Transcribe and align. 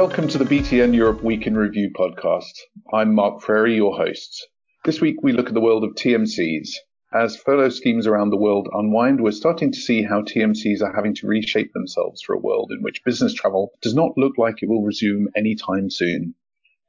Welcome 0.00 0.28
to 0.28 0.38
the 0.38 0.46
BTN 0.46 0.94
Europe 0.94 1.22
Week 1.22 1.46
in 1.46 1.54
Review 1.54 1.90
podcast. 1.90 2.54
I'm 2.90 3.14
Mark 3.14 3.42
Frary, 3.42 3.74
your 3.74 3.94
host. 3.94 4.48
This 4.86 4.98
week 4.98 5.16
we 5.22 5.32
look 5.32 5.48
at 5.48 5.52
the 5.52 5.60
world 5.60 5.84
of 5.84 5.90
TMCs. 5.90 6.70
As 7.12 7.36
furlough 7.36 7.68
schemes 7.68 8.06
around 8.06 8.30
the 8.30 8.38
world 8.38 8.66
unwind, 8.72 9.20
we're 9.20 9.32
starting 9.32 9.70
to 9.70 9.78
see 9.78 10.02
how 10.02 10.22
TMCs 10.22 10.80
are 10.80 10.94
having 10.96 11.14
to 11.16 11.26
reshape 11.26 11.74
themselves 11.74 12.22
for 12.22 12.34
a 12.34 12.38
world 12.38 12.72
in 12.72 12.82
which 12.82 13.04
business 13.04 13.34
travel 13.34 13.72
does 13.82 13.94
not 13.94 14.16
look 14.16 14.38
like 14.38 14.62
it 14.62 14.70
will 14.70 14.82
resume 14.82 15.28
anytime 15.36 15.90
soon. 15.90 16.34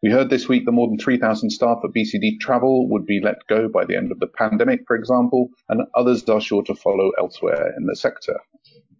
We 0.01 0.09
heard 0.09 0.29
this 0.29 0.47
week 0.47 0.63
that 0.63 0.71
more 0.71 0.87
than 0.87 0.97
3,000 0.97 1.49
staff 1.49 1.79
at 1.83 1.91
BCD 1.91 2.39
Travel 2.39 2.87
would 2.91 3.05
be 3.05 3.19
let 3.21 3.45
go 3.49 3.67
by 3.67 3.83
the 3.83 3.97
end 3.97 4.13
of 4.13 4.21
the 4.21 4.27
pandemic, 4.27 4.87
for 4.87 4.95
example, 4.95 5.49
and 5.67 5.81
others 5.95 6.23
are 6.29 6.39
sure 6.39 6.63
to 6.63 6.75
follow 6.75 7.11
elsewhere 7.19 7.73
in 7.77 7.87
the 7.87 7.95
sector. 7.97 8.39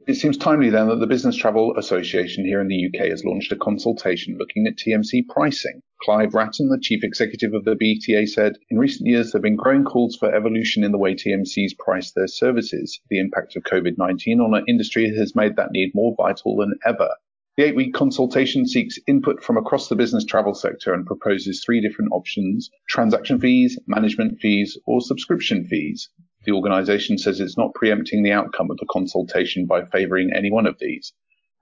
It 0.07 0.15
seems 0.15 0.35
timely 0.35 0.71
then 0.71 0.87
that 0.87 0.99
the 0.99 1.05
Business 1.05 1.35
Travel 1.35 1.77
Association 1.77 2.43
here 2.43 2.59
in 2.59 2.67
the 2.67 2.87
UK 2.87 3.09
has 3.09 3.23
launched 3.23 3.51
a 3.51 3.55
consultation 3.55 4.35
looking 4.35 4.65
at 4.65 4.75
TMC 4.75 5.27
pricing. 5.27 5.83
Clive 6.01 6.33
Wratten, 6.33 6.69
the 6.69 6.79
chief 6.79 7.03
executive 7.03 7.53
of 7.53 7.65
the 7.65 7.75
BTA, 7.75 8.27
said, 8.27 8.57
In 8.71 8.79
recent 8.79 9.07
years, 9.07 9.31
there 9.31 9.37
have 9.37 9.43
been 9.43 9.55
growing 9.55 9.83
calls 9.83 10.15
for 10.15 10.33
evolution 10.33 10.83
in 10.83 10.91
the 10.91 10.97
way 10.97 11.13
TMCs 11.13 11.77
price 11.77 12.11
their 12.13 12.25
services. 12.25 12.99
The 13.11 13.19
impact 13.19 13.55
of 13.55 13.61
COVID 13.61 13.99
19 13.99 14.39
on 14.39 14.55
our 14.55 14.63
industry 14.67 15.15
has 15.15 15.35
made 15.35 15.55
that 15.57 15.71
need 15.71 15.93
more 15.93 16.15
vital 16.17 16.55
than 16.55 16.73
ever. 16.83 17.09
The 17.55 17.65
eight 17.65 17.75
week 17.75 17.93
consultation 17.93 18.65
seeks 18.65 18.97
input 19.07 19.43
from 19.43 19.57
across 19.57 19.87
the 19.87 19.95
business 19.95 20.25
travel 20.25 20.55
sector 20.55 20.95
and 20.95 21.05
proposes 21.05 21.63
three 21.63 21.79
different 21.79 22.11
options 22.11 22.71
transaction 22.89 23.39
fees, 23.39 23.77
management 23.85 24.39
fees, 24.39 24.79
or 24.87 24.99
subscription 24.99 25.63
fees. 25.65 26.09
The 26.43 26.53
organisation 26.53 27.17
says 27.17 27.39
it's 27.39 27.57
not 27.57 27.73
preempting 27.75 28.23
the 28.23 28.31
outcome 28.31 28.71
of 28.71 28.77
the 28.77 28.87
consultation 28.89 29.67
by 29.67 29.85
favouring 29.85 30.31
any 30.35 30.51
one 30.51 30.65
of 30.65 30.79
these. 30.79 31.13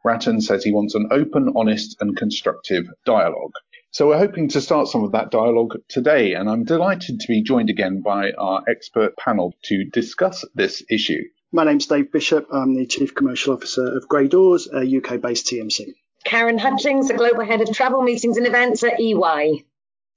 Wratten 0.06 0.40
says 0.40 0.64
he 0.64 0.72
wants 0.72 0.96
an 0.96 1.10
open, 1.12 1.52
honest, 1.56 1.98
and 2.00 2.16
constructive 2.16 2.86
dialogue. 3.06 3.52
So 3.92 4.08
we're 4.08 4.18
hoping 4.18 4.48
to 4.50 4.62
start 4.62 4.88
some 4.88 5.04
of 5.04 5.12
that 5.12 5.32
dialogue 5.32 5.76
today, 5.90 6.34
and 6.34 6.50
I'm 6.50 6.64
delighted 6.64 7.20
to 7.20 7.28
be 7.28 7.44
joined 7.44 7.70
again 7.70 8.02
by 8.02 8.32
our 8.32 8.64
expert 8.70 9.18
panel 9.18 9.54
to 9.64 9.84
discuss 9.86 10.46
this 10.56 10.84
issue. 10.90 11.24
My 11.52 11.66
name's 11.66 11.88
Dave 11.88 12.12
Bishop. 12.12 12.48
I'm 12.54 12.76
the 12.76 12.86
Chief 12.86 13.16
Commercial 13.16 13.56
Officer 13.56 13.98
of 13.98 14.08
Gray 14.08 14.28
Dawes, 14.28 14.70
a 14.72 14.82
UK-based 14.82 15.48
TMC. 15.48 15.96
Karen 16.24 16.60
Hutchings, 16.60 17.08
the 17.08 17.16
Global 17.16 17.44
Head 17.44 17.62
of 17.62 17.74
Travel 17.74 18.04
Meetings 18.04 18.38
and 18.38 18.46
Events 18.46 18.84
at 18.84 19.00
EY. 19.02 19.66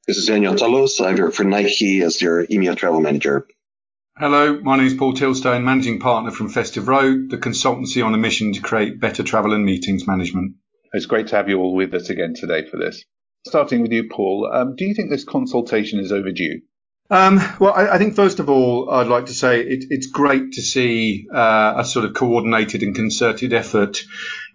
This 0.07 0.19
is 0.19 0.27
Daniel 0.27 0.55
Tallos. 0.55 1.01
I 1.01 1.15
work 1.15 1.33
for 1.33 1.45
Nike 1.45 2.03
as 2.03 2.19
their 2.19 2.45
EMEA 2.47 2.77
Travel 2.77 3.01
Manager. 3.01 3.47
Hello, 4.19 4.61
my 4.61 4.77
name 4.77 4.87
is 4.87 4.93
Paul 4.93 5.15
Tilstone, 5.15 5.65
Managing 5.65 5.99
Partner 5.99 6.31
from 6.31 6.51
Festive 6.51 6.87
Road, 6.87 7.31
the 7.31 7.39
consultancy 7.39 8.05
on 8.05 8.13
a 8.13 8.19
mission 8.19 8.53
to 8.53 8.61
create 8.61 9.01
better 9.01 9.23
travel 9.23 9.55
and 9.55 9.65
meetings 9.65 10.07
management. 10.07 10.57
It's 10.93 11.07
great 11.07 11.29
to 11.29 11.37
have 11.37 11.49
you 11.49 11.59
all 11.59 11.75
with 11.75 11.95
us 11.95 12.11
again 12.11 12.35
today 12.35 12.69
for 12.69 12.77
this. 12.77 13.03
Starting 13.47 13.81
with 13.81 13.91
you, 13.91 14.11
Paul, 14.11 14.51
um, 14.53 14.77
do 14.77 14.85
you 14.85 14.95
think 14.95 15.09
this 15.09 15.25
consultation 15.25 15.99
is 15.99 16.13
overdue? 16.13 16.61
Um, 17.09 17.41
well, 17.59 17.73
I, 17.73 17.95
I, 17.95 17.99
think 17.99 18.15
first 18.15 18.39
of 18.39 18.51
all, 18.51 18.91
I'd 18.91 19.07
like 19.07 19.27
to 19.27 19.35
say 19.35 19.61
it, 19.61 19.87
it's 19.89 20.09
great 20.09 20.53
to 20.53 20.61
see 20.61 21.27
uh, 21.35 21.75
a 21.79 21.85
sort 21.85 22.05
of 22.05 22.13
coordinated 22.13 22.83
and 22.83 22.95
concerted 22.95 23.55
effort 23.55 24.03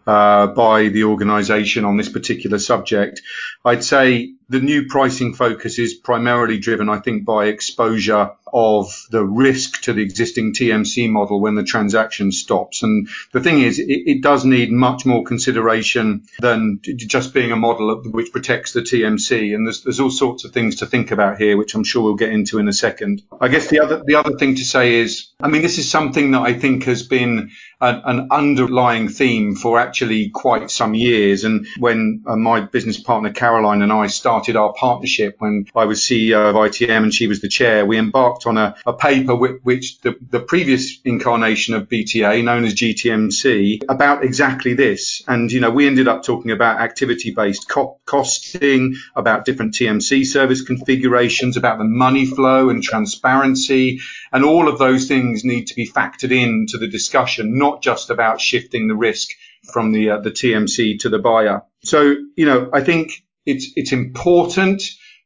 uh, 0.06 0.48
by 0.48 0.88
the 0.90 1.04
organisation 1.06 1.84
on 1.84 1.98
this 1.98 2.10
particular 2.10 2.60
subject. 2.60 3.22
I'd 3.68 3.84
say 3.84 4.34
the 4.50 4.62
new 4.62 4.88
pricing 4.88 5.34
focus 5.34 5.78
is 5.78 5.94
primarily 5.94 6.58
driven, 6.58 6.88
I 6.88 7.00
think, 7.00 7.26
by 7.26 7.48
exposure 7.48 8.32
of 8.54 9.06
the 9.12 9.26
risk 9.26 9.82
to 9.82 9.94
the 9.94 10.02
existing 10.02 10.54
TMC 10.54 11.10
model 11.10 11.42
when 11.42 11.56
the 11.56 11.64
transaction 11.64 12.32
stops. 12.32 12.82
And 12.82 13.10
the 13.34 13.42
thing 13.42 13.60
is, 13.60 13.78
it, 13.80 13.86
it 13.88 14.22
does 14.22 14.46
need 14.46 14.72
much 14.72 15.06
more 15.06 15.24
consideration 15.24 16.24
than 16.40 16.80
just 16.82 17.34
being 17.34 17.52
a 17.52 17.58
model 17.58 18.02
which 18.04 18.32
protects 18.32 18.72
the 18.72 18.82
TMC. 18.82 19.54
And 19.54 19.68
there's, 19.68 19.84
there's 19.84 20.00
all 20.00 20.10
sorts 20.10 20.46
of 20.46 20.54
things 20.54 20.78
to 20.78 20.86
think 20.86 21.12
about 21.12 21.38
here, 21.38 21.58
which 21.58 21.76
I'm 21.76 21.84
sure 21.84 22.04
we'll 22.04 22.16
get 22.16 22.32
into 22.32 22.60
in 22.60 22.70
a 22.70 22.74
second. 22.74 23.24
I 23.42 23.50
guess 23.50 23.68
the 23.68 23.82
other 23.82 24.02
the 24.06 24.16
other 24.16 24.38
thing 24.38 24.56
to 24.56 24.64
say 24.64 24.96
is, 24.96 25.30
I 25.42 25.50
mean, 25.50 25.62
this 25.62 25.78
is 25.78 25.92
something 25.92 26.32
that 26.32 26.42
I 26.42 26.54
think 26.54 26.86
has 26.86 27.04
been 27.04 27.52
an, 27.82 28.02
an 28.06 28.28
underlying 28.32 29.10
theme 29.10 29.56
for 29.56 29.78
actually 29.78 30.30
quite 30.30 30.72
some 30.72 30.94
years. 30.94 31.44
And 31.44 31.68
when 31.78 32.24
uh, 32.26 32.36
my 32.36 32.62
business 32.62 33.00
partner 33.00 33.32
Caroline 33.58 33.82
and 33.82 33.92
I 33.92 34.06
started 34.06 34.56
our 34.56 34.72
partnership, 34.74 35.38
when 35.40 35.66
I 35.76 35.86
was 35.86 36.02
CEO 36.02 36.52
of 36.52 36.56
ITM 36.56 37.02
and 37.02 37.14
she 37.14 37.26
was 37.26 37.42
the 37.42 37.50
chair, 37.50 37.88
we 37.88 37.98
embarked 37.98 38.46
on 38.46 38.56
a, 38.56 38.76
a 38.86 38.94
paper 38.94 39.36
which, 39.36 39.60
which 39.64 40.00
the, 40.02 40.16
the, 40.30 40.40
previous 40.40 41.02
incarnation 41.04 41.74
of 41.74 41.90
BTA, 41.90 42.44
known 42.44 42.66
as 42.66 42.76
GTMC, 42.76 43.82
about 43.90 44.24
exactly 44.24 44.76
this. 44.76 45.24
And 45.28 45.52
you 45.52 45.60
know, 45.60 45.72
we 45.72 45.88
ended 45.88 46.08
up 46.08 46.22
talking 46.22 46.52
about 46.52 46.80
activity-based 46.80 47.68
co- 47.68 48.00
costing, 48.06 48.94
about 49.16 49.46
different 49.46 49.74
TMC 49.74 50.28
service 50.28 50.62
configurations, 50.62 51.58
about 51.58 51.80
the 51.80 51.84
money 51.84 52.28
flow 52.28 52.70
and 52.70 52.84
transparency, 52.84 54.02
and 54.32 54.46
all 54.46 54.68
of 54.68 54.78
those 54.78 55.08
things 55.08 55.44
need 55.44 55.66
to 55.66 55.74
be 55.74 55.90
factored 55.90 56.32
into 56.32 56.78
the 56.78 56.88
discussion, 56.88 57.58
not 57.58 57.82
just 57.82 58.12
about 58.12 58.40
shifting 58.40 58.88
the 58.88 58.96
risk 58.96 59.30
from 59.74 59.94
the 59.94 60.12
uh, 60.12 60.20
the 60.20 60.30
TMC 60.30 61.00
to 61.00 61.10
the 61.10 61.18
buyer. 61.18 61.64
So, 61.84 62.16
you 62.36 62.46
know, 62.46 62.70
I 62.72 62.82
think 62.82 63.24
it's 63.48 63.72
it's 63.76 63.92
important, 63.92 64.84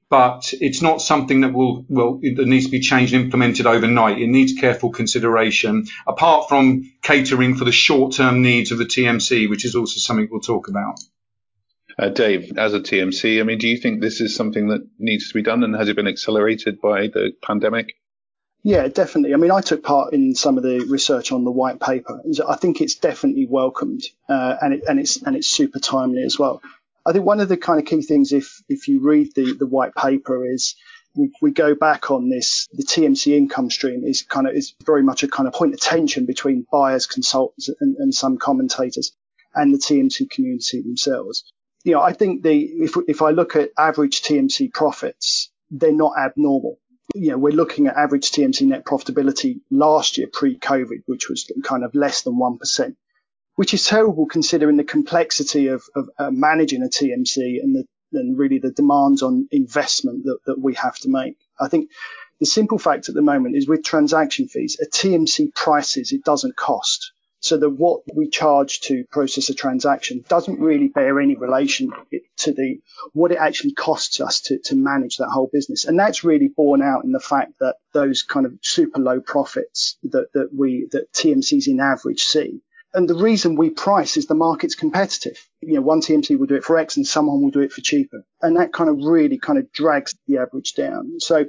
but 0.09 0.53
it's 0.61 0.81
not 0.81 1.01
something 1.01 1.41
that 1.41 1.53
will 1.53 1.85
will 1.89 2.19
that 2.21 2.47
needs 2.47 2.65
to 2.65 2.71
be 2.71 2.79
changed 2.79 3.13
and 3.13 3.25
implemented 3.25 3.65
overnight. 3.65 4.19
It 4.19 4.27
needs 4.27 4.53
careful 4.53 4.91
consideration. 4.91 5.87
Apart 6.07 6.47
from 6.47 6.91
catering 7.01 7.55
for 7.55 7.65
the 7.65 7.71
short 7.71 8.13
term 8.13 8.41
needs 8.41 8.71
of 8.71 8.77
the 8.77 8.85
TMC, 8.85 9.49
which 9.49 9.65
is 9.65 9.75
also 9.75 9.99
something 9.99 10.27
we'll 10.31 10.41
talk 10.41 10.67
about. 10.69 10.99
Uh, 11.99 12.09
Dave, 12.09 12.57
as 12.57 12.73
a 12.73 12.79
TMC, 12.79 13.41
I 13.41 13.43
mean, 13.43 13.57
do 13.57 13.67
you 13.67 13.77
think 13.77 13.99
this 13.99 14.21
is 14.21 14.35
something 14.35 14.69
that 14.69 14.87
needs 14.97 15.27
to 15.27 15.33
be 15.33 15.41
done, 15.41 15.63
and 15.63 15.75
has 15.75 15.89
it 15.89 15.95
been 15.95 16.07
accelerated 16.07 16.79
by 16.79 17.07
the 17.07 17.33
pandemic? 17.41 17.95
Yeah, 18.63 18.87
definitely. 18.87 19.33
I 19.33 19.37
mean, 19.37 19.51
I 19.51 19.61
took 19.61 19.83
part 19.83 20.13
in 20.13 20.35
some 20.35 20.57
of 20.57 20.63
the 20.63 20.85
research 20.87 21.31
on 21.31 21.43
the 21.43 21.51
white 21.51 21.79
paper. 21.79 22.21
I 22.47 22.55
think 22.55 22.79
it's 22.79 22.95
definitely 22.95 23.47
welcomed, 23.49 24.03
uh, 24.29 24.55
and 24.61 24.75
it, 24.75 24.83
and 24.87 24.99
it's 24.99 25.21
and 25.21 25.35
it's 25.35 25.47
super 25.47 25.79
timely 25.79 26.23
as 26.23 26.37
well. 26.37 26.61
I 27.05 27.13
think 27.13 27.25
one 27.25 27.39
of 27.39 27.49
the 27.49 27.57
kind 27.57 27.79
of 27.79 27.85
key 27.85 28.01
things, 28.01 28.31
if 28.31 28.61
if 28.69 28.87
you 28.87 29.01
read 29.01 29.33
the 29.35 29.53
the 29.53 29.65
white 29.65 29.95
paper, 29.95 30.45
is 30.45 30.75
we, 31.15 31.31
we 31.41 31.51
go 31.51 31.75
back 31.75 32.11
on 32.11 32.29
this. 32.29 32.67
The 32.73 32.83
TMC 32.83 33.35
income 33.35 33.69
stream 33.69 34.03
is 34.05 34.21
kind 34.21 34.47
of 34.47 34.55
is 34.55 34.73
very 34.85 35.03
much 35.03 35.23
a 35.23 35.27
kind 35.27 35.47
of 35.47 35.53
point 35.53 35.73
of 35.73 35.79
tension 35.79 36.25
between 36.25 36.65
buyers, 36.71 37.07
consultants, 37.07 37.69
and, 37.79 37.95
and 37.97 38.13
some 38.13 38.37
commentators, 38.37 39.11
and 39.55 39.73
the 39.73 39.79
TMC 39.79 40.29
community 40.29 40.81
themselves. 40.81 41.43
You 41.83 41.93
know, 41.93 42.01
I 42.01 42.13
think 42.13 42.43
the 42.43 42.59
if 42.59 42.95
if 43.07 43.21
I 43.21 43.31
look 43.31 43.55
at 43.55 43.71
average 43.77 44.21
TMC 44.21 44.71
profits, 44.73 45.51
they're 45.71 45.91
not 45.91 46.13
abnormal 46.17 46.77
you 47.15 47.31
know, 47.31 47.37
we're 47.37 47.53
looking 47.53 47.87
at 47.87 47.97
average 47.97 48.31
TMC 48.31 48.67
net 48.67 48.85
profitability 48.85 49.61
last 49.69 50.17
year 50.17 50.27
pre-COVID, 50.31 51.03
which 51.05 51.29
was 51.29 51.51
kind 51.63 51.83
of 51.83 51.93
less 51.93 52.21
than 52.21 52.35
1%, 52.35 52.95
which 53.61 53.75
is 53.75 53.85
terrible 53.85 54.25
considering 54.25 54.75
the 54.75 54.83
complexity 54.83 55.67
of, 55.67 55.83
of 55.95 56.09
uh, 56.17 56.31
managing 56.31 56.81
a 56.81 56.87
TMC 56.87 57.61
and 57.61 57.75
the, 57.75 57.85
and 58.11 58.35
really 58.35 58.57
the 58.57 58.71
demands 58.71 59.21
on 59.21 59.47
investment 59.51 60.23
that, 60.23 60.39
that 60.47 60.59
we 60.59 60.73
have 60.73 60.95
to 60.95 61.09
make. 61.09 61.37
I 61.59 61.67
think 61.67 61.91
the 62.39 62.47
simple 62.47 62.79
fact 62.79 63.07
at 63.07 63.13
the 63.13 63.21
moment 63.21 63.55
is 63.55 63.67
with 63.67 63.83
transaction 63.83 64.47
fees, 64.47 64.79
a 64.81 64.87
TMC 64.87 65.53
prices, 65.53 66.11
it 66.11 66.23
doesn't 66.23 66.55
cost. 66.55 67.11
So 67.39 67.55
that 67.57 67.69
what 67.69 68.01
we 68.15 68.29
charge 68.29 68.79
to 68.81 69.03
process 69.11 69.49
a 69.49 69.53
transaction 69.53 70.25
doesn't 70.27 70.59
really 70.59 70.87
bear 70.87 71.19
any 71.19 71.35
relation 71.35 71.91
to 72.37 72.53
the 72.53 72.81
what 73.13 73.31
it 73.31 73.37
actually 73.37 73.73
costs 73.73 74.19
us 74.21 74.41
to, 74.41 74.57
to 74.65 74.75
manage 74.75 75.17
that 75.17 75.29
whole 75.29 75.51
business. 75.53 75.85
And 75.85 75.99
that's 75.99 76.23
really 76.23 76.47
borne 76.47 76.81
out 76.81 77.03
in 77.03 77.11
the 77.11 77.19
fact 77.19 77.59
that 77.59 77.75
those 77.93 78.23
kind 78.23 78.47
of 78.47 78.53
super 78.63 78.99
low 78.99 79.21
profits 79.21 79.99
that, 80.01 80.33
that 80.33 80.49
we 80.51 80.87
that 80.93 81.13
TMCs 81.13 81.67
in 81.67 81.79
average 81.79 82.21
see. 82.21 82.63
And 82.93 83.09
the 83.09 83.15
reason 83.15 83.55
we 83.55 83.69
price 83.69 84.17
is 84.17 84.25
the 84.25 84.35
market's 84.35 84.75
competitive. 84.75 85.37
You 85.61 85.75
know, 85.75 85.81
one 85.81 86.01
TMT 86.01 86.37
will 86.37 86.47
do 86.47 86.55
it 86.55 86.63
for 86.63 86.77
X 86.77 86.97
and 86.97 87.07
someone 87.07 87.41
will 87.41 87.51
do 87.51 87.61
it 87.61 87.71
for 87.71 87.81
cheaper. 87.81 88.23
And 88.41 88.57
that 88.57 88.73
kind 88.73 88.89
of 88.89 88.97
really 89.01 89.37
kind 89.37 89.57
of 89.57 89.71
drags 89.71 90.13
the 90.27 90.39
average 90.39 90.73
down. 90.73 91.19
So 91.19 91.45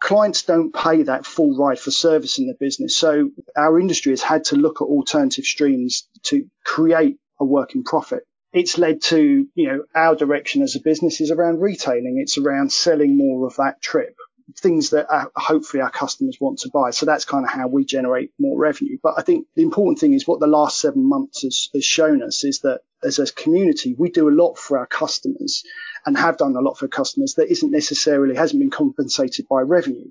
clients 0.00 0.42
don't 0.42 0.72
pay 0.72 1.02
that 1.02 1.26
full 1.26 1.56
ride 1.56 1.80
for 1.80 1.90
service 1.90 2.38
in 2.38 2.46
the 2.46 2.56
business. 2.58 2.96
So 2.96 3.30
our 3.56 3.80
industry 3.80 4.12
has 4.12 4.22
had 4.22 4.44
to 4.44 4.56
look 4.56 4.80
at 4.80 4.84
alternative 4.84 5.44
streams 5.44 6.08
to 6.24 6.46
create 6.64 7.16
a 7.40 7.44
working 7.44 7.82
profit. 7.82 8.24
It's 8.52 8.78
led 8.78 9.02
to, 9.02 9.46
you 9.54 9.66
know, 9.68 9.84
our 9.94 10.14
direction 10.14 10.62
as 10.62 10.74
a 10.76 10.80
business 10.80 11.20
is 11.20 11.30
around 11.30 11.60
retailing. 11.60 12.18
It's 12.22 12.38
around 12.38 12.72
selling 12.72 13.16
more 13.16 13.46
of 13.46 13.56
that 13.56 13.82
trip, 13.82 14.14
things 14.56 14.90
that 14.90 15.06
our, 15.12 15.30
hopefully 15.36 15.82
our 15.82 15.90
customers 15.90 16.38
want 16.40 16.60
to 16.60 16.70
buy. 16.72 16.90
So 16.90 17.06
that's 17.06 17.24
kind 17.24 17.44
of 17.44 17.50
how 17.50 17.68
we 17.68 17.84
generate 17.84 18.32
more 18.38 18.58
revenue. 18.58 18.98
But 19.02 19.14
I 19.18 19.22
think 19.22 19.46
the 19.56 19.62
important 19.62 19.98
thing 19.98 20.14
is 20.14 20.26
what 20.26 20.40
the 20.40 20.46
last 20.46 20.80
seven 20.80 21.08
months 21.08 21.42
has, 21.42 21.68
has 21.74 21.84
shown 21.84 22.22
us 22.22 22.44
is 22.44 22.60
that 22.60 22.80
as 23.04 23.18
a 23.18 23.26
community, 23.32 23.94
we 23.98 24.10
do 24.10 24.28
a 24.28 24.34
lot 24.34 24.56
for 24.58 24.78
our 24.78 24.86
customers 24.86 25.62
and 26.06 26.16
have 26.16 26.38
done 26.38 26.56
a 26.56 26.60
lot 26.60 26.78
for 26.78 26.88
customers 26.88 27.34
that 27.34 27.50
isn't 27.50 27.70
necessarily 27.70 28.36
hasn't 28.36 28.60
been 28.60 28.70
compensated 28.70 29.46
by 29.48 29.60
revenue. 29.60 30.10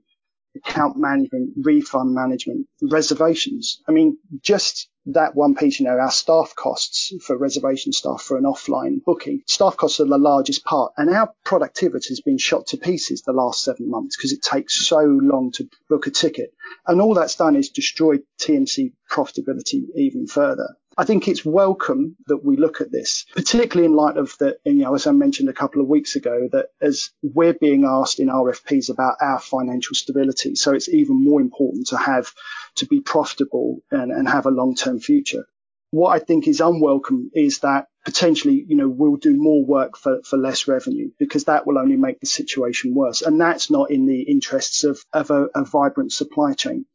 Account 0.57 0.98
management, 0.98 1.54
refund 1.62 2.13
management, 2.13 2.68
reservations. 2.81 3.81
I 3.88 3.92
mean, 3.92 4.18
just 4.42 4.89
that 5.07 5.36
one 5.36 5.56
piece, 5.56 5.80
you 5.80 5.86
know, 5.86 5.98
our 5.98 6.12
staff 6.12 6.54
costs 6.56 7.13
for 7.25 7.38
reservation 7.38 7.94
staff 7.94 8.21
for 8.21 8.38
an 8.38 8.44
offline 8.44 9.04
booking, 9.06 9.42
staff 9.45 9.77
costs 9.77 10.00
are 10.00 10.06
the 10.06 10.18
largest 10.18 10.65
part. 10.65 10.92
And 10.98 11.09
our 11.09 11.31
productivity 11.45 12.09
has 12.09 12.21
been 12.21 12.38
shot 12.38 12.68
to 12.68 12.77
pieces 12.77 13.21
the 13.21 13.33
last 13.33 13.63
seven 13.63 13.89
months 13.89 14.18
because 14.18 14.33
it 14.33 14.42
takes 14.42 14.86
so 14.86 15.00
long 15.00 15.51
to 15.54 15.69
book 15.89 16.07
a 16.07 16.12
ticket. 16.12 16.51
And 16.86 17.01
all 17.01 17.13
that's 17.13 17.36
done 17.36 17.56
is 17.56 17.69
destroyed 17.69 18.21
TMC 18.42 18.94
profitability 19.09 19.83
even 19.95 20.27
further. 20.27 20.75
I 20.99 21.05
think 21.05 21.27
it's 21.27 21.45
welcome 21.45 22.15
that 22.25 22.44
we 22.44 22.57
look 22.57 22.81
at 22.81 22.91
this, 22.91 23.27
particularly 23.35 23.85
in 23.85 23.95
light 23.95 24.17
of 24.17 24.35
the, 24.39 24.57
you 24.65 24.73
know, 24.73 24.95
as 24.95 25.05
I 25.05 25.11
mentioned 25.11 25.47
a 25.47 25.53
couple 25.53 25.79
of 25.79 25.88
weeks 25.88 26.15
ago, 26.15 26.49
that 26.51 26.69
as 26.81 27.11
we're 27.21 27.53
being 27.53 27.85
asked 27.85 28.19
in 28.19 28.29
RFPs 28.29 28.89
about 28.89 29.17
our 29.21 29.39
financial 29.39 29.94
stability. 29.94 30.55
So 30.55 30.73
it's 30.73 30.89
even 30.89 31.23
more 31.23 31.39
important 31.39 31.88
to 31.88 31.97
have, 31.97 32.33
to 32.77 32.88
be 32.88 32.99
profitable 32.99 33.83
and, 33.91 34.11
and 34.11 34.27
have 34.27 34.47
a 34.47 34.51
long-term 34.51 34.99
future. 34.99 35.45
What 35.91 36.09
I 36.09 36.19
think 36.19 36.47
is 36.47 36.61
unwelcome 36.61 37.29
is 37.31 37.59
that 37.59 37.88
potentially, 38.03 38.65
you 38.67 38.75
know, 38.75 38.89
we'll 38.89 39.17
do 39.17 39.38
more 39.38 39.63
work 39.63 39.97
for, 39.97 40.23
for 40.23 40.38
less 40.38 40.67
revenue 40.67 41.11
because 41.19 41.44
that 41.44 41.67
will 41.67 41.77
only 41.77 41.95
make 41.95 42.19
the 42.19 42.25
situation 42.25 42.95
worse. 42.95 43.21
And 43.21 43.39
that's 43.39 43.69
not 43.69 43.91
in 43.91 44.07
the 44.07 44.23
interests 44.23 44.83
of, 44.83 44.99
of 45.13 45.29
a, 45.29 45.45
a 45.53 45.63
vibrant 45.63 46.11
supply 46.11 46.53
chain. 46.53 46.88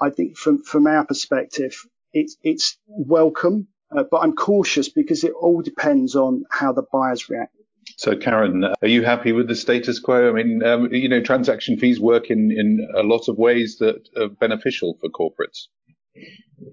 I 0.00 0.10
think 0.10 0.36
from, 0.36 0.62
from 0.62 0.86
our 0.86 1.04
perspective, 1.04 1.74
it's 2.12 2.36
it's 2.42 2.78
welcome, 2.86 3.68
uh, 3.96 4.04
but 4.10 4.18
I'm 4.18 4.34
cautious 4.34 4.88
because 4.88 5.24
it 5.24 5.32
all 5.32 5.62
depends 5.62 6.14
on 6.16 6.44
how 6.50 6.72
the 6.72 6.84
buyers 6.92 7.28
react. 7.28 7.54
So, 7.96 8.16
Karen, 8.16 8.64
are 8.64 8.88
you 8.88 9.02
happy 9.02 9.32
with 9.32 9.48
the 9.48 9.56
status 9.56 9.98
quo? 9.98 10.28
I 10.28 10.32
mean, 10.32 10.62
um, 10.62 10.92
you 10.92 11.08
know, 11.08 11.22
transaction 11.22 11.78
fees 11.78 11.98
work 11.98 12.30
in, 12.30 12.52
in 12.52 12.86
a 12.94 13.02
lot 13.02 13.28
of 13.28 13.38
ways 13.38 13.78
that 13.78 14.08
are 14.16 14.28
beneficial 14.28 14.98
for 15.00 15.08
corporates. 15.08 15.68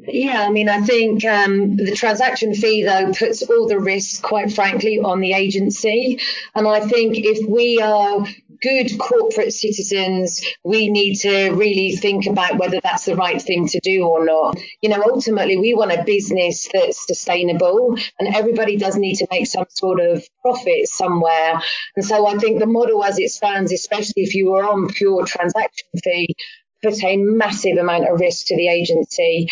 Yeah, 0.08 0.46
I 0.48 0.50
mean, 0.50 0.70
I 0.70 0.82
think 0.82 1.24
um, 1.26 1.78
the 1.78 1.96
transaction 1.96 2.54
fee, 2.54 2.84
though, 2.84 3.12
puts 3.14 3.44
all 3.44 3.68
the 3.68 3.80
risk, 3.80 4.22
quite 4.24 4.52
frankly, 4.52 5.00
on 5.00 5.20
the 5.20 5.34
agency. 5.34 6.20
And 6.54 6.68
I 6.68 6.82
think 6.82 7.16
if 7.18 7.48
we 7.48 7.82
are 7.82 8.26
good 8.62 8.98
corporate 8.98 9.54
citizens, 9.54 10.44
we 10.64 10.90
need 10.90 11.16
to 11.16 11.52
really 11.52 11.96
think 11.96 12.26
about 12.26 12.58
whether 12.58 12.80
that's 12.82 13.06
the 13.06 13.16
right 13.16 13.42
thing 13.42 13.68
to 13.70 13.80
do 13.82 14.06
or 14.06 14.26
not. 14.26 14.58
You 14.82 14.90
know, 14.90 15.04
ultimately, 15.04 15.58
we 15.58 15.74
want 15.74 15.92
a 15.92 16.04
business 16.04 16.70
that's 16.74 17.06
sustainable, 17.08 17.98
and 18.20 18.36
everybody 18.36 18.78
does 18.78 18.96
need 18.96 19.16
to 19.16 19.28
make 19.32 19.48
some 19.48 19.66
sort 19.70 20.00
of 20.00 20.24
profit 20.42 20.88
somewhere. 20.88 21.62
And 21.96 22.06
so 22.06 22.28
I 22.28 22.38
think 22.38 22.60
the 22.60 22.66
model 22.66 23.04
as 23.04 23.20
it 23.20 23.32
stands, 23.32 23.72
especially 23.72 24.24
if 24.24 24.36
you 24.36 24.52
were 24.52 24.64
on 24.64 24.88
pure 24.90 25.26
transaction 25.26 25.88
fee, 26.04 26.36
put 26.84 27.04
a 27.04 27.18
massive 27.18 27.78
amount 27.78 28.08
of 28.08 28.20
risk 28.20 28.48
to 28.48 28.56
the 28.56 28.68
agency. 28.68 29.50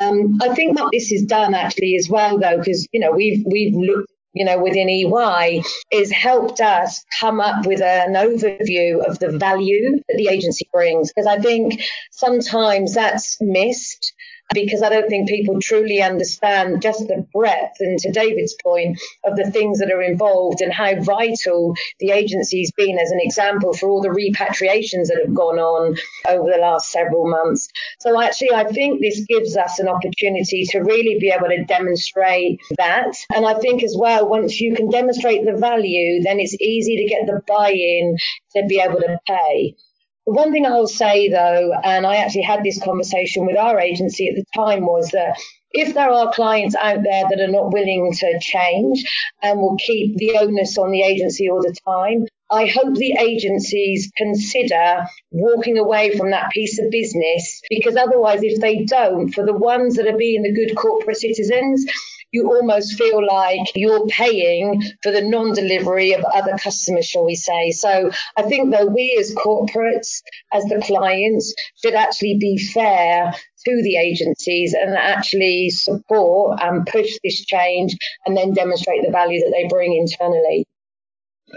Um, 0.00 0.38
I 0.42 0.54
think 0.54 0.78
what 0.78 0.90
this 0.90 1.10
has 1.10 1.22
done 1.22 1.54
actually 1.54 1.96
as 1.96 2.08
well, 2.08 2.38
though, 2.38 2.58
because 2.58 2.88
you 2.92 3.00
know 3.00 3.12
we've 3.12 3.44
we've 3.46 3.74
looked 3.74 4.11
you 4.32 4.44
know, 4.44 4.62
within 4.62 4.88
EY 4.88 5.62
is 5.90 6.10
helped 6.10 6.60
us 6.60 7.04
come 7.20 7.40
up 7.40 7.66
with 7.66 7.82
an 7.82 8.14
overview 8.14 9.04
of 9.04 9.18
the 9.18 9.36
value 9.38 9.98
that 10.08 10.16
the 10.16 10.28
agency 10.28 10.68
brings. 10.72 11.12
Because 11.12 11.26
I 11.26 11.38
think 11.38 11.82
sometimes 12.10 12.94
that's 12.94 13.38
missed 13.40 14.14
because 14.54 14.82
I 14.82 14.88
don't 14.88 15.08
think 15.08 15.28
people 15.28 15.60
truly 15.60 16.02
understand 16.02 16.82
just 16.82 17.06
the 17.08 17.26
breadth 17.32 17.76
and 17.80 17.98
to 18.00 18.12
David's 18.12 18.56
point 18.62 19.00
of 19.24 19.36
the 19.36 19.50
things 19.50 19.78
that 19.78 19.90
are 19.90 20.02
involved 20.02 20.60
and 20.60 20.72
how 20.72 21.00
vital 21.00 21.74
the 22.00 22.10
agency's 22.10 22.72
been 22.72 22.98
as 22.98 23.10
an 23.10 23.20
example 23.22 23.72
for 23.72 23.88
all 23.88 24.02
the 24.02 24.08
repatriations 24.08 25.08
that 25.08 25.20
have 25.24 25.34
gone 25.34 25.58
on 25.58 25.96
over 26.28 26.50
the 26.50 26.58
last 26.58 26.90
several 26.90 27.28
months. 27.28 27.68
So 28.00 28.20
actually, 28.20 28.52
I 28.52 28.64
think 28.64 29.00
this 29.00 29.24
gives 29.26 29.56
us 29.56 29.78
an 29.78 29.88
opportunity 29.88 30.64
to 30.70 30.80
really 30.80 31.18
be 31.18 31.30
able 31.30 31.48
to 31.48 31.64
demonstrate 31.64 32.60
that. 32.76 33.12
And 33.34 33.46
I 33.46 33.54
think 33.54 33.82
as 33.82 33.96
well, 33.98 34.28
once 34.28 34.60
you 34.60 34.74
can 34.74 34.90
demonstrate 34.90 35.44
the 35.44 35.56
value, 35.56 36.22
then 36.22 36.40
it's 36.40 36.60
easy 36.60 36.96
to 36.96 37.08
get 37.08 37.26
the 37.26 37.40
buy-in 37.46 38.16
to 38.56 38.66
be 38.68 38.80
able 38.80 39.00
to 39.00 39.18
pay. 39.26 39.76
One 40.24 40.52
thing 40.52 40.66
I'll 40.66 40.86
say 40.86 41.28
though, 41.28 41.72
and 41.82 42.06
I 42.06 42.16
actually 42.16 42.42
had 42.42 42.62
this 42.62 42.82
conversation 42.82 43.46
with 43.46 43.56
our 43.56 43.80
agency 43.80 44.28
at 44.28 44.36
the 44.36 44.44
time, 44.54 44.86
was 44.86 45.10
that 45.10 45.36
if 45.72 45.94
there 45.94 46.10
are 46.10 46.32
clients 46.32 46.76
out 46.76 47.02
there 47.02 47.24
that 47.28 47.40
are 47.40 47.50
not 47.50 47.72
willing 47.72 48.12
to 48.12 48.38
change 48.40 49.04
and 49.42 49.60
will 49.60 49.76
keep 49.76 50.16
the 50.16 50.38
onus 50.38 50.78
on 50.78 50.92
the 50.92 51.02
agency 51.02 51.50
all 51.50 51.60
the 51.60 51.74
time, 51.86 52.26
I 52.52 52.66
hope 52.66 52.94
the 52.94 53.16
agencies 53.18 54.12
consider 54.14 55.06
walking 55.30 55.78
away 55.78 56.16
from 56.16 56.32
that 56.32 56.50
piece 56.50 56.78
of 56.78 56.90
business 56.90 57.62
because 57.70 57.96
otherwise, 57.96 58.42
if 58.42 58.60
they 58.60 58.84
don't, 58.84 59.30
for 59.30 59.46
the 59.46 59.54
ones 59.54 59.96
that 59.96 60.06
are 60.06 60.18
being 60.18 60.42
the 60.42 60.52
good 60.52 60.76
corporate 60.76 61.16
citizens, 61.16 61.86
you 62.30 62.46
almost 62.50 62.98
feel 62.98 63.26
like 63.26 63.72
you're 63.74 64.06
paying 64.06 64.82
for 65.02 65.12
the 65.12 65.22
non-delivery 65.22 66.12
of 66.12 66.24
other 66.24 66.56
customers, 66.58 67.06
shall 67.06 67.24
we 67.24 67.34
say. 67.34 67.70
So 67.70 68.10
I 68.36 68.42
think 68.42 68.72
that 68.72 68.90
we 68.90 69.16
as 69.18 69.34
corporates, 69.34 70.22
as 70.52 70.64
the 70.64 70.82
clients, 70.84 71.54
should 71.82 71.94
actually 71.94 72.38
be 72.38 72.58
fair 72.58 73.32
to 73.64 73.82
the 73.82 73.96
agencies 73.96 74.74
and 74.74 74.94
actually 74.94 75.70
support 75.70 76.60
and 76.62 76.86
push 76.86 77.10
this 77.22 77.44
change 77.44 77.96
and 78.26 78.36
then 78.36 78.52
demonstrate 78.52 79.04
the 79.04 79.12
value 79.12 79.40
that 79.40 79.52
they 79.54 79.68
bring 79.68 79.94
internally. 79.94 80.66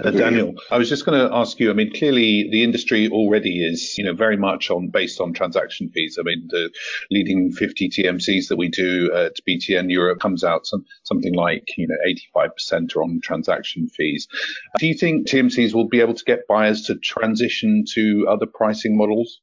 Uh, 0.03 0.11
Daniel, 0.11 0.53
I 0.71 0.77
was 0.77 0.89
just 0.89 1.05
going 1.05 1.19
to 1.19 1.33
ask 1.33 1.59
you. 1.59 1.69
I 1.69 1.73
mean, 1.73 1.91
clearly 1.93 2.49
the 2.51 2.63
industry 2.63 3.09
already 3.09 3.65
is, 3.65 3.97
you 3.97 4.03
know, 4.03 4.13
very 4.13 4.35
much 4.35 4.69
on 4.69 4.89
based 4.89 5.21
on 5.21 5.33
transaction 5.33 5.89
fees. 5.89 6.17
I 6.19 6.23
mean, 6.23 6.47
the 6.49 6.69
leading 7.11 7.51
50 7.51 7.89
TMCs 7.89 8.49
that 8.49 8.57
we 8.57 8.69
do 8.69 9.13
at 9.13 9.33
BTN 9.47 9.89
Europe 9.89 10.19
comes 10.19 10.43
out 10.43 10.65
some, 10.65 10.85
something 11.03 11.33
like, 11.33 11.69
you 11.77 11.87
know, 11.87 11.95
85% 12.35 12.95
are 12.95 13.03
on 13.03 13.21
transaction 13.23 13.87
fees. 13.87 14.27
Do 14.79 14.87
you 14.87 14.95
think 14.95 15.27
TMCs 15.27 15.73
will 15.73 15.87
be 15.87 16.01
able 16.01 16.13
to 16.13 16.25
get 16.25 16.47
buyers 16.47 16.83
to 16.83 16.95
transition 16.95 17.85
to 17.93 18.27
other 18.29 18.47
pricing 18.47 18.97
models? 18.97 19.41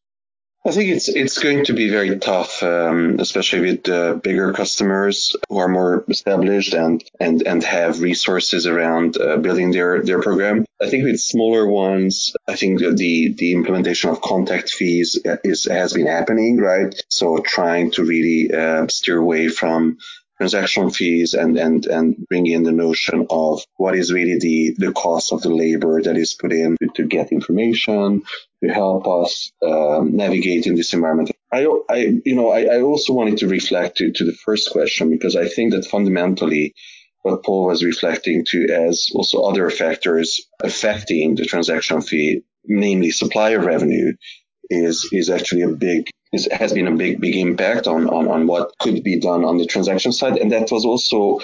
I 0.65 0.71
think 0.71 0.91
it's 0.91 1.09
it's 1.09 1.39
going 1.39 1.65
to 1.65 1.73
be 1.73 1.91
very 1.91 2.19
tough, 2.21 2.63
um, 2.63 3.17
especially 3.19 3.61
with 3.63 3.89
uh, 3.89 4.15
bigger 4.15 4.53
customers 4.53 5.35
who 5.49 5.59
are 5.59 5.67
more 5.67 6.05
established 6.09 6.73
and 6.75 7.03
and 7.19 7.43
and 7.43 7.65
have 7.65 8.01
resources 8.01 8.69
around 8.69 9.21
uh, 9.21 9.39
building 9.39 9.73
their 9.73 10.03
their 10.03 10.23
program. 10.23 10.65
I 10.81 10.89
think 10.89 11.03
with 11.03 11.21
smaller 11.21 11.67
ones, 11.67 12.33
I 12.47 12.55
think 12.55 12.79
the 12.79 13.35
the 13.37 13.53
implementation 13.55 14.11
of 14.11 14.21
contact 14.21 14.71
fees 14.71 15.19
is 15.43 15.65
has 15.65 15.95
been 15.95 16.07
happening, 16.07 16.59
right? 16.59 16.95
So 17.09 17.39
trying 17.39 17.91
to 17.93 18.05
really 18.05 18.55
uh, 18.55 18.87
steer 18.87 19.19
away 19.19 19.49
from 19.49 19.99
transactional 20.43 20.95
fees 20.95 21.35
and, 21.35 21.57
and, 21.57 21.87
and 21.87 22.17
bring 22.29 22.47
in 22.47 22.63
the 22.63 22.73
notion 22.73 23.27
of 23.31 23.63
what 23.77 23.97
is 23.97 24.13
really 24.13 24.39
the, 24.39 24.75
the 24.79 24.93
cost 24.93 25.33
of 25.33 25.43
the 25.43 25.51
labor 25.51 26.03
that 26.03 26.17
is 26.17 26.35
put 26.35 26.53
in 26.53 26.77
to, 26.83 26.89
to 26.95 27.07
get 27.07 27.33
information, 27.33 28.23
to 28.63 28.73
help 28.73 29.07
us 29.07 29.53
um, 29.63 30.17
navigate 30.17 30.67
in 30.67 30.75
this 30.75 30.93
environment. 30.93 31.31
I, 31.53 31.67
I 31.89 31.97
you 32.25 32.35
know, 32.35 32.51
I, 32.51 32.77
I 32.77 32.81
also 32.81 33.13
wanted 33.13 33.39
to 33.39 33.49
reflect 33.49 33.99
to, 33.99 34.11
to 34.13 34.25
the 34.25 34.37
first 34.45 34.71
question 34.71 35.11
because 35.11 35.37
I 35.37 35.49
think 35.49 35.73
that 35.73 35.87
fundamentally 35.87 36.75
what 37.23 37.45
Paul 37.45 37.67
was 37.67 37.85
reflecting 37.85 38.45
to 38.49 38.67
as 38.89 39.09
also 39.15 39.43
other 39.43 39.71
factors 39.71 40.41
affecting 40.63 41.37
the 41.37 41.45
transaction 41.45 42.01
fee, 42.01 42.43
namely 42.65 43.11
supplier 43.11 43.61
revenue, 43.61 44.13
is 44.71 45.09
is 45.13 45.31
actually 45.31 45.63
a 45.63 45.69
big 45.69 46.09
is, 46.33 46.49
has 46.51 46.73
been 46.73 46.89
a 46.89 46.97
big 46.97 47.21
big 47.21 47.37
impact 47.37 47.87
on, 47.87 48.09
on 48.09 48.29
on 48.29 48.47
what 48.47 48.73
could 48.81 49.03
be 49.05 49.19
done 49.21 49.45
on 49.45 49.59
the 49.59 49.67
transaction 49.67 50.13
side, 50.13 50.39
and 50.39 50.51
that 50.53 50.71
was 50.71 50.85
also 50.85 51.39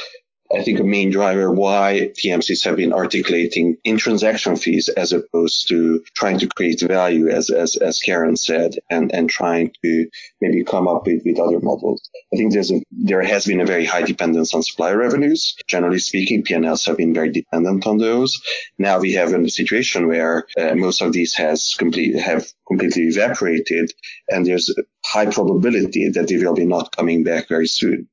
I 0.54 0.62
think 0.62 0.80
a 0.80 0.84
main 0.84 1.10
driver 1.10 1.50
why 1.50 2.10
TMCs 2.14 2.64
have 2.64 2.76
been 2.76 2.92
articulating 2.92 3.76
in 3.84 3.98
transaction 3.98 4.56
fees 4.56 4.88
as 4.88 5.12
opposed 5.12 5.68
to 5.68 6.02
trying 6.14 6.38
to 6.38 6.48
create 6.48 6.80
value, 6.80 7.28
as 7.28 7.50
as, 7.50 7.76
as 7.76 8.00
Karen 8.00 8.36
said, 8.36 8.72
and, 8.88 9.14
and 9.14 9.28
trying 9.28 9.72
to 9.84 10.08
maybe 10.40 10.64
come 10.64 10.88
up 10.88 11.06
with, 11.06 11.22
with 11.26 11.38
other 11.38 11.60
models. 11.60 12.08
I 12.32 12.36
think 12.36 12.52
there's 12.52 12.72
a, 12.72 12.82
there 12.90 13.22
has 13.22 13.44
been 13.44 13.60
a 13.60 13.66
very 13.66 13.84
high 13.84 14.02
dependence 14.02 14.54
on 14.54 14.62
supplier 14.62 14.96
revenues. 14.96 15.54
Generally 15.66 15.98
speaking, 15.98 16.42
P&Ls 16.42 16.86
have 16.86 16.96
been 16.96 17.12
very 17.12 17.30
dependent 17.30 17.86
on 17.86 17.98
those. 17.98 18.40
Now 18.78 19.00
we 19.00 19.12
have 19.14 19.34
a 19.34 19.50
situation 19.50 20.08
where 20.08 20.46
uh, 20.58 20.74
most 20.74 21.02
of 21.02 21.12
these 21.12 21.34
has 21.34 21.74
complete, 21.78 22.18
have 22.18 22.46
completely 22.66 23.04
evaporated 23.04 23.92
and 24.28 24.46
there's 24.46 24.70
a 24.70 24.82
high 25.04 25.26
probability 25.26 26.10
that 26.10 26.28
they 26.28 26.36
will 26.36 26.54
be 26.54 26.66
not 26.66 26.94
coming 26.96 27.22
back 27.22 27.48
very 27.48 27.66
soon. 27.66 28.08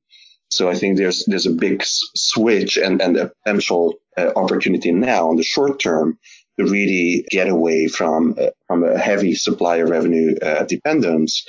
So 0.48 0.68
I 0.68 0.74
think 0.74 0.96
there's 0.96 1.24
there's 1.26 1.46
a 1.46 1.50
big 1.52 1.82
switch 1.84 2.76
and, 2.76 3.00
and 3.02 3.16
a 3.16 3.32
potential 3.44 3.94
uh, 4.16 4.30
opportunity 4.36 4.92
now 4.92 5.30
in 5.30 5.36
the 5.36 5.42
short 5.42 5.80
term 5.80 6.18
to 6.58 6.64
really 6.64 7.24
get 7.30 7.48
away 7.48 7.88
from 7.88 8.36
uh, 8.38 8.50
from 8.66 8.84
a 8.84 8.98
heavy 8.98 9.34
supplier 9.34 9.86
revenue 9.86 10.36
uh, 10.40 10.64
dependence. 10.64 11.44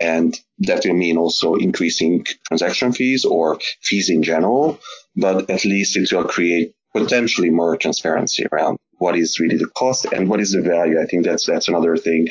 And 0.00 0.38
that 0.60 0.84
will 0.84 0.94
mean 0.94 1.16
also 1.16 1.56
increasing 1.56 2.24
transaction 2.46 2.92
fees 2.92 3.24
or 3.24 3.58
fees 3.82 4.10
in 4.10 4.22
general, 4.22 4.78
but 5.16 5.50
at 5.50 5.64
least 5.64 5.96
it 5.96 6.12
will 6.12 6.24
create 6.24 6.72
potentially 6.94 7.50
more 7.50 7.76
transparency 7.76 8.46
around 8.50 8.78
what 8.98 9.16
is 9.16 9.40
really 9.40 9.56
the 9.56 9.66
cost 9.66 10.06
and 10.12 10.28
what 10.28 10.40
is 10.40 10.52
the 10.52 10.62
value. 10.62 11.00
I 11.00 11.06
think 11.06 11.24
that's 11.24 11.46
that's 11.46 11.68
another 11.68 11.96
thing 11.96 12.28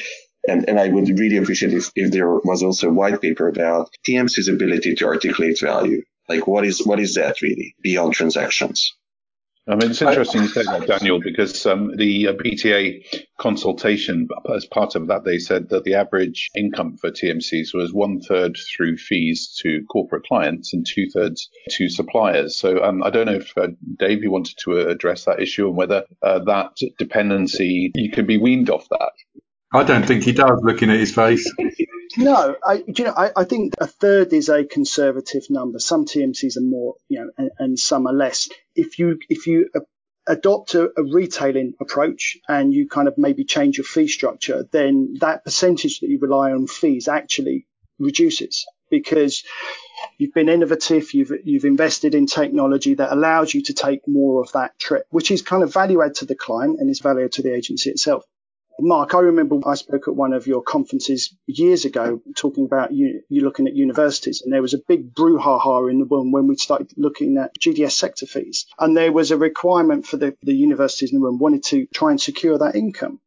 and, 0.48 0.68
and 0.68 0.80
I 0.80 0.90
would 0.90 1.08
really 1.10 1.38
appreciate 1.38 1.74
if, 1.74 1.92
if 1.96 2.12
there 2.12 2.30
was 2.30 2.64
also 2.64 2.90
a 2.90 2.94
white 2.94 3.22
paper 3.22 3.48
about 3.48 3.90
TMC's 4.08 4.48
ability 4.48 4.96
to 4.96 5.06
articulate 5.06 5.60
value. 5.60 6.04
Like 6.30 6.48
what 6.48 6.66
is 6.66 6.86
what 6.86 7.00
is 7.00 7.16
that 7.16 7.42
really 7.42 7.76
beyond 7.82 8.14
transactions? 8.14 8.94
I 9.70 9.76
mean, 9.76 9.92
it's 9.92 10.02
interesting 10.02 10.44
you 10.44 10.48
say 10.48 10.64
that, 10.64 10.88
Daniel, 10.88 11.20
because 11.20 11.66
um, 11.66 11.94
the 11.98 12.30
uh, 12.30 12.34
BTA 12.34 13.04
consultation, 13.38 14.30
as 14.56 14.66
part 14.66 14.96
of 14.96 15.08
that, 15.08 15.26
they 15.26 15.40
said 15.40 15.68
that 15.70 15.84
the 15.84 15.96
average 15.96 16.50
income 16.56 16.96
for 16.96 17.12
TMCs 17.12 17.74
was 17.74 17.94
one 17.94 18.22
third 18.22 18.56
through 18.56 18.96
fees 18.96 19.60
to 19.62 19.84
corporate 19.92 20.26
clients 20.26 20.74
and 20.74 20.86
two 20.86 21.10
thirds 21.14 21.50
to 21.72 21.90
suppliers. 21.90 22.56
So 22.56 22.82
um, 22.82 23.04
I 23.04 23.10
don't 23.10 23.26
know 23.26 23.34
if 23.34 23.58
uh, 23.58 23.68
Dave, 24.00 24.24
you 24.24 24.32
wanted 24.32 24.56
to 24.64 24.88
address 24.88 25.26
that 25.26 25.42
issue 25.42 25.68
and 25.68 25.76
whether 25.76 26.06
uh, 26.22 26.40
that 26.46 26.78
dependency 26.98 27.92
you 27.94 28.10
can 28.10 28.26
be 28.26 28.38
weaned 28.38 28.70
off 28.70 28.88
that. 28.90 29.12
I 29.74 29.84
don't 29.84 30.06
think 30.06 30.24
he 30.24 30.32
does, 30.32 30.60
looking 30.64 30.90
at 30.90 31.00
his 31.00 31.14
face. 31.14 31.52
No, 32.18 32.56
I, 32.66 32.84
you 32.88 33.04
know, 33.04 33.14
I, 33.16 33.32
I, 33.36 33.44
think 33.44 33.74
a 33.80 33.86
third 33.86 34.34
is 34.34 34.50
a 34.50 34.64
conservative 34.64 35.44
number. 35.50 35.78
Some 35.78 36.06
TMCs 36.06 36.58
are 36.58 36.62
more, 36.62 36.96
you 37.10 37.20
know, 37.20 37.32
and, 37.38 37.52
and 37.60 37.80
some 37.80 38.08
are 38.08 38.14
less. 38.14 38.50
If 38.76 38.98
you 38.98 39.20
if 39.30 39.46
you 39.46 39.70
adopt 40.26 40.74
a, 40.74 40.86
a, 40.98 41.04
retailing 41.04 41.74
approach 41.80 42.38
and 42.48 42.74
you 42.74 42.88
kind 42.88 43.08
of 43.08 43.18
maybe 43.18 43.44
change 43.44 43.78
your 43.78 43.86
fee 43.86 44.08
structure, 44.08 44.68
then 44.72 45.16
that 45.20 45.44
percentage 45.44 46.00
that 46.00 46.10
you 46.10 46.18
rely 46.20 46.52
on 46.52 46.66
fees 46.66 47.08
actually 47.08 47.68
reduces 48.00 48.66
because 48.90 49.44
you've 50.18 50.34
been 50.34 50.50
innovative, 50.50 51.14
you've 51.14 51.34
you've 51.44 51.66
invested 51.66 52.16
in 52.16 52.26
technology 52.26 52.96
that 52.96 53.12
allows 53.12 53.54
you 53.54 53.62
to 53.64 53.74
take 53.74 54.08
more 54.08 54.42
of 54.42 54.52
that 54.54 54.80
trip, 54.80 55.06
which 55.10 55.30
is 55.30 55.42
kind 55.42 55.62
of 55.62 55.74
value 55.74 56.02
add 56.02 56.16
to 56.16 56.26
the 56.26 56.36
client 56.36 56.80
and 56.80 56.90
is 56.90 57.00
value 57.00 57.30
to 57.30 57.42
the 57.42 57.54
agency 57.54 57.90
itself. 57.90 58.24
Mark, 58.80 59.16
I 59.16 59.20
remember 59.20 59.60
I 59.66 59.76
spoke 59.76 60.08
at 60.08 60.16
one 60.16 60.34
of 60.34 60.46
your 60.46 60.62
conferences 60.62 61.36
years 61.48 61.86
ago 61.86 62.22
talking 62.36 62.66
about 62.66 62.94
you, 62.94 63.24
you 63.28 63.42
looking 63.42 63.68
at 63.68 63.76
universities, 63.76 64.42
and 64.44 64.54
there 64.54 64.62
was 64.62 64.76
a 64.76 64.80
big 64.88 65.14
brouhaha 65.16 65.90
in 65.90 66.00
the 66.00 66.06
room 66.06 66.32
when 66.32 66.48
we 66.48 66.58
started 66.58 66.92
looking 66.96 67.38
at 67.38 67.58
GDS 67.60 67.94
sector 67.94 68.28
fees. 68.28 68.68
And 68.78 68.96
there 68.96 69.12
was 69.12 69.32
a 69.32 69.38
requirement 69.38 70.06
for 70.06 70.18
the, 70.18 70.38
the 70.44 70.54
universities 70.54 71.12
in 71.12 71.20
the 71.20 71.26
room 71.26 71.40
wanted 71.40 71.64
to 71.66 71.88
try 71.88 72.12
and 72.12 72.22
secure 72.22 72.58
that 72.60 72.76
income. 72.76 73.20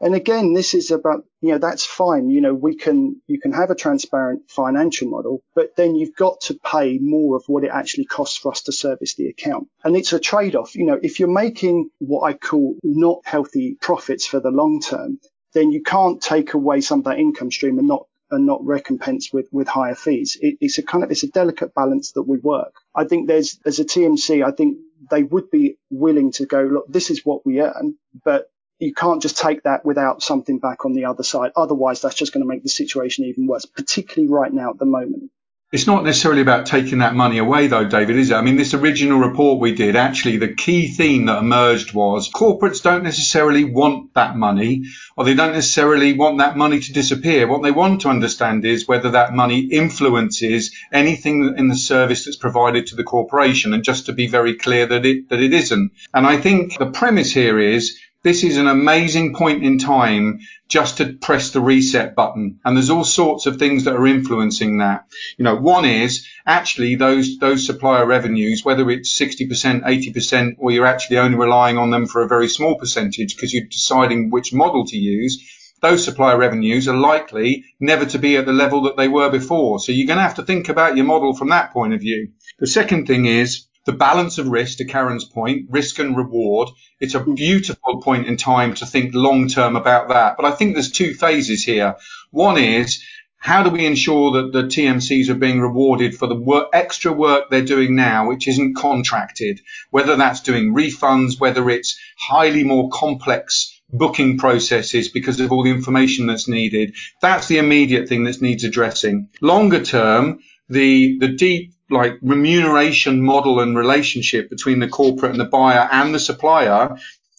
And 0.00 0.14
again, 0.14 0.54
this 0.54 0.72
is 0.74 0.90
about, 0.90 1.24
you 1.42 1.52
know, 1.52 1.58
that's 1.58 1.84
fine. 1.84 2.30
You 2.30 2.40
know, 2.40 2.54
we 2.54 2.74
can, 2.74 3.20
you 3.26 3.38
can 3.38 3.52
have 3.52 3.70
a 3.70 3.74
transparent 3.74 4.50
financial 4.50 5.08
model, 5.08 5.42
but 5.54 5.76
then 5.76 5.94
you've 5.94 6.16
got 6.16 6.40
to 6.42 6.58
pay 6.64 6.98
more 6.98 7.36
of 7.36 7.44
what 7.46 7.64
it 7.64 7.70
actually 7.70 8.06
costs 8.06 8.38
for 8.38 8.50
us 8.50 8.62
to 8.62 8.72
service 8.72 9.14
the 9.14 9.28
account. 9.28 9.68
And 9.84 9.96
it's 9.96 10.12
a 10.14 10.18
trade 10.18 10.56
off. 10.56 10.74
You 10.74 10.86
know, 10.86 10.98
if 11.02 11.20
you're 11.20 11.28
making 11.28 11.90
what 11.98 12.22
I 12.22 12.32
call 12.32 12.76
not 12.82 13.20
healthy 13.24 13.76
profits 13.80 14.26
for 14.26 14.40
the 14.40 14.50
long 14.50 14.80
term, 14.80 15.18
then 15.52 15.70
you 15.70 15.82
can't 15.82 16.22
take 16.22 16.54
away 16.54 16.80
some 16.80 17.00
of 17.00 17.04
that 17.06 17.18
income 17.18 17.50
stream 17.50 17.78
and 17.78 17.88
not 17.88 18.06
and 18.30 18.46
not 18.46 18.64
recompense 18.64 19.32
with, 19.32 19.48
with 19.50 19.66
higher 19.66 19.96
fees. 19.96 20.38
It, 20.40 20.56
it's 20.60 20.78
a 20.78 20.82
kind 20.82 21.02
of 21.02 21.10
it's 21.10 21.24
a 21.24 21.28
delicate 21.28 21.74
balance 21.74 22.12
that 22.12 22.22
we 22.22 22.38
work. 22.38 22.72
I 22.94 23.04
think 23.04 23.26
there's 23.26 23.58
as 23.66 23.80
a 23.80 23.84
TMC, 23.84 24.44
I 24.46 24.52
think 24.52 24.78
they 25.10 25.24
would 25.24 25.50
be 25.50 25.76
willing 25.90 26.30
to 26.32 26.46
go, 26.46 26.62
look, 26.62 26.86
this 26.88 27.10
is 27.10 27.24
what 27.24 27.44
we 27.44 27.60
earn, 27.60 27.96
but 28.24 28.46
you 28.80 28.94
can't 28.94 29.22
just 29.22 29.38
take 29.38 29.62
that 29.64 29.84
without 29.84 30.22
something 30.22 30.58
back 30.58 30.84
on 30.84 30.92
the 30.94 31.04
other 31.04 31.22
side. 31.22 31.52
Otherwise, 31.56 32.00
that's 32.00 32.14
just 32.14 32.32
going 32.32 32.42
to 32.42 32.48
make 32.48 32.62
the 32.62 32.68
situation 32.68 33.24
even 33.26 33.46
worse, 33.46 33.66
particularly 33.66 34.32
right 34.32 34.52
now 34.52 34.70
at 34.70 34.78
the 34.78 34.86
moment. 34.86 35.30
It's 35.72 35.86
not 35.86 36.02
necessarily 36.02 36.42
about 36.42 36.66
taking 36.66 36.98
that 36.98 37.14
money 37.14 37.38
away, 37.38 37.68
though, 37.68 37.86
David, 37.86 38.16
is 38.16 38.32
it? 38.32 38.34
I 38.34 38.42
mean, 38.42 38.56
this 38.56 38.74
original 38.74 39.20
report 39.20 39.60
we 39.60 39.72
did, 39.72 39.94
actually, 39.94 40.38
the 40.38 40.52
key 40.52 40.88
theme 40.88 41.26
that 41.26 41.38
emerged 41.38 41.94
was 41.94 42.28
corporates 42.28 42.82
don't 42.82 43.04
necessarily 43.04 43.62
want 43.62 44.14
that 44.14 44.36
money, 44.36 44.82
or 45.16 45.24
they 45.24 45.34
don't 45.34 45.52
necessarily 45.52 46.12
want 46.14 46.38
that 46.38 46.56
money 46.56 46.80
to 46.80 46.92
disappear. 46.92 47.46
What 47.46 47.62
they 47.62 47.70
want 47.70 48.00
to 48.00 48.08
understand 48.08 48.64
is 48.64 48.88
whether 48.88 49.12
that 49.12 49.32
money 49.32 49.60
influences 49.60 50.74
anything 50.92 51.54
in 51.56 51.68
the 51.68 51.76
service 51.76 52.24
that's 52.24 52.36
provided 52.36 52.88
to 52.88 52.96
the 52.96 53.04
corporation, 53.04 53.72
and 53.72 53.84
just 53.84 54.06
to 54.06 54.12
be 54.12 54.26
very 54.26 54.56
clear 54.56 54.86
that 54.86 55.06
it 55.06 55.28
that 55.28 55.40
it 55.40 55.52
isn't. 55.52 55.92
And 56.12 56.26
I 56.26 56.38
think 56.38 56.78
the 56.78 56.90
premise 56.90 57.30
here 57.32 57.60
is 57.60 57.96
this 58.22 58.44
is 58.44 58.58
an 58.58 58.66
amazing 58.66 59.34
point 59.34 59.64
in 59.64 59.78
time 59.78 60.40
just 60.68 60.98
to 60.98 61.14
press 61.14 61.50
the 61.50 61.60
reset 61.60 62.14
button. 62.14 62.60
And 62.64 62.76
there's 62.76 62.90
all 62.90 63.04
sorts 63.04 63.46
of 63.46 63.56
things 63.58 63.84
that 63.84 63.96
are 63.96 64.06
influencing 64.06 64.78
that. 64.78 65.06
You 65.38 65.44
know, 65.44 65.56
one 65.56 65.84
is 65.84 66.26
actually 66.46 66.96
those, 66.96 67.38
those 67.38 67.64
supplier 67.64 68.06
revenues, 68.06 68.64
whether 68.64 68.88
it's 68.90 69.18
60%, 69.18 69.82
80%, 69.82 70.56
or 70.58 70.70
you're 70.70 70.86
actually 70.86 71.18
only 71.18 71.38
relying 71.38 71.78
on 71.78 71.90
them 71.90 72.06
for 72.06 72.22
a 72.22 72.28
very 72.28 72.48
small 72.48 72.78
percentage 72.78 73.34
because 73.34 73.54
you're 73.54 73.66
deciding 73.66 74.30
which 74.30 74.52
model 74.52 74.84
to 74.86 74.96
use. 74.96 75.42
Those 75.80 76.04
supplier 76.04 76.36
revenues 76.36 76.88
are 76.88 76.96
likely 76.96 77.64
never 77.80 78.04
to 78.04 78.18
be 78.18 78.36
at 78.36 78.44
the 78.44 78.52
level 78.52 78.82
that 78.82 78.98
they 78.98 79.08
were 79.08 79.30
before. 79.30 79.80
So 79.80 79.92
you're 79.92 80.06
going 80.06 80.18
to 80.18 80.22
have 80.22 80.34
to 80.34 80.42
think 80.42 80.68
about 80.68 80.94
your 80.94 81.06
model 81.06 81.34
from 81.34 81.48
that 81.48 81.72
point 81.72 81.94
of 81.94 82.00
view. 82.00 82.32
The 82.58 82.66
second 82.66 83.06
thing 83.06 83.24
is 83.24 83.66
the 83.86 83.92
balance 83.92 84.38
of 84.38 84.48
risk, 84.48 84.78
to 84.78 84.84
Karen's 84.84 85.24
point, 85.24 85.66
risk 85.70 85.98
and 85.98 86.16
reward. 86.16 86.68
It's 87.00 87.14
a 87.14 87.20
hmm. 87.20 87.34
beautiful 87.34 88.00
point 88.02 88.26
in 88.26 88.36
time 88.36 88.74
to 88.74 88.86
think 88.86 89.14
long 89.14 89.48
term 89.48 89.76
about 89.76 90.08
that. 90.08 90.36
But 90.36 90.46
I 90.46 90.52
think 90.52 90.74
there's 90.74 90.92
two 90.92 91.14
phases 91.14 91.64
here. 91.64 91.96
One 92.30 92.58
is 92.58 93.02
how 93.40 93.62
do 93.62 93.70
we 93.70 93.86
ensure 93.86 94.32
that 94.32 94.52
the 94.52 94.64
TMCs 94.64 95.30
are 95.30 95.34
being 95.34 95.60
rewarded 95.60 96.14
for 96.14 96.26
the 96.26 96.34
work, 96.34 96.68
extra 96.74 97.10
work 97.10 97.48
they're 97.48 97.64
doing 97.64 97.96
now, 97.96 98.28
which 98.28 98.46
isn't 98.46 98.76
contracted, 98.76 99.60
whether 99.90 100.14
that's 100.14 100.42
doing 100.42 100.74
refunds, 100.74 101.40
whether 101.40 101.70
it's 101.70 101.98
highly 102.18 102.64
more 102.64 102.90
complex 102.90 103.80
booking 103.92 104.36
processes 104.36 105.08
because 105.08 105.40
of 105.40 105.50
all 105.50 105.64
the 105.64 105.70
information 105.70 106.26
that's 106.26 106.48
needed. 106.48 106.94
That's 107.22 107.48
the 107.48 107.56
immediate 107.56 108.10
thing 108.10 108.24
that 108.24 108.42
needs 108.42 108.64
addressing. 108.64 109.30
Longer 109.40 109.82
term, 109.82 110.40
the, 110.68 111.18
the 111.18 111.28
deep 111.28 111.72
like 111.90 112.18
remuneration 112.22 113.22
model 113.22 113.60
and 113.60 113.76
relationship 113.76 114.48
between 114.48 114.78
the 114.78 114.88
corporate 114.88 115.32
and 115.32 115.40
the 115.40 115.44
buyer 115.44 115.88
and 115.90 116.14
the 116.14 116.18
supplier, 116.18 116.96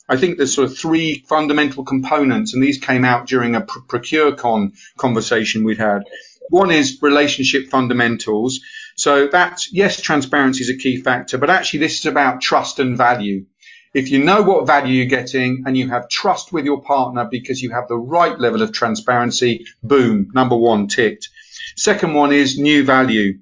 I 0.10 0.18
think 0.18 0.38
there's 0.38 0.54
sort 0.54 0.70
of 0.70 0.78
three 0.78 1.24
fundamental 1.28 1.86
components, 1.86 2.54
and 2.54 2.62
these 2.62 2.78
came 2.78 3.06
out 3.06 3.28
during 3.28 3.56
a 3.56 3.62
ProcureCon 3.62 4.74
conversation 4.98 5.64
we'd 5.64 5.78
had. 5.78 6.04
One 6.50 6.70
is 6.70 7.00
relationship 7.02 7.70
fundamentals. 7.70 8.60
So 8.98 9.28
that's, 9.28 9.72
yes, 9.72 10.02
transparency 10.02 10.64
is 10.64 10.70
a 10.70 10.78
key 10.78 10.98
factor, 10.98 11.38
but 11.38 11.50
actually 11.50 11.80
this 11.80 12.00
is 12.00 12.06
about 12.06 12.42
trust 12.42 12.80
and 12.80 12.98
value. 12.98 13.46
If 13.94 14.12
you 14.12 14.24
know 14.24 14.42
what 14.42 14.68
value 14.68 14.96
you're 14.96 15.06
getting 15.06 15.64
and 15.66 15.78
you 15.78 15.90
have 15.90 16.10
trust 16.10 16.52
with 16.52 16.66
your 16.66 16.82
partner 16.82 17.28
because 17.30 17.62
you 17.62 17.72
have 17.72 17.88
the 17.88 17.98
right 17.98 18.38
level 18.40 18.62
of 18.62 18.72
transparency, 18.72 19.66
boom, 19.82 20.30
number 20.34 20.56
one 20.56 20.88
ticked. 20.88 21.30
Second 21.76 22.14
one 22.14 22.32
is 22.34 22.58
new 22.58 22.84
value. 22.84 23.40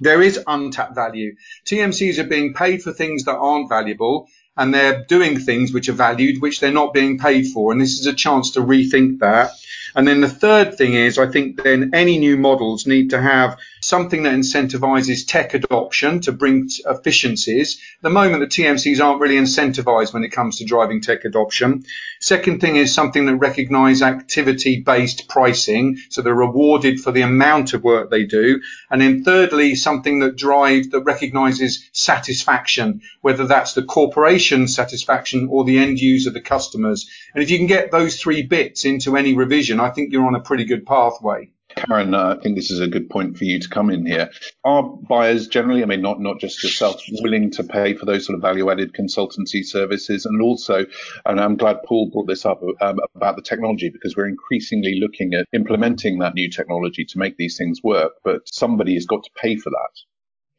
There 0.00 0.22
is 0.22 0.40
untapped 0.46 0.94
value. 0.94 1.34
TMCs 1.66 2.18
are 2.18 2.24
being 2.24 2.54
paid 2.54 2.82
for 2.82 2.92
things 2.92 3.24
that 3.24 3.36
aren't 3.36 3.68
valuable 3.68 4.28
and 4.56 4.74
they're 4.74 5.04
doing 5.04 5.38
things 5.38 5.72
which 5.72 5.88
are 5.88 5.94
valued, 5.94 6.42
which 6.42 6.60
they're 6.60 6.72
not 6.72 6.92
being 6.92 7.18
paid 7.18 7.46
for. 7.52 7.72
And 7.72 7.80
this 7.80 8.00
is 8.00 8.06
a 8.06 8.12
chance 8.12 8.52
to 8.52 8.60
rethink 8.60 9.20
that. 9.20 9.52
And 9.98 10.06
then 10.06 10.20
the 10.20 10.28
third 10.28 10.78
thing 10.78 10.94
is, 10.94 11.18
I 11.18 11.26
think 11.26 11.60
then 11.64 11.90
any 11.92 12.18
new 12.18 12.36
models 12.36 12.86
need 12.86 13.10
to 13.10 13.20
have 13.20 13.58
something 13.80 14.22
that 14.22 14.32
incentivizes 14.32 15.26
tech 15.26 15.54
adoption 15.54 16.20
to 16.20 16.30
bring 16.30 16.68
efficiencies. 16.86 17.80
At 17.96 18.02
the 18.04 18.10
moment, 18.10 18.48
the 18.48 18.62
TMCs 18.62 19.04
aren't 19.04 19.20
really 19.20 19.34
incentivized 19.34 20.14
when 20.14 20.22
it 20.22 20.28
comes 20.28 20.58
to 20.58 20.64
driving 20.64 21.00
tech 21.00 21.24
adoption. 21.24 21.84
Second 22.20 22.60
thing 22.60 22.76
is 22.76 22.94
something 22.94 23.26
that 23.26 23.38
recognizes 23.38 24.02
activity 24.02 24.80
based 24.80 25.26
pricing. 25.28 25.98
So 26.10 26.22
they're 26.22 26.32
rewarded 26.32 27.00
for 27.00 27.10
the 27.10 27.22
amount 27.22 27.74
of 27.74 27.82
work 27.82 28.08
they 28.08 28.22
do. 28.22 28.60
And 28.92 29.00
then 29.00 29.24
thirdly, 29.24 29.74
something 29.74 30.20
that 30.20 30.36
drives, 30.36 30.90
that 30.90 31.00
recognizes 31.00 31.88
satisfaction, 31.92 33.02
whether 33.20 33.48
that's 33.48 33.74
the 33.74 33.82
corporation 33.82 34.68
satisfaction 34.68 35.48
or 35.50 35.64
the 35.64 35.80
end 35.80 35.98
user, 35.98 36.30
the 36.30 36.40
customers. 36.40 37.10
And 37.38 37.44
if 37.44 37.50
you 37.50 37.58
can 37.58 37.68
get 37.68 37.92
those 37.92 38.20
three 38.20 38.42
bits 38.42 38.84
into 38.84 39.16
any 39.16 39.32
revision, 39.32 39.78
I 39.78 39.90
think 39.90 40.12
you're 40.12 40.26
on 40.26 40.34
a 40.34 40.40
pretty 40.40 40.64
good 40.64 40.84
pathway. 40.84 41.52
Karen, 41.68 42.12
uh, 42.12 42.34
I 42.36 42.42
think 42.42 42.56
this 42.56 42.72
is 42.72 42.80
a 42.80 42.88
good 42.88 43.08
point 43.08 43.38
for 43.38 43.44
you 43.44 43.60
to 43.60 43.68
come 43.68 43.90
in 43.90 44.04
here. 44.04 44.30
Are 44.64 44.82
buyers 44.82 45.46
generally, 45.46 45.84
I 45.84 45.86
mean, 45.86 46.02
not, 46.02 46.20
not 46.20 46.40
just 46.40 46.60
yourself, 46.64 47.00
willing 47.20 47.52
to 47.52 47.62
pay 47.62 47.94
for 47.94 48.06
those 48.06 48.26
sort 48.26 48.34
of 48.34 48.42
value 48.42 48.68
added 48.72 48.92
consultancy 48.92 49.64
services? 49.64 50.26
And 50.26 50.42
also, 50.42 50.86
and 51.24 51.38
I'm 51.38 51.56
glad 51.56 51.84
Paul 51.84 52.10
brought 52.10 52.26
this 52.26 52.44
up 52.44 52.60
um, 52.80 52.98
about 53.14 53.36
the 53.36 53.42
technology 53.42 53.88
because 53.88 54.16
we're 54.16 54.26
increasingly 54.26 54.98
looking 55.00 55.32
at 55.34 55.46
implementing 55.52 56.18
that 56.18 56.34
new 56.34 56.50
technology 56.50 57.04
to 57.04 57.18
make 57.20 57.36
these 57.36 57.56
things 57.56 57.84
work, 57.84 58.14
but 58.24 58.48
somebody 58.48 58.94
has 58.94 59.06
got 59.06 59.22
to 59.22 59.30
pay 59.40 59.54
for 59.54 59.70
that 59.70 60.00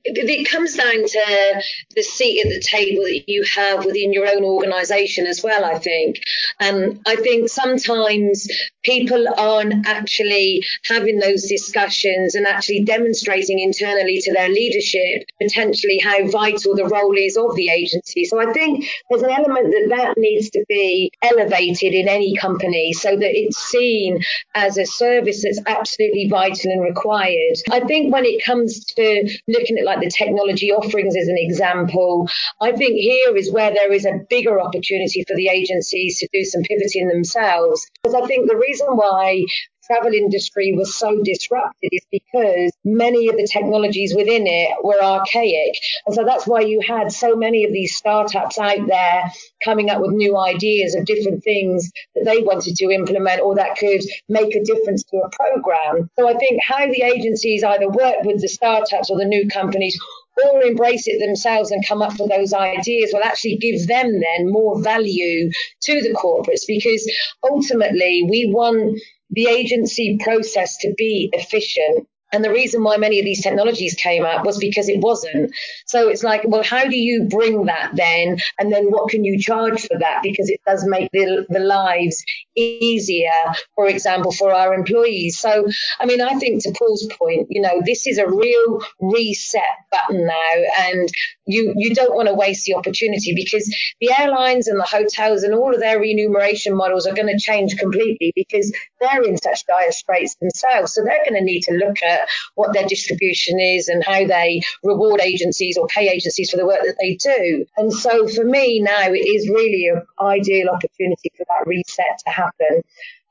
it 0.05 0.50
comes 0.50 0.75
down 0.75 1.05
to 1.05 1.62
the 1.95 2.03
seat 2.03 2.45
at 2.45 2.50
the 2.50 2.62
table 2.62 3.03
that 3.03 3.24
you 3.27 3.43
have 3.43 3.86
within 3.86 4.13
your 4.13 4.27
own 4.27 4.43
organisation 4.43 5.27
as 5.27 5.43
well. 5.43 5.65
I 5.65 5.77
think, 5.79 6.21
um, 6.59 6.99
I 7.05 7.15
think 7.15 7.49
sometimes 7.49 8.47
people 8.83 9.25
aren't 9.37 9.87
actually 9.87 10.63
having 10.85 11.19
those 11.19 11.43
discussions 11.47 12.35
and 12.35 12.45
actually 12.45 12.83
demonstrating 12.83 13.59
internally 13.59 14.19
to 14.21 14.33
their 14.33 14.49
leadership 14.49 15.23
potentially 15.41 15.99
how 15.99 16.27
vital 16.27 16.75
the 16.75 16.85
role 16.85 17.15
is 17.17 17.37
of 17.37 17.55
the 17.55 17.69
agency. 17.69 18.25
So 18.25 18.39
I 18.39 18.51
think 18.51 18.85
there's 19.09 19.23
an 19.23 19.31
element 19.31 19.71
that 19.71 19.95
that 19.97 20.17
needs 20.17 20.49
to 20.51 20.63
be 20.67 21.11
elevated 21.21 21.93
in 21.93 22.07
any 22.07 22.35
company 22.35 22.93
so 22.93 23.11
that 23.11 23.31
it's 23.37 23.57
seen 23.57 24.21
as 24.55 24.77
a 24.77 24.85
service 24.85 25.43
that's 25.43 25.61
absolutely 25.65 26.27
vital 26.29 26.71
and 26.71 26.83
required. 26.83 27.57
I 27.71 27.81
think 27.81 28.13
when 28.13 28.25
it 28.25 28.43
comes 28.43 28.83
to 28.85 29.37
looking 29.47 29.77
at 29.77 29.85
like 29.85 30.01
the 30.01 30.09
technology 30.09 30.71
offerings 30.71 31.15
as 31.15 31.27
an 31.27 31.37
example, 31.37 32.29
I 32.61 32.71
think 32.71 32.97
here 32.97 33.35
is 33.35 33.51
where 33.51 33.73
there 33.73 33.91
is 33.91 34.05
a 34.05 34.19
bigger 34.29 34.59
opportunity 34.59 35.23
for 35.27 35.35
the 35.35 35.47
agencies 35.47 36.19
to 36.19 36.27
do 36.33 36.43
some 36.50 36.63
pivoting 36.63 37.08
themselves. 37.08 37.88
Because 38.03 38.22
I 38.22 38.25
think 38.27 38.48
the 38.48 38.58
reason 38.58 38.88
why 38.89 39.46
travel 39.89 40.13
industry 40.13 40.74
was 40.77 40.96
so 40.96 41.20
disrupted 41.24 41.89
is 41.91 42.06
because 42.12 42.72
many 42.86 43.27
of 43.27 43.36
the 43.36 43.48
technologies 43.51 44.13
within 44.15 44.46
it 44.46 44.70
were 44.84 45.01
archaic. 45.01 45.74
And 46.06 46.15
so 46.15 46.24
that's 46.24 46.46
why 46.46 46.62
you 46.62 46.79
had 46.86 47.12
so 47.12 47.36
many 47.36 47.63
of 47.65 47.74
these 47.74 47.96
startups 47.96 48.60
out 48.60 48.86
there 48.88 49.24
coming 49.63 49.89
up 49.89 50.01
with 50.01 50.12
new 50.12 50.38
ideas 50.38 50.96
of 50.96 51.06
different 51.06 51.44
things 51.44 51.91
that 52.15 52.25
they 52.25 52.41
wanted 52.41 52.75
to 52.75 52.91
implement 52.91 53.41
or 53.41 53.56
that 53.56 53.77
could 53.77 54.01
make 54.27 54.56
a 54.56 54.63
difference 54.63 55.03
to 55.06 55.18
a 55.18 55.29
program. 55.29 56.10
So 56.18 56.27
I 56.29 56.34
think 56.34 56.62
how 56.63 56.86
the 56.86 57.01
agencies 57.01 57.63
either 57.63 57.89
work 57.89 58.24
with 58.24 58.41
the 58.41 58.48
startups 58.48 59.10
or 59.10 59.18
the 59.18 59.25
new 59.25 59.48
companies 59.48 60.00
or 60.46 60.63
embrace 60.63 61.08
it 61.08 61.19
themselves 61.19 61.72
and 61.72 61.86
come 61.88 62.01
up 62.01 62.19
with 62.19 62.29
those 62.29 62.53
ideas 62.53 63.12
will 63.13 63.24
actually 63.24 63.58
give 63.58 63.88
them 63.88 64.19
then 64.19 64.51
more 64.51 64.81
value 64.81 65.51
to 65.81 66.01
the 66.01 66.13
corporates 66.13 66.65
because 66.67 67.10
ultimately 67.50 68.25
we 68.29 68.51
want 68.53 69.00
the 69.31 69.48
agency 69.48 70.17
process 70.24 70.77
to 70.77 70.93
be 70.98 71.29
efficient 71.34 72.08
and 72.31 72.43
the 72.43 72.51
reason 72.51 72.83
why 72.83 72.98
many 72.98 73.19
of 73.19 73.25
these 73.25 73.41
technologies 73.41 73.95
came 73.95 74.24
up 74.24 74.45
was 74.45 74.57
because 74.57 74.88
it 74.88 75.00
wasn't. 75.00 75.51
So 75.86 76.09
it's 76.09 76.24
like, 76.24 76.41
well, 76.45 76.63
how 76.63 76.86
do 76.86 76.98
you 76.98 77.27
bring 77.29 77.65
that 77.65 77.91
then? 77.95 78.38
And 78.59 78.71
then 78.71 78.91
what 78.91 79.09
can 79.09 79.24
you 79.24 79.39
charge 79.39 79.81
for 79.81 79.98
that? 79.98 80.19
Because 80.21 80.50
it 80.50 80.62
does 80.65 80.86
make 80.86 81.09
the, 81.12 81.45
the 81.50 81.59
lives 81.59 82.24
easier, 82.55 83.31
for 83.75 83.88
example, 83.88 84.31
for 84.31 84.53
our 84.53 84.74
employees. 84.74 85.39
So, 85.39 85.67
I 86.00 86.05
mean, 86.05 86.21
I 86.21 86.36
think 86.36 86.63
to 86.63 86.74
Paul's 86.77 87.07
point, 87.17 87.48
you 87.50 87.62
know, 87.62 87.81
this 87.83 88.05
is 88.05 88.17
a 88.17 88.29
real 88.29 88.81
reset 89.00 89.62
button 89.91 90.27
now. 90.27 90.53
And 90.79 91.09
you, 91.45 91.74
you 91.75 91.95
don't 91.95 92.15
want 92.15 92.27
to 92.27 92.36
waste 92.36 92.65
the 92.65 92.75
opportunity 92.75 93.33
because 93.33 93.65
the 94.00 94.12
airlines 94.17 94.67
and 94.67 94.79
the 94.79 94.83
hotels 94.83 95.43
and 95.43 95.55
all 95.55 95.74
of 95.74 95.79
their 95.79 96.00
remuneration 96.00 96.75
models 96.75 97.07
are 97.07 97.15
going 97.15 97.33
to 97.33 97.39
change 97.39 97.77
completely 97.77 98.31
because 98.36 98.71
they're 99.00 99.24
in 99.24 99.38
such 99.38 99.65
dire 99.65 99.91
straits 99.91 100.36
themselves. 100.36 100.93
So 100.93 101.03
they're 101.03 101.24
going 101.24 101.39
to 101.39 101.43
need 101.43 101.62
to 101.62 101.74
look 101.74 102.03
at 102.03 102.18
what 102.55 102.73
their 102.73 102.88
distribution 102.88 103.59
is 103.59 103.88
and 103.88 104.03
how 104.03 104.25
they 104.25 104.61
reward 104.83 105.21
agencies 105.21 105.77
or 105.77 105.88
pay 105.88 106.09
agencies 106.09 106.49
for 106.49 106.57
the 106.57 106.65
work 106.65 106.81
that 106.83 106.97
they 106.99 107.15
do. 107.15 107.65
And 107.77 107.91
so 107.91 108.27
for 108.27 108.43
me 108.43 108.79
now, 108.79 109.09
it 109.09 109.19
is 109.19 109.49
really 109.49 109.88
an 109.88 110.01
ideal 110.19 110.69
opportunity 110.69 111.31
for 111.38 111.45
that 111.47 111.67
reset 111.67 112.19
to 112.25 112.31
happen. 112.31 112.81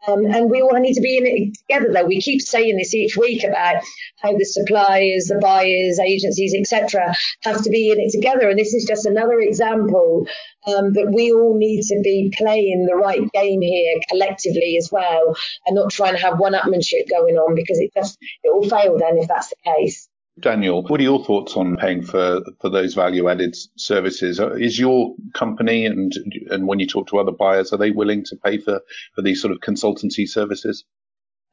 Um, 0.07 0.25
and 0.27 0.51
we 0.51 0.63
all 0.63 0.79
need 0.79 0.95
to 0.95 1.01
be 1.01 1.17
in 1.19 1.27
it 1.27 1.59
together, 1.59 1.93
though. 1.93 2.07
We 2.07 2.21
keep 2.21 2.41
saying 2.41 2.77
this 2.77 2.95
each 2.95 3.17
week 3.17 3.43
about 3.45 3.83
how 4.23 4.33
the 4.33 4.45
suppliers, 4.45 5.27
the 5.27 5.39
buyers, 5.41 5.99
agencies, 5.99 6.55
etc., 6.55 7.15
have 7.43 7.63
to 7.63 7.71
be 7.71 7.91
in 7.91 7.99
it 7.99 8.13
together. 8.13 8.49
And 8.49 8.59
this 8.59 8.75
is 8.75 8.87
just 8.87 9.07
another 9.07 9.39
example 9.41 10.27
um, 10.67 10.93
that 10.93 11.11
we 11.13 11.33
all 11.33 11.59
need 11.59 11.83
to 11.83 12.01
be 12.03 12.33
playing 12.37 12.87
the 12.89 12.97
right 12.97 13.21
game 13.33 13.61
here 13.61 14.01
collectively 14.09 14.77
as 14.79 14.89
well, 14.93 15.37
and 15.67 15.75
not 15.75 15.91
trying 15.91 16.15
to 16.15 16.21
have 16.21 16.39
one-upmanship 16.39 17.11
going 17.11 17.37
on 17.37 17.55
because 17.55 17.79
it 17.79 17.91
just 17.95 18.19
it 18.45 18.55
will 18.55 18.69
fail 18.69 18.99
then 18.99 19.19
if 19.19 19.29
that's 19.29 19.49
the 19.49 19.57
case. 19.65 20.09
Daniel, 20.41 20.83
what 20.83 21.01
are 21.01 21.05
your 21.05 21.25
thoughts 21.25 21.57
on 21.57 21.77
paying 21.77 22.03
for, 22.03 22.43
for 22.61 22.71
those 22.71 22.95
value 22.95 23.29
added 23.29 23.57
services? 23.77 24.41
Uh, 24.41 24.53
is 24.53 24.79
your 24.79 25.15
company 25.35 25.87
and 25.87 26.13
and 26.51 26.67
when 26.67 26.79
you 26.79 26.87
talk 26.87 27.09
to 27.09 27.19
other 27.19 27.33
buyers, 27.33 27.73
are 27.73 27.79
they 27.79 27.91
willing 27.91 28.25
to 28.25 28.37
pay 28.37 28.59
for, 28.59 28.81
for 29.15 29.23
these 29.23 29.41
sort 29.41 29.53
of 29.53 29.61
consultancy 29.61 30.29
services? 30.29 30.85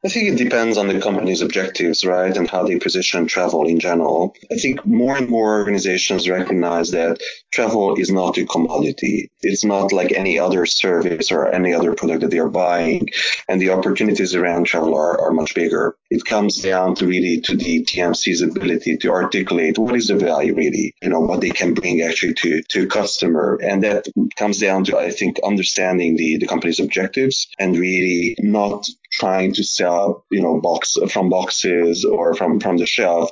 I 0.03 0.09
think 0.09 0.29
it 0.29 0.43
depends 0.43 0.77
on 0.77 0.87
the 0.87 0.99
company's 0.99 1.41
objectives, 1.41 2.05
right, 2.05 2.35
and 2.35 2.47
how 2.47 2.63
they 2.63 2.77
position 2.77 3.25
travel 3.25 3.67
in 3.67 3.79
general. 3.79 4.35
I 4.51 4.55
think 4.55 4.85
more 4.85 5.17
and 5.17 5.27
more 5.27 5.57
organizations 5.57 6.29
recognize 6.29 6.91
that 6.91 7.19
travel 7.51 7.95
is 7.95 8.11
not 8.11 8.37
a 8.37 8.45
commodity. 8.45 9.31
It's 9.41 9.65
not 9.65 9.91
like 9.91 10.11
any 10.11 10.37
other 10.37 10.67
service 10.67 11.31
or 11.31 11.47
any 11.47 11.73
other 11.73 11.95
product 11.95 12.21
that 12.21 12.29
they 12.29 12.37
are 12.37 12.49
buying, 12.49 13.09
and 13.49 13.59
the 13.59 13.71
opportunities 13.71 14.35
around 14.35 14.65
travel 14.65 14.93
are, 14.93 15.19
are 15.19 15.31
much 15.31 15.55
bigger. 15.55 15.95
It 16.11 16.23
comes 16.23 16.61
down 16.61 16.93
to 16.95 17.07
really 17.07 17.41
to 17.41 17.57
the 17.57 17.83
TMC's 17.83 18.43
ability 18.43 18.97
to 18.97 19.09
articulate 19.11 19.79
what 19.79 19.95
is 19.95 20.07
the 20.07 20.17
value 20.17 20.53
really, 20.53 20.93
you 21.01 21.09
know, 21.09 21.21
what 21.21 21.41
they 21.41 21.49
can 21.49 21.73
bring 21.73 22.01
actually 22.01 22.35
to 22.35 22.61
to 22.69 22.83
a 22.83 22.87
customer, 22.87 23.57
and 23.59 23.81
that 23.83 24.05
comes 24.37 24.59
down 24.59 24.83
to 24.83 24.99
I 24.99 25.09
think 25.09 25.39
understanding 25.43 26.15
the 26.15 26.37
the 26.37 26.47
company's 26.47 26.79
objectives 26.79 27.47
and 27.57 27.75
really 27.75 28.35
not 28.37 28.87
trying 29.19 29.53
to 29.53 29.63
sell, 29.63 30.25
you 30.31 30.41
know, 30.41 30.59
box 30.59 30.97
from 31.09 31.29
boxes 31.29 32.05
or 32.05 32.33
from, 32.33 32.59
from 32.59 32.77
the 32.77 32.85
shelf, 32.85 33.31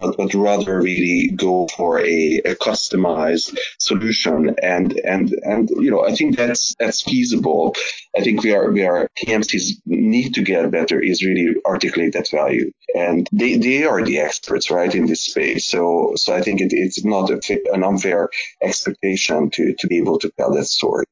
but, 0.00 0.16
but 0.16 0.34
rather 0.34 0.80
really 0.80 1.30
go 1.36 1.68
for 1.76 2.00
a, 2.00 2.40
a 2.44 2.54
customized 2.56 3.56
solution. 3.78 4.56
And, 4.62 4.98
and, 5.04 5.32
and, 5.42 5.70
you 5.70 5.90
know, 5.90 6.04
I 6.04 6.14
think 6.14 6.36
that's, 6.36 6.74
that's 6.80 7.02
feasible. 7.02 7.76
I 8.16 8.22
think 8.22 8.42
we 8.42 8.52
are, 8.52 8.70
we 8.72 8.84
are, 8.84 9.08
TMCs 9.18 9.82
need 9.86 10.34
to 10.34 10.42
get 10.42 10.70
better 10.70 11.00
is 11.00 11.24
really 11.24 11.54
articulate 11.64 12.14
that 12.14 12.30
value. 12.30 12.72
And 12.94 13.28
they, 13.30 13.56
they 13.56 13.84
are 13.84 14.04
the 14.04 14.18
experts, 14.18 14.70
right, 14.70 14.92
in 14.92 15.06
this 15.06 15.26
space. 15.26 15.66
So, 15.66 16.14
so 16.16 16.34
I 16.34 16.40
think 16.40 16.60
it, 16.60 16.72
it's 16.72 17.04
not 17.04 17.30
a, 17.30 17.60
an 17.72 17.84
unfair 17.84 18.30
expectation 18.62 19.50
to, 19.50 19.74
to 19.78 19.86
be 19.86 19.98
able 19.98 20.18
to 20.18 20.30
tell 20.36 20.54
that 20.54 20.64
story 20.64 21.04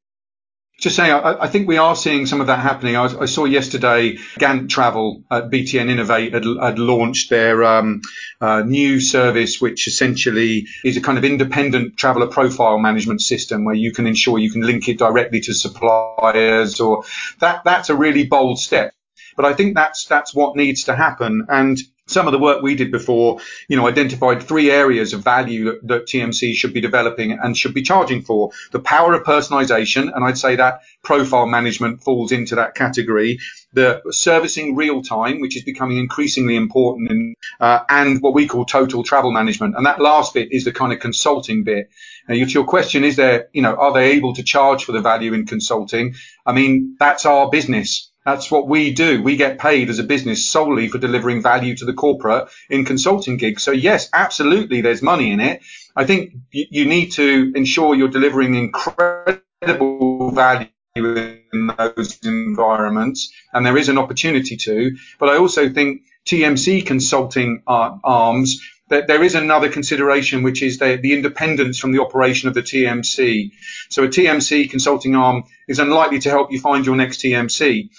just 0.78 0.94
saying, 0.94 1.12
I, 1.12 1.42
I, 1.42 1.48
think 1.48 1.66
we 1.66 1.76
are 1.76 1.96
seeing 1.96 2.26
some 2.26 2.40
of 2.40 2.46
that 2.46 2.60
happening. 2.60 2.94
I, 2.94 3.04
I 3.04 3.26
saw 3.26 3.44
yesterday 3.44 4.16
Gant 4.38 4.70
Travel 4.70 5.24
at 5.28 5.50
BTN 5.50 5.90
Innovate 5.90 6.32
had, 6.32 6.44
had 6.44 6.78
launched 6.78 7.30
their 7.30 7.64
um, 7.64 8.00
uh, 8.40 8.62
new 8.62 9.00
service, 9.00 9.60
which 9.60 9.88
essentially 9.88 10.66
is 10.84 10.96
a 10.96 11.00
kind 11.00 11.18
of 11.18 11.24
independent 11.24 11.96
traveler 11.96 12.28
profile 12.28 12.78
management 12.78 13.20
system 13.20 13.64
where 13.64 13.74
you 13.74 13.92
can 13.92 14.06
ensure 14.06 14.38
you 14.38 14.52
can 14.52 14.62
link 14.62 14.88
it 14.88 14.98
directly 14.98 15.40
to 15.40 15.52
suppliers 15.52 16.78
or 16.78 17.02
that, 17.40 17.64
that's 17.64 17.90
a 17.90 17.96
really 17.96 18.24
bold 18.24 18.60
step. 18.60 18.94
But 19.36 19.46
I 19.46 19.54
think 19.54 19.74
that's, 19.74 20.06
that's 20.06 20.32
what 20.32 20.56
needs 20.56 20.84
to 20.84 20.94
happen. 20.94 21.46
And 21.48 21.76
some 22.08 22.26
of 22.26 22.32
the 22.32 22.38
work 22.38 22.62
we 22.62 22.74
did 22.74 22.90
before, 22.90 23.38
you 23.68 23.76
know, 23.76 23.86
identified 23.86 24.42
three 24.42 24.70
areas 24.70 25.12
of 25.12 25.22
value 25.22 25.64
that, 25.66 25.86
that, 25.86 26.06
TMC 26.08 26.54
should 26.54 26.72
be 26.72 26.80
developing 26.80 27.32
and 27.32 27.56
should 27.56 27.74
be 27.74 27.82
charging 27.82 28.22
for. 28.22 28.50
The 28.72 28.80
power 28.80 29.12
of 29.12 29.24
personalization, 29.24 30.10
and 30.14 30.24
I'd 30.24 30.38
say 30.38 30.56
that 30.56 30.80
profile 31.02 31.46
management 31.46 32.02
falls 32.02 32.32
into 32.32 32.54
that 32.54 32.74
category. 32.74 33.38
The 33.74 34.00
servicing 34.10 34.74
real 34.74 35.02
time, 35.02 35.40
which 35.40 35.56
is 35.56 35.64
becoming 35.64 35.98
increasingly 35.98 36.56
important, 36.56 37.10
in, 37.10 37.34
uh, 37.60 37.80
and 37.90 38.22
what 38.22 38.32
we 38.32 38.48
call 38.48 38.64
total 38.64 39.02
travel 39.04 39.30
management. 39.30 39.76
And 39.76 39.84
that 39.84 40.00
last 40.00 40.32
bit 40.32 40.48
is 40.50 40.64
the 40.64 40.72
kind 40.72 40.94
of 40.94 41.00
consulting 41.00 41.62
bit. 41.62 41.90
Now, 42.26 42.34
your 42.34 42.64
question 42.64 43.04
is 43.04 43.16
there, 43.16 43.48
you 43.52 43.60
know, 43.60 43.74
are 43.74 43.92
they 43.92 44.12
able 44.12 44.34
to 44.34 44.42
charge 44.42 44.84
for 44.84 44.92
the 44.92 45.00
value 45.00 45.34
in 45.34 45.46
consulting? 45.46 46.14
I 46.46 46.52
mean, 46.52 46.96
that's 46.98 47.26
our 47.26 47.50
business. 47.50 48.10
That's 48.24 48.50
what 48.50 48.68
we 48.68 48.92
do. 48.92 49.22
We 49.22 49.37
get 49.37 49.59
paid 49.59 49.88
as 49.88 49.98
a 49.98 50.04
business 50.04 50.46
solely 50.46 50.88
for 50.88 50.98
delivering 50.98 51.42
value 51.42 51.74
to 51.76 51.85
the 51.85 51.94
corporate 51.94 52.48
in 52.68 52.85
consulting 52.85 53.37
gigs. 53.38 53.62
So 53.62 53.72
yes, 53.72 54.09
absolutely, 54.12 54.81
there's 54.83 55.02
money 55.02 55.33
in 55.33 55.40
it. 55.40 55.62
I 55.96 56.04
think 56.04 56.35
you 56.52 56.85
need 56.85 57.12
to 57.12 57.52
ensure 57.54 57.94
you're 57.94 58.09
delivering 58.09 58.54
incredible 58.54 60.31
value 60.33 60.68
in 60.96 61.72
those 61.78 62.18
environments, 62.22 63.33
and 63.52 63.64
there 63.64 63.76
is 63.76 63.88
an 63.88 63.98
opportunity 63.98 64.57
to. 64.57 64.96
But 65.18 65.31
I 65.31 65.37
also 65.38 65.68
think 65.68 66.02
TMC 66.26 66.85
consulting 66.85 67.62
uh, 67.66 67.96
arms 68.04 68.61
that 68.61 68.77
there 68.88 69.22
is 69.22 69.35
another 69.35 69.68
consideration, 69.68 70.42
which 70.42 70.62
is 70.62 70.79
the, 70.79 70.96
the 70.96 71.12
independence 71.12 71.79
from 71.79 71.92
the 71.92 72.01
operation 72.01 72.48
of 72.48 72.55
the 72.55 72.62
TMC. 72.62 73.53
So 73.90 74.05
a 74.05 74.09
TMC 74.09 74.70
consulting 74.70 75.14
arm 75.14 75.44
is 75.66 75.79
unlikely 75.79 76.20
to 76.20 76.31
help 76.31 76.53
you 76.53 76.61
find 76.61 76.87
your 76.87 76.96
next 76.96 77.20
TMC 77.20 77.90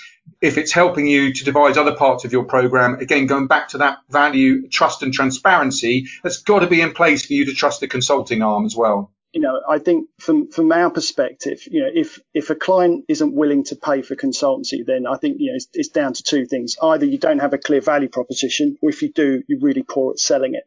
if 0.42 0.58
it's 0.58 0.72
helping 0.72 1.08
you 1.08 1.34
to 1.34 1.44
devise 1.44 1.78
other 1.78 1.96
parts 1.96 2.26
of 2.26 2.32
your 2.32 2.46
program, 2.46 2.96
again, 2.96 3.26
going 3.26 3.48
back 3.48 3.70
to 3.70 3.80
that 3.80 4.00
value, 4.10 4.68
trust 4.70 5.04
and 5.04 5.14
transparency, 5.14 6.08
that's 6.24 6.42
got 6.42 6.60
to 6.60 6.68
be 6.68 6.82
in 6.82 6.94
place 6.94 7.26
for 7.26 7.34
you 7.34 7.46
to 7.46 7.54
trust 7.54 7.80
the 7.82 7.88
consulting 7.88 8.42
arm 8.42 8.66
as 8.66 8.76
well. 8.76 9.12
You 9.34 9.42
know, 9.42 9.62
I 9.70 9.78
think 9.78 10.10
from, 10.20 10.50
from 10.50 10.72
our 10.72 10.90
perspective, 10.90 11.62
you 11.70 11.82
know, 11.82 11.90
if, 11.94 12.20
if 12.34 12.50
a 12.50 12.56
client 12.56 13.06
isn't 13.08 13.36
willing 13.36 13.64
to 13.66 13.76
pay 13.76 14.02
for 14.02 14.16
consultancy, 14.16 14.84
then 14.86 15.06
I 15.06 15.18
think, 15.18 15.38
you 15.40 15.52
know, 15.52 15.56
it's, 15.56 15.68
it's 15.74 15.90
down 15.90 16.14
to 16.14 16.24
two 16.24 16.46
things. 16.46 16.78
Either 16.82 17.06
you 17.06 17.20
don't 17.20 17.40
have 17.40 17.54
a 17.54 17.60
clear 17.60 17.82
value 17.82 18.10
proposition, 18.10 18.78
or 18.82 18.90
if 18.90 19.04
you 19.04 19.12
do, 19.12 19.44
you're 19.48 19.60
really 19.60 19.84
poor 19.84 20.14
at 20.14 20.20
selling 20.20 20.56
it. 20.56 20.64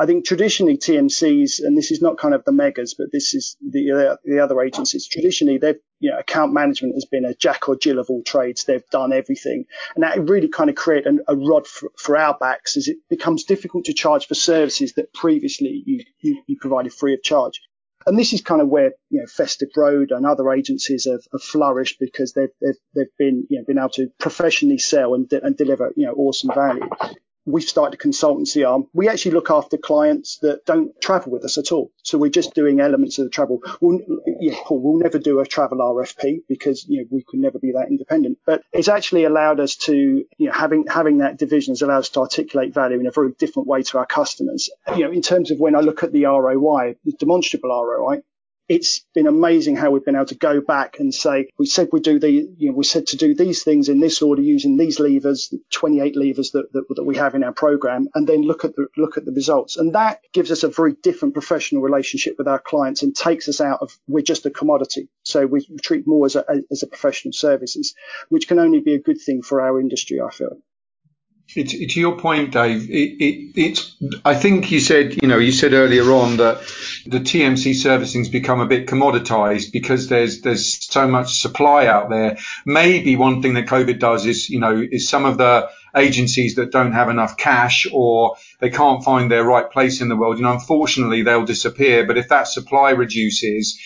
I 0.00 0.06
think 0.06 0.24
traditionally 0.24 0.76
TMCs, 0.76 1.60
and 1.64 1.76
this 1.76 1.90
is 1.90 2.00
not 2.00 2.18
kind 2.18 2.32
of 2.32 2.44
the 2.44 2.52
megas, 2.52 2.94
but 2.94 3.10
this 3.10 3.34
is 3.34 3.56
the 3.60 4.16
the 4.24 4.38
other 4.38 4.60
agencies. 4.60 5.08
Traditionally, 5.08 5.58
they've 5.58 5.80
you 5.98 6.10
know 6.10 6.18
account 6.18 6.52
management 6.52 6.94
has 6.94 7.04
been 7.04 7.24
a 7.24 7.34
jack 7.34 7.68
or 7.68 7.74
Jill 7.74 7.98
of 7.98 8.08
all 8.08 8.22
trades. 8.22 8.62
They've 8.62 8.88
done 8.90 9.12
everything, 9.12 9.64
and 9.96 10.04
that 10.04 10.28
really 10.28 10.46
kind 10.46 10.70
of 10.70 10.76
create 10.76 11.06
a, 11.06 11.18
a 11.26 11.34
rod 11.34 11.66
for, 11.66 11.90
for, 11.96 12.16
our 12.16 12.36
backs 12.38 12.76
as 12.76 12.86
it 12.86 12.98
becomes 13.10 13.42
difficult 13.42 13.86
to 13.86 13.92
charge 13.92 14.28
for 14.28 14.34
services 14.34 14.92
that 14.92 15.12
previously 15.12 15.82
you, 15.84 16.04
you, 16.20 16.42
you 16.46 16.56
provided 16.60 16.92
free 16.92 17.14
of 17.14 17.22
charge. 17.24 17.60
And 18.06 18.16
this 18.16 18.32
is 18.32 18.40
kind 18.40 18.62
of 18.62 18.68
where 18.68 18.92
you 19.10 19.18
know 19.20 19.26
Festive 19.26 19.70
Road 19.76 20.12
and 20.12 20.24
other 20.24 20.52
agencies 20.52 21.08
have, 21.10 21.22
have 21.32 21.42
flourished 21.42 21.98
because 21.98 22.34
they've, 22.34 22.54
they've 22.62 22.78
they've 22.94 23.16
been 23.18 23.48
you 23.50 23.58
know 23.58 23.64
been 23.66 23.78
able 23.78 23.88
to 23.90 24.12
professionally 24.20 24.78
sell 24.78 25.14
and, 25.14 25.28
de- 25.28 25.44
and 25.44 25.56
deliver 25.56 25.92
you 25.96 26.06
know 26.06 26.12
awesome 26.12 26.54
value 26.54 26.88
we've 27.48 27.64
started 27.64 27.98
a 27.98 28.02
consultancy 28.02 28.68
arm. 28.68 28.86
We 28.92 29.08
actually 29.08 29.32
look 29.32 29.50
after 29.50 29.76
clients 29.76 30.38
that 30.38 30.66
don't 30.66 30.98
travel 31.00 31.32
with 31.32 31.44
us 31.44 31.58
at 31.58 31.72
all. 31.72 31.90
So 32.02 32.18
we're 32.18 32.30
just 32.30 32.54
doing 32.54 32.80
elements 32.80 33.18
of 33.18 33.24
the 33.24 33.30
travel. 33.30 33.62
We'll, 33.80 34.00
yeah, 34.40 34.54
we'll 34.70 34.98
never 34.98 35.18
do 35.18 35.40
a 35.40 35.46
travel 35.46 35.78
RFP 35.78 36.42
because 36.48 36.86
you 36.88 37.00
know 37.00 37.08
we 37.10 37.22
could 37.22 37.40
never 37.40 37.58
be 37.58 37.72
that 37.72 37.88
independent. 37.88 38.38
But 38.44 38.62
it's 38.72 38.88
actually 38.88 39.24
allowed 39.24 39.60
us 39.60 39.76
to, 39.76 39.94
you 39.94 40.46
know, 40.46 40.52
having 40.52 40.86
having 40.86 41.18
that 41.18 41.38
division 41.38 41.72
has 41.72 41.82
allowed 41.82 42.00
us 42.00 42.08
to 42.10 42.20
articulate 42.20 42.74
value 42.74 43.00
in 43.00 43.06
a 43.06 43.10
very 43.10 43.32
different 43.38 43.68
way 43.68 43.82
to 43.82 43.98
our 43.98 44.06
customers. 44.06 44.70
You 44.94 45.04
know, 45.04 45.12
in 45.12 45.22
terms 45.22 45.50
of 45.50 45.58
when 45.58 45.74
I 45.74 45.80
look 45.80 46.02
at 46.02 46.12
the 46.12 46.24
ROI, 46.26 46.96
the 47.04 47.12
demonstrable 47.12 47.70
ROI, 47.70 48.22
it's 48.68 49.04
been 49.14 49.26
amazing 49.26 49.76
how 49.76 49.90
we've 49.90 50.04
been 50.04 50.16
able 50.16 50.26
to 50.26 50.34
go 50.34 50.60
back 50.60 50.98
and 50.98 51.14
say 51.14 51.48
we 51.58 51.66
said 51.66 51.88
we 51.92 52.00
do 52.00 52.18
the 52.18 52.30
you 52.30 52.70
know 52.70 52.76
we 52.76 52.84
said 52.84 53.06
to 53.06 53.16
do 53.16 53.34
these 53.34 53.62
things 53.62 53.88
in 53.88 54.00
this 54.00 54.20
order 54.22 54.42
using 54.42 54.76
these 54.76 55.00
levers 55.00 55.52
28 55.70 56.16
levers 56.16 56.50
that, 56.52 56.72
that, 56.72 56.84
that 56.96 57.04
we 57.04 57.16
have 57.16 57.34
in 57.34 57.44
our 57.44 57.52
program 57.52 58.08
and 58.14 58.26
then 58.26 58.42
look 58.42 58.64
at 58.64 58.76
the 58.76 58.86
look 58.96 59.16
at 59.16 59.24
the 59.24 59.32
results. 59.32 59.76
And 59.76 59.94
that 59.94 60.20
gives 60.32 60.50
us 60.50 60.62
a 60.62 60.68
very 60.68 60.94
different 61.02 61.34
professional 61.34 61.82
relationship 61.82 62.36
with 62.38 62.48
our 62.48 62.58
clients 62.58 63.02
and 63.02 63.14
takes 63.14 63.48
us 63.48 63.60
out 63.60 63.80
of 63.80 63.96
we're 64.06 64.22
just 64.22 64.46
a 64.46 64.50
commodity. 64.50 65.08
So 65.22 65.46
we 65.46 65.66
treat 65.82 66.06
more 66.06 66.26
as 66.26 66.36
a 66.36 66.44
as 66.70 66.82
a 66.82 66.86
professional 66.86 67.32
services 67.32 67.94
which 68.28 68.48
can 68.48 68.58
only 68.58 68.80
be 68.80 68.94
a 68.94 69.00
good 69.00 69.20
thing 69.20 69.42
for 69.42 69.60
our 69.60 69.80
industry 69.80 70.20
i 70.20 70.30
feel 70.30 70.58
it's, 71.56 71.96
your 71.96 72.18
point, 72.18 72.52
Dave. 72.52 72.90
It, 72.90 73.22
it, 73.22 73.52
it's. 73.56 73.96
I 74.24 74.34
think 74.34 74.70
you 74.70 74.80
said, 74.80 75.20
you 75.22 75.28
know, 75.28 75.38
you 75.38 75.52
said 75.52 75.72
earlier 75.72 76.04
on 76.12 76.36
that 76.36 76.60
the 77.06 77.20
TMC 77.20 77.74
servicing's 77.74 78.28
become 78.28 78.60
a 78.60 78.66
bit 78.66 78.86
commoditized 78.86 79.72
because 79.72 80.08
there's 80.08 80.42
there's 80.42 80.84
so 80.84 81.08
much 81.08 81.40
supply 81.40 81.86
out 81.86 82.10
there. 82.10 82.36
Maybe 82.66 83.16
one 83.16 83.40
thing 83.40 83.54
that 83.54 83.66
COVID 83.66 83.98
does 83.98 84.26
is, 84.26 84.50
you 84.50 84.60
know, 84.60 84.84
is 84.90 85.08
some 85.08 85.24
of 85.24 85.38
the 85.38 85.70
agencies 85.96 86.56
that 86.56 86.70
don't 86.70 86.92
have 86.92 87.08
enough 87.08 87.36
cash 87.38 87.86
or 87.92 88.36
they 88.60 88.68
can't 88.70 89.02
find 89.02 89.30
their 89.30 89.44
right 89.44 89.70
place 89.70 90.00
in 90.02 90.08
the 90.08 90.16
world. 90.16 90.36
You 90.36 90.44
know, 90.44 90.52
unfortunately, 90.52 91.22
they'll 91.22 91.46
disappear. 91.46 92.06
But 92.06 92.18
if 92.18 92.28
that 92.28 92.48
supply 92.48 92.90
reduces, 92.90 93.78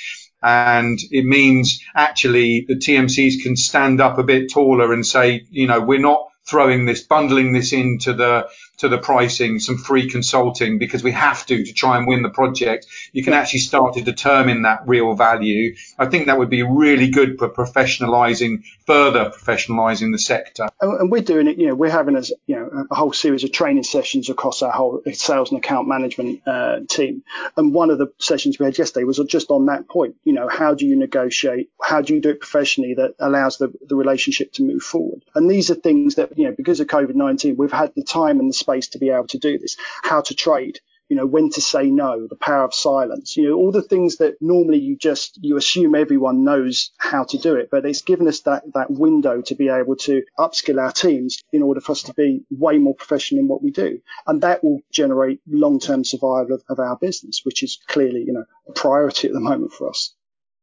and 0.42 0.98
it 1.10 1.24
means 1.24 1.80
actually 1.94 2.64
the 2.66 2.74
TMCs 2.74 3.42
can 3.42 3.56
stand 3.56 4.00
up 4.00 4.18
a 4.18 4.24
bit 4.24 4.50
taller 4.50 4.92
and 4.92 5.06
say, 5.06 5.46
you 5.50 5.68
know, 5.68 5.80
we're 5.80 6.00
not 6.00 6.26
throwing 6.48 6.86
this, 6.86 7.02
bundling 7.02 7.52
this 7.52 7.72
into 7.72 8.12
the 8.12 8.48
to 8.82 8.88
the 8.88 8.98
pricing, 8.98 9.60
some 9.60 9.78
free 9.78 10.10
consulting 10.10 10.78
because 10.78 11.04
we 11.04 11.12
have 11.12 11.46
to 11.46 11.64
to 11.64 11.72
try 11.72 11.96
and 11.96 12.06
win 12.06 12.22
the 12.22 12.30
project. 12.30 12.86
You 13.12 13.22
can 13.22 13.32
actually 13.32 13.60
start 13.60 13.94
to 13.94 14.02
determine 14.02 14.62
that 14.62 14.80
real 14.86 15.14
value. 15.14 15.76
I 15.98 16.06
think 16.06 16.26
that 16.26 16.36
would 16.36 16.50
be 16.50 16.64
really 16.64 17.08
good 17.08 17.38
for 17.38 17.48
professionalizing, 17.48 18.64
further 18.84 19.30
professionalizing 19.30 20.10
the 20.10 20.18
sector. 20.18 20.66
And 20.80 21.12
we're 21.12 21.22
doing 21.22 21.46
it. 21.46 21.58
You 21.58 21.68
know, 21.68 21.76
we're 21.76 21.90
having 21.90 22.16
a 22.16 22.22
you 22.46 22.56
know 22.56 22.86
a 22.90 22.94
whole 22.96 23.12
series 23.12 23.44
of 23.44 23.52
training 23.52 23.84
sessions 23.84 24.28
across 24.28 24.62
our 24.62 24.72
whole 24.72 25.00
sales 25.12 25.50
and 25.52 25.58
account 25.58 25.86
management 25.86 26.42
uh, 26.46 26.80
team. 26.88 27.22
And 27.56 27.72
one 27.72 27.90
of 27.90 27.98
the 27.98 28.12
sessions 28.18 28.58
we 28.58 28.66
had 28.66 28.76
yesterday 28.76 29.04
was 29.04 29.20
just 29.28 29.50
on 29.50 29.66
that 29.66 29.88
point. 29.88 30.16
You 30.24 30.32
know, 30.32 30.48
how 30.48 30.74
do 30.74 30.86
you 30.86 30.98
negotiate? 30.98 31.70
How 31.80 32.00
do 32.02 32.14
you 32.14 32.20
do 32.20 32.30
it 32.30 32.40
professionally 32.40 32.94
that 32.94 33.14
allows 33.20 33.58
the 33.58 33.72
the 33.86 33.94
relationship 33.94 34.52
to 34.54 34.64
move 34.64 34.82
forward? 34.82 35.22
And 35.36 35.48
these 35.48 35.70
are 35.70 35.76
things 35.76 36.16
that 36.16 36.36
you 36.36 36.46
know 36.46 36.54
because 36.56 36.80
of 36.80 36.88
COVID 36.88 37.14
nineteen, 37.14 37.56
we've 37.56 37.70
had 37.70 37.94
the 37.94 38.02
time 38.02 38.40
and 38.40 38.48
the 38.48 38.54
space 38.54 38.71
space 38.72 38.88
to 38.88 38.98
be 38.98 39.10
able 39.10 39.26
to 39.28 39.38
do 39.38 39.58
this. 39.58 39.76
How 40.02 40.20
to 40.22 40.34
trade, 40.34 40.80
you 41.08 41.16
know, 41.16 41.26
when 41.26 41.50
to 41.50 41.60
say 41.60 41.90
no, 41.90 42.26
the 42.26 42.36
power 42.36 42.64
of 42.64 42.74
silence, 42.74 43.36
you 43.36 43.48
know, 43.48 43.56
all 43.56 43.72
the 43.72 43.82
things 43.82 44.16
that 44.16 44.34
normally 44.40 44.78
you 44.78 44.96
just, 44.96 45.38
you 45.42 45.56
assume 45.56 45.94
everyone 45.94 46.44
knows 46.44 46.90
how 46.96 47.24
to 47.24 47.38
do 47.38 47.56
it, 47.56 47.68
but 47.70 47.84
it's 47.84 48.02
given 48.02 48.28
us 48.28 48.40
that, 48.40 48.62
that 48.74 48.90
window 48.90 49.42
to 49.42 49.54
be 49.54 49.68
able 49.68 49.96
to 49.96 50.22
upskill 50.38 50.80
our 50.80 50.92
teams 50.92 51.42
in 51.52 51.62
order 51.62 51.80
for 51.80 51.92
us 51.92 52.02
to 52.04 52.14
be 52.14 52.44
way 52.50 52.78
more 52.78 52.94
professional 52.94 53.40
in 53.40 53.48
what 53.48 53.62
we 53.62 53.70
do. 53.70 54.00
And 54.26 54.42
that 54.42 54.64
will 54.64 54.80
generate 54.90 55.40
long-term 55.46 56.04
survival 56.04 56.54
of, 56.54 56.62
of 56.68 56.78
our 56.78 56.96
business, 56.96 57.42
which 57.44 57.62
is 57.62 57.78
clearly, 57.88 58.24
you 58.26 58.32
know, 58.32 58.44
a 58.68 58.72
priority 58.72 59.28
at 59.28 59.34
the 59.34 59.40
moment 59.40 59.72
for 59.72 59.90
us. 59.90 60.14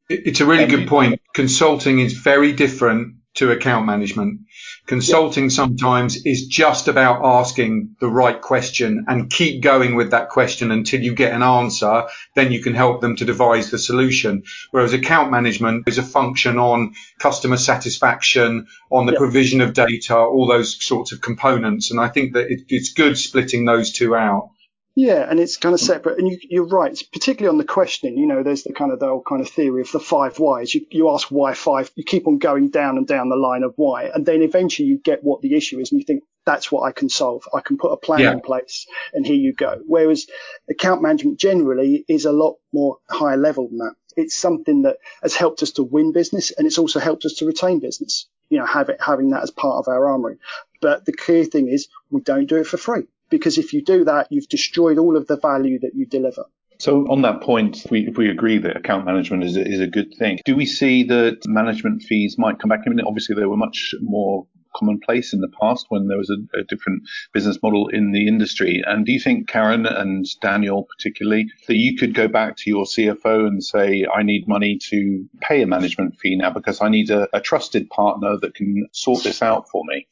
It's 0.10 0.42
a 0.42 0.46
really 0.46 0.66
good 0.66 0.88
point. 0.88 1.22
Consulting 1.36 2.00
is 2.00 2.14
very 2.14 2.54
different 2.54 3.19
to 3.36 3.52
account 3.52 3.86
management. 3.86 4.42
Consulting 4.88 5.50
sometimes 5.50 6.26
is 6.26 6.48
just 6.48 6.88
about 6.88 7.24
asking 7.24 7.96
the 8.00 8.10
right 8.10 8.42
question 8.42 9.06
and 9.08 9.30
keep 9.30 9.62
going 9.62 9.96
with 9.96 10.12
that 10.12 10.30
question 10.30 10.72
until 10.72 11.02
you 11.02 11.14
get 11.14 11.34
an 11.34 11.44
answer. 11.44 12.06
Then 12.36 12.52
you 12.52 12.62
can 12.62 12.74
help 12.74 13.02
them 13.02 13.16
to 13.18 13.26
devise 13.26 13.70
the 13.70 13.78
solution. 13.78 14.44
Whereas 14.72 14.94
account 14.94 15.32
management 15.32 15.88
is 15.88 15.98
a 15.98 16.04
function 16.04 16.58
on 16.58 16.94
customer 17.20 17.58
satisfaction, 17.58 18.68
on 18.90 19.06
the 19.06 19.14
yeah. 19.14 19.20
provision 19.20 19.62
of 19.62 19.74
data, 19.74 20.18
all 20.18 20.48
those 20.48 20.84
sorts 20.84 21.12
of 21.12 21.22
components. 21.22 21.92
And 21.92 22.00
I 22.00 22.08
think 22.08 22.34
that 22.34 22.50
it, 22.50 22.62
it's 22.68 22.94
good 22.94 23.18
splitting 23.18 23.66
those 23.66 23.92
two 23.92 24.16
out. 24.16 24.52
Yeah, 24.96 25.26
and 25.30 25.40
it's 25.40 25.58
kind 25.58 25.74
of 25.74 25.80
hmm. 25.80 25.86
separate. 25.86 26.20
And 26.20 26.38
you, 26.50 26.64
are 26.64 26.68
right, 26.68 27.02
particularly 27.14 27.54
on 27.54 27.58
the 27.58 27.64
questioning. 27.64 28.18
You 28.18 28.28
know, 28.28 28.44
there's 28.44 28.64
the 28.64 28.74
kind 28.74 28.92
of 28.92 29.00
the 29.00 29.08
old 29.08 29.26
kind 29.26 29.42
of 29.42 29.50
theory 29.50 29.82
of 29.82 29.92
the 29.92 30.00
five 30.00 30.40
whys. 30.40 30.74
You, 30.74 30.86
you 30.90 31.10
ask 31.12 31.30
why 31.30 31.54
five, 31.54 31.92
you 31.96 32.04
keep 32.04 32.28
on 32.28 32.38
going 32.38 32.70
down 32.70 32.98
and 32.98 33.08
down 33.08 33.30
the 33.30 33.36
line 33.36 33.64
of 33.64 33.74
why, 33.76 34.06
and 34.06 34.26
then 34.26 34.42
eventually 34.42 34.88
you 34.88 34.98
get 34.98 35.24
what 35.24 35.42
the 35.42 35.56
issue 35.56 35.80
is, 35.80 35.92
and 35.92 36.02
you 36.02 36.06
think 36.06 36.24
that's 36.46 36.72
what 36.72 36.82
I 36.82 36.92
can 36.92 37.10
solve. 37.10 37.44
I 37.54 37.62
can 37.62 37.78
put 37.78 37.92
a 37.92 37.98
plan 37.98 38.20
yeah. 38.20 38.32
in 38.32 38.42
place, 38.42 38.88
and 39.14 39.26
here 39.26 39.36
you 39.36 39.54
go. 39.54 39.80
Whereas 39.86 40.28
account 40.70 41.02
management 41.02 41.40
generally 41.40 42.04
is 42.08 42.26
a 42.26 42.32
lot 42.32 42.58
more 42.74 42.98
higher 43.10 43.38
level 43.38 43.68
than 43.70 43.78
that. 43.78 43.96
It's 44.18 44.36
something 44.36 44.82
that 44.82 44.98
has 45.22 45.36
helped 45.36 45.64
us 45.64 45.72
to 45.74 45.84
win 45.84 46.12
business, 46.12 46.52
and 46.52 46.66
it's 46.66 46.80
also 46.80 47.00
helped 47.00 47.26
us 47.26 47.36
to 47.36 47.46
retain 47.46 47.80
business. 47.80 48.28
You 48.50 48.58
know, 48.58 48.66
have 48.66 48.90
it, 48.90 49.00
having 49.00 49.30
that 49.30 49.44
as 49.44 49.52
part 49.52 49.78
of 49.78 49.88
our 49.88 50.08
armory. 50.08 50.40
But 50.82 51.06
the 51.06 51.14
clear 51.14 51.46
thing 51.46 51.70
is, 51.70 51.88
we 52.10 52.22
don't 52.22 52.48
do 52.48 52.58
it 52.58 52.68
for 52.68 52.78
free 52.78 53.04
because 53.30 53.58
if 53.58 53.74
you 53.74 53.84
do 53.84 54.04
that, 54.06 54.28
you've 54.30 54.50
destroyed 54.50 54.98
all 54.98 55.18
of 55.18 55.28
the 55.28 55.38
value 55.38 55.80
that 55.80 55.96
you 55.96 56.06
deliver. 56.06 56.46
So 56.80 57.06
on 57.10 57.24
that 57.24 57.42
point, 57.42 57.84
if 57.84 57.92
we, 57.92 58.08
if 58.08 58.18
we 58.18 58.30
agree 58.30 58.58
that 58.60 58.78
account 58.78 59.06
management 59.06 59.44
is 59.44 59.58
a, 59.58 59.68
is 59.68 59.82
a 59.82 59.88
good 59.88 60.14
thing, 60.18 60.40
do 60.46 60.56
we 60.56 60.66
see 60.66 61.04
that 61.04 61.46
management 61.46 62.04
fees 62.04 62.38
might 62.38 62.60
come 62.60 62.70
back? 62.70 62.82
I 62.86 62.90
mean, 62.90 63.02
obviously 63.06 63.36
they 63.36 63.46
were 63.46 63.58
much 63.58 63.94
more 64.02 64.48
commonplace 64.76 65.34
in 65.34 65.42
the 65.42 65.52
past 65.60 65.88
when 65.90 66.08
there 66.08 66.18
was 66.18 66.30
a, 66.30 66.60
a, 66.60 66.64
different 66.64 67.04
business 67.34 67.58
model 67.62 67.88
in 67.90 68.12
the 68.12 68.28
industry. 68.28 68.82
And 68.86 69.06
do 69.06 69.12
you 69.12 69.20
think, 69.20 69.48
Karen 69.48 69.86
and 69.86 70.26
Daniel 70.42 70.88
particularly, 70.98 71.48
that 71.68 71.76
you 71.76 71.98
could 71.98 72.14
go 72.14 72.28
back 72.28 72.56
to 72.58 72.70
your 72.70 72.86
CFO 72.86 73.48
and 73.48 73.64
say, 73.64 74.06
I 74.14 74.24
need 74.24 74.48
money 74.48 74.78
to 74.90 75.26
pay 75.42 75.62
a 75.62 75.68
management 75.68 76.18
fee 76.22 76.38
now 76.38 76.52
because 76.52 76.82
I 76.82 76.90
need 76.90 77.10
a, 77.10 77.28
a 77.36 77.42
trusted 77.42 77.90
partner 77.90 78.38
that 78.42 78.56
can 78.56 78.88
sort 78.94 79.24
this 79.24 79.42
out 79.42 79.70
for 79.70 79.84
me? 79.86 80.08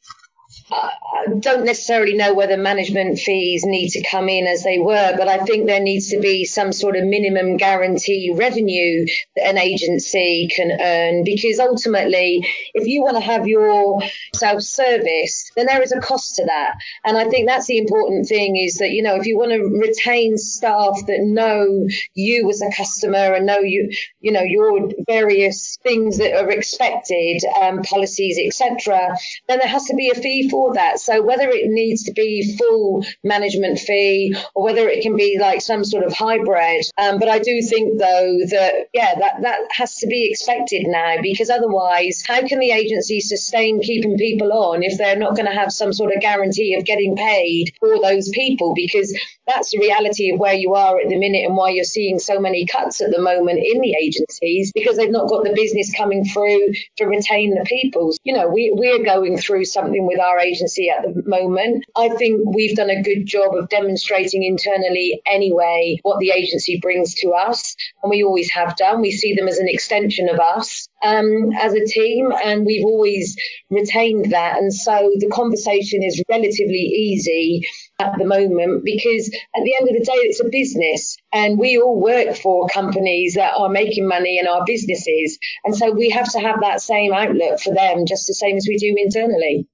I 0.70 1.26
don't 1.38 1.64
necessarily 1.64 2.14
know 2.14 2.34
whether 2.34 2.56
management 2.56 3.18
fees 3.18 3.64
need 3.64 3.90
to 3.90 4.02
come 4.02 4.28
in 4.28 4.46
as 4.46 4.62
they 4.62 4.78
were, 4.78 5.14
but 5.16 5.28
I 5.28 5.38
think 5.38 5.66
there 5.66 5.80
needs 5.80 6.10
to 6.10 6.20
be 6.20 6.44
some 6.44 6.72
sort 6.72 6.96
of 6.96 7.04
minimum 7.04 7.56
guarantee 7.56 8.32
revenue 8.34 9.06
that 9.36 9.48
an 9.48 9.58
agency 9.58 10.48
can 10.54 10.78
earn 10.80 11.24
because 11.24 11.58
ultimately, 11.58 12.46
if 12.74 12.86
you 12.86 13.02
want 13.02 13.16
to 13.16 13.22
have 13.22 13.48
your 13.48 14.02
self 14.34 14.62
service, 14.62 15.50
then 15.56 15.66
there 15.66 15.82
is 15.82 15.92
a 15.92 16.00
cost 16.00 16.36
to 16.36 16.44
that. 16.44 16.74
And 17.04 17.16
I 17.16 17.28
think 17.28 17.48
that's 17.48 17.66
the 17.66 17.78
important 17.78 18.26
thing 18.26 18.56
is 18.56 18.78
that, 18.78 18.90
you 18.90 19.02
know, 19.02 19.16
if 19.16 19.26
you 19.26 19.38
want 19.38 19.52
to 19.52 19.62
retain 19.62 20.36
staff 20.36 20.98
that 21.06 21.20
know 21.20 21.86
you 22.14 22.48
as 22.50 22.62
a 22.62 22.74
customer 22.76 23.34
and 23.34 23.46
know 23.46 23.60
you, 23.60 23.90
you 24.20 24.32
know, 24.32 24.42
your 24.42 24.90
various 25.06 25.78
things 25.82 26.18
that 26.18 26.34
are 26.34 26.50
expected, 26.50 27.42
um, 27.60 27.82
policies, 27.82 28.38
etc., 28.38 29.16
then 29.48 29.58
there 29.58 29.68
has 29.68 29.86
to 29.86 29.94
be 29.94 30.10
a 30.10 30.14
fee 30.14 30.48
for 30.48 30.57
for 30.58 30.74
that. 30.74 30.98
So 30.98 31.22
whether 31.22 31.48
it 31.48 31.70
needs 31.70 32.02
to 32.04 32.12
be 32.12 32.56
full 32.58 33.04
management 33.22 33.78
fee 33.78 34.34
or 34.56 34.64
whether 34.64 34.88
it 34.88 35.02
can 35.04 35.16
be 35.16 35.38
like 35.40 35.60
some 35.60 35.84
sort 35.84 36.02
of 36.02 36.12
hybrid. 36.12 36.84
Um, 37.00 37.20
but 37.20 37.28
I 37.28 37.38
do 37.38 37.62
think 37.62 38.00
though 38.00 38.38
that 38.50 38.88
yeah, 38.92 39.14
that 39.20 39.42
that 39.42 39.60
has 39.70 39.94
to 39.98 40.08
be 40.08 40.28
expected 40.28 40.82
now 40.88 41.22
because 41.22 41.48
otherwise, 41.48 42.24
how 42.26 42.44
can 42.44 42.58
the 42.58 42.72
agency 42.72 43.20
sustain 43.20 43.80
keeping 43.80 44.16
people 44.18 44.52
on 44.52 44.82
if 44.82 44.98
they're 44.98 45.16
not 45.16 45.36
going 45.36 45.46
to 45.46 45.54
have 45.54 45.72
some 45.72 45.92
sort 45.92 46.12
of 46.12 46.20
guarantee 46.20 46.74
of 46.74 46.84
getting 46.84 47.16
paid 47.16 47.72
for 47.78 48.00
those 48.02 48.28
people? 48.30 48.74
Because 48.74 49.16
that's 49.46 49.70
the 49.70 49.78
reality 49.78 50.32
of 50.32 50.40
where 50.40 50.54
you 50.54 50.74
are 50.74 50.98
at 50.98 51.08
the 51.08 51.16
minute 51.16 51.46
and 51.46 51.56
why 51.56 51.70
you're 51.70 51.84
seeing 51.84 52.18
so 52.18 52.40
many 52.40 52.66
cuts 52.66 53.00
at 53.00 53.12
the 53.12 53.22
moment 53.22 53.60
in 53.62 53.80
the 53.80 53.94
agencies 53.94 54.72
because 54.74 54.96
they've 54.96 55.10
not 55.10 55.28
got 55.28 55.44
the 55.44 55.54
business 55.54 55.94
coming 55.96 56.24
through 56.24 56.72
to 56.96 57.04
retain 57.06 57.54
the 57.54 57.64
people. 57.64 58.12
You 58.24 58.34
know, 58.34 58.48
we, 58.48 58.72
we're 58.74 59.04
going 59.04 59.38
through 59.38 59.64
something 59.64 60.04
with 60.04 60.18
our 60.18 60.38
agency 60.38 60.47
at 60.48 61.02
the 61.02 61.22
moment. 61.26 61.84
I 61.96 62.08
think 62.10 62.42
we've 62.54 62.76
done 62.76 62.90
a 62.90 63.02
good 63.02 63.26
job 63.26 63.54
of 63.54 63.68
demonstrating 63.68 64.42
internally 64.42 65.20
anyway 65.26 65.98
what 66.02 66.18
the 66.18 66.30
agency 66.30 66.78
brings 66.80 67.14
to 67.16 67.30
us, 67.30 67.74
and 68.02 68.10
we 68.10 68.22
always 68.22 68.50
have 68.52 68.76
done. 68.76 69.00
We 69.00 69.10
see 69.10 69.34
them 69.34 69.48
as 69.48 69.58
an 69.58 69.68
extension 69.68 70.28
of 70.28 70.38
us 70.40 70.88
um, 71.02 71.52
as 71.58 71.74
a 71.74 71.84
team, 71.84 72.32
and 72.32 72.64
we've 72.64 72.84
always 72.84 73.36
retained 73.70 74.32
that. 74.32 74.58
And 74.58 74.72
so 74.72 75.12
the 75.18 75.28
conversation 75.28 76.02
is 76.02 76.22
relatively 76.28 76.76
easy 76.76 77.62
at 78.00 78.16
the 78.18 78.24
moment 78.24 78.84
because 78.84 79.28
at 79.56 79.64
the 79.64 79.74
end 79.78 79.88
of 79.88 79.94
the 79.94 80.04
day, 80.04 80.18
it's 80.18 80.40
a 80.40 80.48
business 80.48 81.16
and 81.32 81.58
we 81.58 81.78
all 81.78 82.00
work 82.00 82.36
for 82.36 82.68
companies 82.68 83.34
that 83.34 83.54
are 83.56 83.68
making 83.68 84.08
money 84.08 84.38
in 84.38 84.46
our 84.46 84.64
businesses. 84.64 85.38
And 85.64 85.76
so 85.76 85.92
we 85.92 86.10
have 86.10 86.30
to 86.32 86.38
have 86.38 86.60
that 86.60 86.80
same 86.80 87.12
outlook 87.12 87.60
for 87.60 87.74
them, 87.74 88.06
just 88.06 88.26
the 88.26 88.34
same 88.34 88.56
as 88.56 88.66
we 88.68 88.78
do 88.78 88.94
internally 88.96 89.66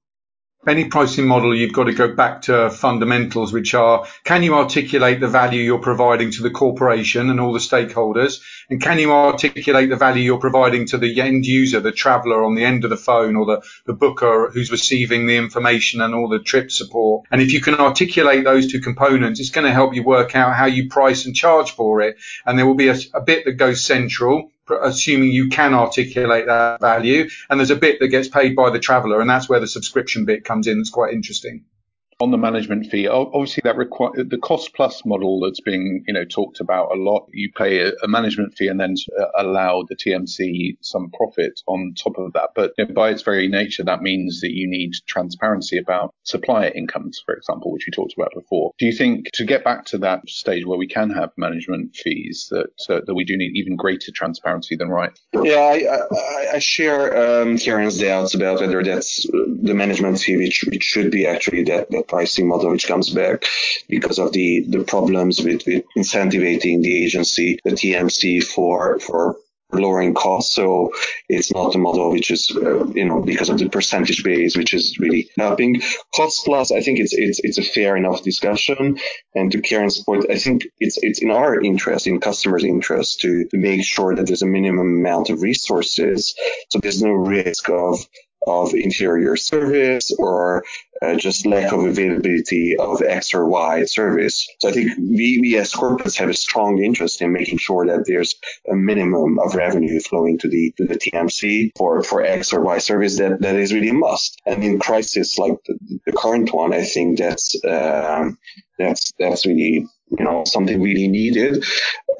any 0.66 0.86
pricing 0.86 1.26
model, 1.26 1.54
you've 1.54 1.72
got 1.72 1.84
to 1.84 1.92
go 1.92 2.14
back 2.14 2.42
to 2.42 2.70
fundamentals, 2.70 3.52
which 3.52 3.74
are 3.74 4.06
can 4.24 4.42
you 4.42 4.54
articulate 4.54 5.20
the 5.20 5.28
value 5.28 5.62
you're 5.62 5.78
providing 5.78 6.30
to 6.32 6.42
the 6.42 6.50
corporation 6.50 7.30
and 7.30 7.40
all 7.40 7.52
the 7.52 7.58
stakeholders? 7.58 8.40
And 8.70 8.80
can 8.80 8.98
you 8.98 9.12
articulate 9.12 9.90
the 9.90 9.96
value 9.96 10.22
you're 10.22 10.38
providing 10.38 10.86
to 10.86 10.98
the 10.98 11.20
end 11.20 11.44
user, 11.44 11.80
the 11.80 11.92
traveler 11.92 12.44
on 12.44 12.54
the 12.54 12.64
end 12.64 12.84
of 12.84 12.90
the 12.90 12.96
phone 12.96 13.36
or 13.36 13.46
the, 13.46 13.62
the 13.86 13.92
booker 13.92 14.50
who's 14.52 14.70
receiving 14.70 15.26
the 15.26 15.36
information 15.36 16.00
and 16.00 16.14
all 16.14 16.28
the 16.28 16.40
trip 16.40 16.70
support? 16.70 17.26
And 17.30 17.42
if 17.42 17.52
you 17.52 17.60
can 17.60 17.74
articulate 17.74 18.44
those 18.44 18.70
two 18.70 18.80
components, 18.80 19.40
it's 19.40 19.50
going 19.50 19.66
to 19.66 19.72
help 19.72 19.94
you 19.94 20.02
work 20.02 20.34
out 20.34 20.54
how 20.54 20.66
you 20.66 20.88
price 20.88 21.26
and 21.26 21.36
charge 21.36 21.72
for 21.72 22.00
it. 22.00 22.16
And 22.46 22.58
there 22.58 22.66
will 22.66 22.74
be 22.74 22.88
a, 22.88 22.96
a 23.12 23.20
bit 23.20 23.44
that 23.44 23.52
goes 23.52 23.84
central 23.84 24.50
assuming 24.82 25.30
you 25.30 25.48
can 25.48 25.74
articulate 25.74 26.46
that 26.46 26.80
value. 26.80 27.28
And 27.50 27.60
there's 27.60 27.70
a 27.70 27.76
bit 27.76 28.00
that 28.00 28.08
gets 28.08 28.28
paid 28.28 28.56
by 28.56 28.70
the 28.70 28.78
traveller, 28.78 29.20
and 29.20 29.28
that's 29.28 29.48
where 29.48 29.60
the 29.60 29.66
subscription 29.66 30.24
bit 30.24 30.44
comes 30.44 30.66
in. 30.66 30.78
That's 30.78 30.90
quite 30.90 31.12
interesting 31.12 31.64
on 32.20 32.30
the 32.30 32.38
management 32.38 32.86
fee, 32.86 33.08
obviously 33.08 33.62
that 33.64 33.76
require 33.76 34.24
the 34.24 34.38
cost 34.38 34.74
plus 34.74 35.04
model 35.04 35.40
that's 35.40 35.60
being 35.60 36.04
you 36.06 36.14
know 36.14 36.24
talked 36.24 36.60
about 36.60 36.92
a 36.92 36.98
lot. 37.00 37.26
You 37.32 37.50
pay 37.52 37.80
a, 37.80 37.92
management 38.14 38.54
fee 38.56 38.68
and 38.68 38.78
then 38.78 38.94
uh, 39.18 39.26
allow 39.36 39.84
the 39.88 39.96
TMC 39.96 40.76
some 40.80 41.10
profit 41.10 41.60
on 41.66 41.94
top 41.96 42.16
of 42.18 42.32
that. 42.34 42.50
But 42.54 42.72
you 42.78 42.86
know, 42.86 42.94
by 42.94 43.10
its 43.10 43.22
very 43.22 43.48
nature, 43.48 43.82
that 43.84 44.02
means 44.02 44.40
that 44.40 44.52
you 44.52 44.68
need 44.68 44.92
transparency 45.06 45.78
about 45.78 46.14
supplier 46.22 46.70
incomes, 46.74 47.20
for 47.24 47.34
example, 47.34 47.72
which 47.72 47.86
we 47.86 47.90
talked 47.90 48.14
about 48.16 48.32
before. 48.34 48.72
Do 48.78 48.86
you 48.86 48.92
think 48.92 49.30
to 49.34 49.44
get 49.44 49.64
back 49.64 49.86
to 49.86 49.98
that 49.98 50.28
stage 50.28 50.64
where 50.64 50.78
we 50.78 50.86
can 50.86 51.10
have 51.10 51.30
management 51.36 51.96
fees 51.96 52.48
that 52.50 52.70
uh, 52.88 53.00
that 53.06 53.14
we 53.14 53.24
do 53.24 53.36
need 53.36 53.56
even 53.56 53.76
greater 53.76 54.12
transparency 54.12 54.76
than 54.76 54.88
right? 54.88 55.18
Yeah, 55.32 55.56
I, 55.56 56.14
I, 56.14 56.54
I 56.54 56.58
share 56.58 57.42
um, 57.42 57.58
Karen's 57.58 57.98
doubts 57.98 58.34
about 58.34 58.60
whether 58.60 58.82
that's 58.82 59.24
the 59.24 59.74
management 59.74 60.20
fee, 60.20 60.36
which, 60.36 60.64
which 60.70 60.82
should 60.82 61.10
be 61.10 61.26
actually 61.26 61.64
that, 61.64 61.90
that 61.90 62.03
pricing 62.06 62.48
model 62.48 62.70
which 62.70 62.86
comes 62.86 63.10
back 63.10 63.44
because 63.88 64.18
of 64.18 64.32
the, 64.32 64.64
the 64.68 64.84
problems 64.84 65.40
with, 65.40 65.66
with 65.66 65.84
incentivating 65.96 66.82
the 66.82 67.04
agency, 67.04 67.58
the 67.64 67.72
TMC 67.72 68.42
for, 68.42 68.98
for 69.00 69.36
lowering 69.72 70.14
costs. 70.14 70.54
So 70.54 70.92
it's 71.28 71.52
not 71.52 71.74
a 71.74 71.78
model 71.78 72.10
which 72.10 72.30
is, 72.30 72.56
uh, 72.56 72.86
you 72.88 73.04
know, 73.04 73.20
because 73.20 73.48
of 73.48 73.58
the 73.58 73.68
percentage 73.68 74.22
base, 74.22 74.56
which 74.56 74.74
is 74.74 74.98
really 74.98 75.30
helping. 75.38 75.80
Cost 76.14 76.44
plus, 76.44 76.72
I 76.72 76.80
think 76.80 77.00
it's 77.00 77.12
it's 77.12 77.40
it's 77.42 77.58
a 77.58 77.62
fair 77.62 77.96
enough 77.96 78.22
discussion. 78.22 78.98
And 79.34 79.52
to 79.52 79.60
Karen's 79.60 80.02
point, 80.02 80.30
I 80.30 80.38
think 80.38 80.64
it's 80.78 80.98
it's 81.02 81.22
in 81.22 81.30
our 81.30 81.60
interest, 81.60 82.06
in 82.06 82.20
customers' 82.20 82.64
interest, 82.64 83.20
to, 83.20 83.46
to 83.48 83.56
make 83.56 83.84
sure 83.84 84.14
that 84.14 84.26
there's 84.26 84.42
a 84.42 84.46
minimum 84.46 85.00
amount 85.00 85.30
of 85.30 85.42
resources, 85.42 86.34
so 86.70 86.78
there's 86.78 87.02
no 87.02 87.12
risk 87.12 87.68
of 87.68 88.06
of 88.46 88.74
inferior 88.74 89.36
service 89.36 90.14
or 90.18 90.64
uh, 91.04 91.16
just 91.16 91.46
lack 91.46 91.72
of 91.72 91.84
availability 91.84 92.76
of 92.78 93.02
X 93.02 93.34
or 93.34 93.46
Y 93.46 93.84
service. 93.84 94.48
So 94.60 94.68
I 94.68 94.72
think 94.72 94.96
we, 94.98 95.38
we 95.40 95.56
as 95.56 95.72
corporates 95.72 96.16
have 96.18 96.28
a 96.28 96.34
strong 96.34 96.82
interest 96.82 97.20
in 97.22 97.32
making 97.32 97.58
sure 97.58 97.86
that 97.86 98.04
there's 98.06 98.34
a 98.70 98.74
minimum 98.74 99.38
of 99.38 99.54
revenue 99.54 100.00
flowing 100.00 100.38
to 100.38 100.48
the 100.48 100.72
to 100.78 100.86
the 100.86 100.96
TMC 100.96 101.72
for, 101.76 102.02
for 102.02 102.22
X 102.22 102.52
or 102.52 102.60
Y 102.62 102.78
service 102.78 103.18
that, 103.18 103.40
that 103.40 103.56
is 103.56 103.72
really 103.72 103.90
a 103.90 103.94
must. 103.94 104.40
And 104.46 104.62
in 104.64 104.78
crisis 104.78 105.38
like 105.38 105.56
the, 105.66 105.78
the 106.06 106.12
current 106.12 106.52
one, 106.52 106.72
I 106.72 106.84
think 106.84 107.18
that's 107.18 107.56
um, 107.64 108.38
that's 108.78 109.12
that's 109.18 109.46
really 109.46 109.86
you 110.18 110.24
know 110.24 110.44
something 110.44 110.80
really 110.80 111.08
needed 111.08 111.64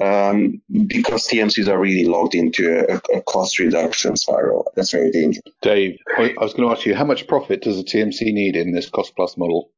um, 0.01 0.61
because 0.87 1.27
TMCs 1.27 1.67
are 1.67 1.79
really 1.79 2.05
locked 2.05 2.35
into 2.35 2.85
a, 2.89 3.17
a, 3.17 3.21
cost 3.21 3.59
reduction 3.59 4.15
spiral. 4.17 4.71
That's 4.75 4.91
very 4.91 5.11
dangerous. 5.11 5.43
Dave, 5.61 5.97
I 6.17 6.33
was 6.39 6.53
going 6.53 6.67
to 6.67 6.75
ask 6.75 6.85
you, 6.85 6.95
how 6.95 7.05
much 7.05 7.27
profit 7.27 7.61
does 7.61 7.79
a 7.79 7.83
TMC 7.83 8.33
need 8.33 8.55
in 8.55 8.73
this 8.73 8.89
cost 8.89 9.15
plus 9.15 9.37
model? 9.37 9.71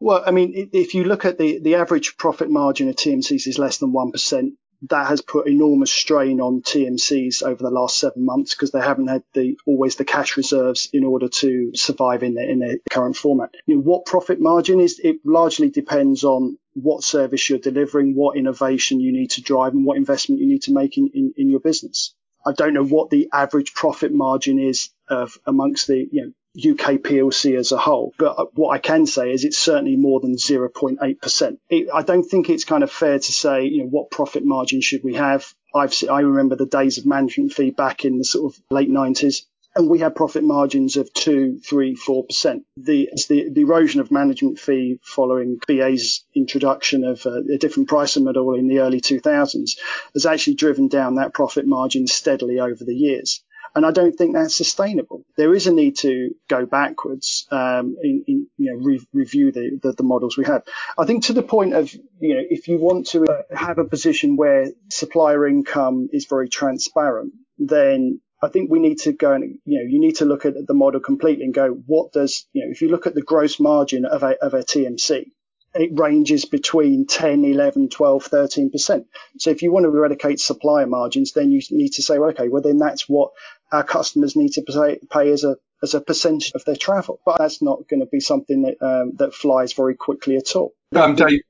Well, 0.00 0.22
I 0.24 0.30
mean, 0.30 0.70
if 0.72 0.94
you 0.94 1.04
look 1.04 1.24
at 1.24 1.38
the, 1.38 1.60
the 1.60 1.76
average 1.76 2.16
profit 2.16 2.50
margin 2.50 2.88
of 2.88 2.96
TMCs 2.96 3.46
is 3.46 3.58
less 3.58 3.78
than 3.78 3.92
1%, 3.92 4.52
that 4.88 5.06
has 5.06 5.20
put 5.20 5.46
enormous 5.46 5.92
strain 5.92 6.40
on 6.40 6.62
TMCs 6.62 7.42
over 7.42 7.62
the 7.62 7.70
last 7.70 7.98
seven 7.98 8.24
months 8.24 8.54
because 8.54 8.72
they 8.72 8.80
haven't 8.80 9.06
had 9.06 9.22
the 9.32 9.56
always 9.64 9.96
the 9.96 10.04
cash 10.04 10.36
reserves 10.36 10.88
in 10.92 11.04
order 11.04 11.28
to 11.28 11.70
survive 11.74 12.22
in 12.22 12.34
the 12.34 12.42
in 12.42 12.58
their 12.58 12.78
current 12.90 13.16
format. 13.16 13.50
You 13.66 13.76
know, 13.76 13.82
what 13.82 14.06
profit 14.06 14.40
margin 14.40 14.80
is? 14.80 14.98
It 14.98 15.18
largely 15.24 15.70
depends 15.70 16.24
on 16.24 16.58
what 16.74 17.04
service 17.04 17.48
you're 17.48 17.58
delivering, 17.58 18.14
what 18.14 18.36
innovation 18.36 19.00
you 19.00 19.12
need 19.12 19.30
to 19.32 19.42
drive, 19.42 19.72
and 19.72 19.84
what 19.84 19.96
investment 19.96 20.40
you 20.40 20.46
need 20.46 20.62
to 20.62 20.72
make 20.72 20.96
in, 20.96 21.10
in, 21.14 21.34
in 21.36 21.50
your 21.50 21.60
business. 21.60 22.14
I 22.44 22.52
don't 22.52 22.74
know 22.74 22.84
what 22.84 23.10
the 23.10 23.28
average 23.32 23.72
profit 23.74 24.12
margin 24.12 24.58
is 24.58 24.90
of 25.08 25.38
amongst 25.46 25.86
the 25.86 26.08
you 26.10 26.22
know 26.22 26.32
UK 26.56 26.96
PLC 26.96 27.56
as 27.58 27.72
a 27.72 27.78
whole. 27.78 28.12
But 28.18 28.38
uh, 28.38 28.46
what 28.54 28.70
I 28.70 28.78
can 28.78 29.06
say 29.06 29.32
is 29.32 29.44
it's 29.44 29.58
certainly 29.58 29.96
more 29.96 30.20
than 30.20 30.36
0.8%. 30.36 31.58
It, 31.70 31.88
I 31.92 32.02
don't 32.02 32.24
think 32.24 32.50
it's 32.50 32.64
kind 32.64 32.82
of 32.82 32.90
fair 32.90 33.18
to 33.18 33.32
say, 33.32 33.64
you 33.64 33.84
know, 33.84 33.88
what 33.88 34.10
profit 34.10 34.44
margin 34.44 34.82
should 34.82 35.02
we 35.02 35.14
have? 35.14 35.46
I've, 35.74 35.94
I 36.10 36.20
remember 36.20 36.56
the 36.56 36.66
days 36.66 36.98
of 36.98 37.06
management 37.06 37.54
fee 37.54 37.70
back 37.70 38.04
in 38.04 38.18
the 38.18 38.24
sort 38.24 38.52
of 38.52 38.62
late 38.70 38.90
90s 38.90 39.44
and 39.74 39.88
we 39.88 39.98
had 39.98 40.14
profit 40.14 40.44
margins 40.44 40.96
of 40.96 41.12
two, 41.12 41.58
three, 41.58 41.94
four 41.94 42.24
percent. 42.24 42.64
The, 42.76 43.08
the, 43.28 43.50
the 43.50 43.62
erosion 43.62 44.00
of 44.00 44.10
management 44.10 44.58
fee 44.58 44.98
following 45.02 45.58
BA's 45.66 46.24
introduction 46.34 47.04
of 47.04 47.24
a, 47.26 47.42
a, 47.54 47.58
different 47.58 47.88
pricing 47.88 48.24
model 48.24 48.54
in 48.54 48.68
the 48.68 48.80
early 48.80 49.00
2000s 49.00 49.78
has 50.14 50.26
actually 50.26 50.54
driven 50.54 50.88
down 50.88 51.14
that 51.14 51.32
profit 51.32 51.66
margin 51.66 52.06
steadily 52.06 52.60
over 52.60 52.84
the 52.84 52.94
years. 52.94 53.42
And 53.74 53.86
I 53.86 53.90
don't 53.90 54.12
think 54.12 54.34
that's 54.34 54.54
sustainable. 54.54 55.24
There 55.36 55.54
is 55.54 55.66
a 55.66 55.72
need 55.72 55.96
to 55.98 56.34
go 56.48 56.66
backwards, 56.66 57.46
um, 57.50 57.96
in, 58.02 58.24
in, 58.26 58.46
you 58.58 58.72
know, 58.72 58.84
re- 58.84 59.06
review 59.14 59.50
the, 59.50 59.80
the, 59.82 59.92
the, 59.92 60.02
models 60.02 60.36
we 60.36 60.44
have. 60.44 60.64
I 60.98 61.06
think 61.06 61.24
to 61.24 61.32
the 61.32 61.42
point 61.42 61.72
of, 61.72 61.90
you 62.20 62.34
know, 62.34 62.42
if 62.50 62.68
you 62.68 62.76
want 62.76 63.06
to 63.08 63.24
uh, 63.24 63.42
have 63.56 63.78
a 63.78 63.84
position 63.84 64.36
where 64.36 64.68
supplier 64.90 65.46
income 65.46 66.10
is 66.12 66.26
very 66.26 66.50
transparent, 66.50 67.32
then 67.58 68.20
I 68.42 68.48
think 68.48 68.70
we 68.70 68.80
need 68.80 68.98
to 69.00 69.12
go 69.12 69.32
and, 69.32 69.58
you 69.64 69.78
know, 69.78 69.88
you 69.88 70.00
need 70.00 70.16
to 70.16 70.24
look 70.24 70.44
at 70.44 70.54
the 70.66 70.74
model 70.74 71.00
completely 71.00 71.44
and 71.44 71.54
go, 71.54 71.70
what 71.70 72.12
does, 72.12 72.46
you 72.52 72.64
know, 72.64 72.72
if 72.72 72.82
you 72.82 72.88
look 72.88 73.06
at 73.06 73.14
the 73.14 73.22
gross 73.22 73.60
margin 73.60 74.04
of 74.04 74.24
a, 74.24 74.36
of 74.42 74.54
a 74.54 74.64
TMC, 74.64 75.30
it 75.74 75.98
ranges 75.98 76.44
between 76.44 77.06
10, 77.06 77.44
11, 77.44 77.88
12, 77.88 78.28
13%. 78.28 79.04
So 79.38 79.50
if 79.50 79.62
you 79.62 79.72
want 79.72 79.84
to 79.84 79.90
eradicate 79.90 80.40
supplier 80.40 80.86
margins, 80.86 81.32
then 81.32 81.50
you 81.52 81.60
need 81.70 81.90
to 81.94 82.02
say, 82.02 82.18
well, 82.18 82.30
okay, 82.30 82.48
well, 82.48 82.62
then 82.62 82.78
that's 82.78 83.08
what 83.08 83.30
our 83.70 83.84
customers 83.84 84.36
need 84.36 84.52
to 84.54 84.62
pay, 84.62 84.98
pay 85.08 85.30
as 85.30 85.44
a, 85.44 85.56
as 85.82 85.94
a 85.94 86.00
percentage 86.00 86.52
of 86.54 86.64
their 86.64 86.76
travel. 86.76 87.20
But 87.24 87.38
that's 87.38 87.62
not 87.62 87.88
going 87.88 88.00
to 88.00 88.06
be 88.06 88.20
something 88.20 88.62
that, 88.62 88.82
um, 88.84 89.12
that 89.16 89.34
flies 89.34 89.72
very 89.72 89.94
quickly 89.94 90.36
at 90.36 90.56
all. 90.56 90.74
Um, 90.94 91.14
Dave, 91.14 91.40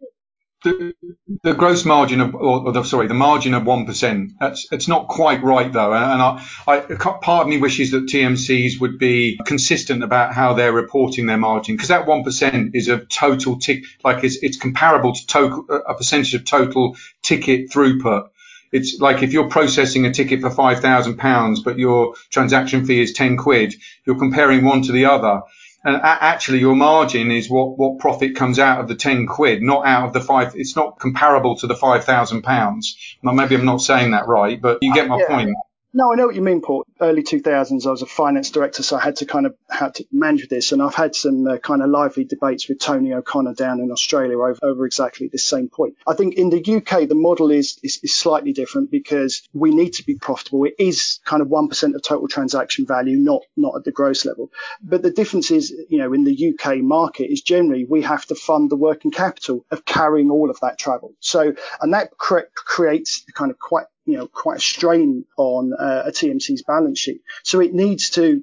the, 0.65 1.55
gross 1.55 1.85
margin 1.85 2.21
of, 2.21 2.35
or, 2.35 2.85
sorry, 2.85 3.07
the 3.07 3.15
margin 3.15 3.55
of 3.55 3.65
1%, 3.65 4.31
that's, 4.41 4.67
it's 4.73 4.89
not 4.89 5.09
quite 5.09 5.43
right 5.43 5.73
though. 5.73 5.93
And, 5.93 6.41
I, 6.67 6.81
part 6.81 7.43
of 7.43 7.49
me 7.49 7.59
wishes 7.59 7.91
that 7.93 8.07
TMCs 8.07 8.81
would 8.81 8.99
be 8.99 9.39
consistent 9.45 10.03
about 10.03 10.35
how 10.35 10.55
they're 10.55 10.73
reporting 10.73 11.27
their 11.27 11.39
margin 11.39 11.77
because 11.77 11.89
that 11.89 12.07
1% 12.07 12.71
is 12.75 12.89
a 12.89 12.99
total 12.99 13.59
tick, 13.59 13.85
like 14.05 14.25
it's, 14.25 14.37
it's 14.43 14.57
comparable 14.57 15.15
to 15.15 15.83
a 15.87 15.95
percentage 15.95 16.35
of 16.35 16.45
total 16.45 16.97
ticket 17.23 17.71
throughput. 17.71 18.29
It's 18.73 18.99
like 19.01 19.23
if 19.23 19.35
you're 19.35 19.51
processing 19.51 20.07
a 20.07 20.13
ticket 20.13 20.41
for 20.41 20.51
five 20.51 20.81
thousand 20.81 21.19
pounds, 21.19 21.63
but 21.63 21.79
your 21.79 22.15
transaction 22.31 22.87
fee 22.87 23.03
is 23.03 23.13
ten 23.13 23.37
quid, 23.37 23.75
you're 24.07 24.19
comparing 24.19 24.65
one 24.65 24.81
to 24.85 24.93
the 24.93 25.05
other 25.05 25.43
Uh, 25.85 25.91
and 25.91 26.01
actually 26.03 26.59
your 26.59 26.77
margin 26.77 27.31
is 27.31 27.51
what, 27.51 27.79
what 27.79 27.99
profit 27.99 28.37
comes 28.37 28.59
out 28.59 28.81
of 28.81 28.89
the 28.89 28.95
10 28.95 29.27
quid, 29.27 29.63
not 29.63 29.87
out 29.87 30.07
of 30.07 30.13
the 30.13 30.21
five. 30.21 30.55
It's 30.55 30.77
not 30.77 30.99
comparable 30.99 31.57
to 31.57 31.67
the 31.67 31.77
5,000 31.77 32.43
pounds. 32.43 32.97
Now, 33.23 33.33
maybe 33.33 33.55
I'm 33.55 33.65
not 33.65 33.81
saying 33.81 34.13
that 34.13 34.27
right, 34.27 34.61
but 34.61 34.79
you 34.83 34.95
get 34.95 35.09
my 35.09 35.19
yeah. 35.19 35.29
point. 35.29 35.57
No, 35.95 36.11
I 36.11 36.17
know 36.17 36.25
what 36.25 36.35
you 36.35 36.41
mean, 36.41 36.63
Paul. 36.63 36.87
Early 37.03 37.23
2000s, 37.23 37.87
I 37.87 37.91
was 37.91 38.01
a 38.01 38.07
finance 38.07 38.51
director, 38.51 38.83
so 38.83 38.97
I 38.97 39.01
had 39.01 39.17
to 39.17 39.27
kind 39.27 39.45
of 39.45 39.55
had 39.69 39.97
to 39.97 40.07
manage 40.11 40.49
this, 40.49 40.73
and 40.73 40.81
I've 40.81 40.95
had 40.95 41.15
some 41.15 41.47
uh, 41.47 41.59
kind 41.59 41.83
of 41.83 41.91
lively 41.91 42.25
debates 42.25 42.67
with 42.67 42.79
Tony 42.79 43.13
O'Connor 43.13 43.53
down 43.53 43.79
in 43.79 43.91
Australia 43.91 44.39
over, 44.39 44.59
over 44.63 44.87
exactly 44.87 45.29
this 45.29 45.45
same 45.45 45.69
point. 45.69 45.97
I 46.07 46.15
think 46.15 46.35
in 46.35 46.49
the 46.49 46.77
UK, 46.77 47.09
the 47.09 47.15
model 47.15 47.51
is, 47.51 47.79
is, 47.83 48.01
is 48.03 48.17
slightly 48.17 48.55
different 48.55 48.91
because 48.91 49.43
we 49.53 49.75
need 49.75 49.93
to 49.95 50.05
be 50.05 50.15
profitable. 50.15 50.65
It 50.65 50.77
is 50.79 51.21
kind 51.27 51.43
of 51.43 51.49
one 51.49 51.69
percent 51.69 51.95
of 51.95 52.03
total 52.03 52.27
transaction 52.27 52.87
value, 52.87 53.19
not 53.19 53.43
not 53.59 53.77
at 53.77 53.85
the 53.85 53.93
gross 53.93 54.25
level. 54.25 54.51
But 54.83 55.03
the 55.03 55.11
difference 55.11 55.51
is, 55.51 55.75
you 55.91 55.99
know, 55.99 56.15
in 56.15 56.25
the 56.25 56.55
UK 56.55 56.79
market 56.79 57.31
is 57.31 57.43
generally 57.43 57.85
we 57.85 58.01
have 58.01 58.25
to 58.27 58.35
fund 58.35 58.71
the 58.71 58.77
working 58.77 59.11
capital 59.11 59.67
of 59.71 59.85
carrying 59.85 60.31
all 60.31 60.49
of 60.49 60.59
that 60.61 60.79
travel. 60.79 61.13
So, 61.21 61.53
and 61.83 61.93
that 61.93 62.17
cre- 62.17 62.49
creates 62.55 63.27
kind 63.35 63.51
of 63.51 63.59
quite 63.59 63.85
you 64.05 64.17
know, 64.17 64.27
quite 64.27 64.59
a 64.59 64.61
strain 64.61 65.25
on 65.37 65.73
uh, 65.79 66.05
a 66.07 66.11
TMC's 66.11 66.63
balance 66.63 66.99
sheet. 66.99 67.23
So 67.43 67.61
it 67.61 67.73
needs 67.73 68.11
to 68.11 68.43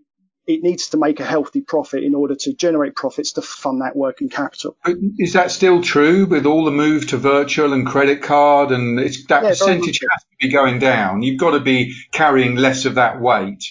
it 0.49 0.63
needs 0.63 0.89
to 0.89 0.97
make 0.97 1.19
a 1.19 1.25
healthy 1.25 1.61
profit 1.61 2.03
in 2.03 2.15
order 2.15 2.33
to 2.33 2.53
generate 2.53 2.95
profits 2.95 3.33
to 3.33 3.41
fund 3.41 3.81
that 3.81 3.95
working 3.95 4.29
capital. 4.29 4.75
Is 5.19 5.33
that 5.33 5.51
still 5.51 5.83
true 5.83 6.25
with 6.25 6.47
all 6.47 6.65
the 6.65 6.71
move 6.71 7.07
to 7.09 7.17
virtual 7.17 7.71
and 7.71 7.85
credit 7.85 8.23
card 8.23 8.71
and 8.71 8.99
it's 8.99 9.27
that 9.27 9.43
yeah, 9.43 9.49
percentage 9.49 9.99
has 9.99 10.23
to 10.23 10.35
be 10.39 10.49
going 10.51 10.79
down? 10.79 11.21
You've 11.21 11.39
got 11.39 11.51
to 11.51 11.59
be 11.59 11.93
carrying 12.11 12.55
less 12.55 12.85
of 12.85 12.95
that 12.95 13.21
weight. 13.21 13.63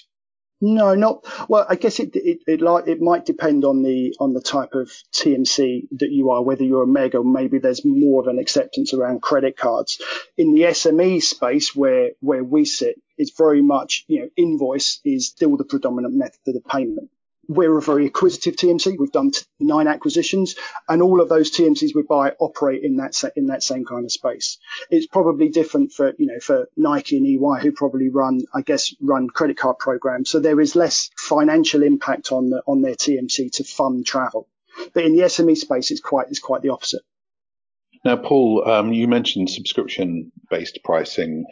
No, 0.60 0.94
not 0.96 1.24
well. 1.48 1.66
I 1.68 1.76
guess 1.76 2.00
it 2.00 2.16
it 2.16 2.40
it, 2.48 2.60
like, 2.60 2.88
it 2.88 3.00
might 3.00 3.24
depend 3.24 3.64
on 3.64 3.82
the 3.82 4.16
on 4.18 4.32
the 4.32 4.40
type 4.40 4.74
of 4.74 4.90
TMC 5.12 5.88
that 5.98 6.10
you 6.10 6.30
are, 6.30 6.42
whether 6.42 6.64
you're 6.64 6.82
a 6.82 6.86
meg 6.86 7.14
or 7.14 7.22
maybe 7.24 7.58
there's 7.58 7.84
more 7.84 8.22
of 8.22 8.26
an 8.26 8.40
acceptance 8.40 8.92
around 8.92 9.22
credit 9.22 9.56
cards. 9.56 10.00
In 10.36 10.54
the 10.54 10.62
SME 10.62 11.22
space 11.22 11.76
where 11.76 12.10
where 12.20 12.42
we 12.42 12.64
sit, 12.64 13.00
it's 13.16 13.32
very 13.38 13.62
much 13.62 14.04
you 14.08 14.20
know 14.20 14.30
invoice 14.36 15.00
is 15.04 15.28
still 15.28 15.56
the 15.56 15.64
predominant 15.64 16.14
method 16.14 16.56
of 16.56 16.64
payment 16.64 17.10
we're 17.48 17.76
a 17.78 17.82
very 17.82 18.06
acquisitive 18.06 18.56
TMC. 18.56 18.96
We've 18.98 19.10
done 19.10 19.32
nine 19.58 19.88
acquisitions, 19.88 20.54
and 20.88 21.00
all 21.02 21.20
of 21.20 21.28
those 21.28 21.50
TMCs 21.50 21.94
we 21.94 22.02
buy 22.02 22.32
operate 22.38 22.84
in 22.84 22.96
that 22.96 23.24
in 23.36 23.46
that 23.46 23.62
same 23.62 23.84
kind 23.84 24.04
of 24.04 24.12
space. 24.12 24.58
It's 24.90 25.06
probably 25.06 25.48
different 25.48 25.92
for 25.92 26.12
you 26.18 26.26
know 26.26 26.40
for 26.40 26.68
Nike 26.76 27.16
and 27.16 27.26
EY, 27.26 27.62
who 27.62 27.72
probably 27.72 28.10
run, 28.10 28.42
I 28.54 28.60
guess, 28.60 28.94
run 29.00 29.28
credit 29.28 29.56
card 29.56 29.78
programs. 29.78 30.30
So 30.30 30.38
there 30.40 30.60
is 30.60 30.76
less 30.76 31.10
financial 31.16 31.82
impact 31.82 32.32
on 32.32 32.50
the, 32.50 32.62
on 32.66 32.82
their 32.82 32.94
TMC 32.94 33.50
to 33.52 33.64
fund 33.64 34.06
travel. 34.06 34.46
But 34.92 35.04
in 35.04 35.16
the 35.16 35.22
SME 35.22 35.56
space, 35.56 35.90
it's 35.90 36.00
quite 36.00 36.28
it's 36.28 36.38
quite 36.38 36.62
the 36.62 36.70
opposite. 36.70 37.02
Now, 38.04 38.16
Paul, 38.16 38.68
um, 38.68 38.92
you 38.92 39.08
mentioned 39.08 39.50
subscription-based 39.50 40.80
pricing. 40.84 41.46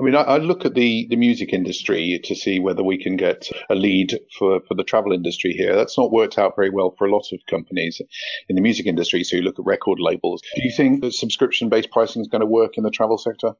I 0.00 0.02
mean, 0.02 0.14
I, 0.14 0.22
I, 0.22 0.36
look 0.38 0.64
at 0.64 0.74
the, 0.74 1.06
the 1.10 1.16
music 1.16 1.52
industry 1.52 2.20
to 2.24 2.34
see 2.34 2.58
whether 2.58 2.82
we 2.82 3.02
can 3.02 3.16
get 3.16 3.48
a 3.68 3.74
lead 3.74 4.18
for, 4.38 4.60
for 4.66 4.74
the 4.74 4.84
travel 4.84 5.12
industry 5.12 5.52
here. 5.52 5.76
That's 5.76 5.98
not 5.98 6.10
worked 6.10 6.38
out 6.38 6.56
very 6.56 6.70
well 6.70 6.94
for 6.96 7.06
a 7.06 7.12
lot 7.12 7.26
of 7.32 7.40
companies 7.48 8.00
in 8.48 8.56
the 8.56 8.62
music 8.62 8.86
industry. 8.86 9.24
So 9.24 9.36
you 9.36 9.42
look 9.42 9.58
at 9.58 9.66
record 9.66 9.98
labels. 10.00 10.40
Do 10.54 10.62
you 10.62 10.72
think 10.74 11.02
that 11.02 11.12
subscription 11.12 11.68
based 11.68 11.90
pricing 11.90 12.22
is 12.22 12.28
going 12.28 12.40
to 12.40 12.46
work 12.46 12.78
in 12.78 12.84
the 12.84 12.90
travel 12.90 13.18
sector? 13.18 13.52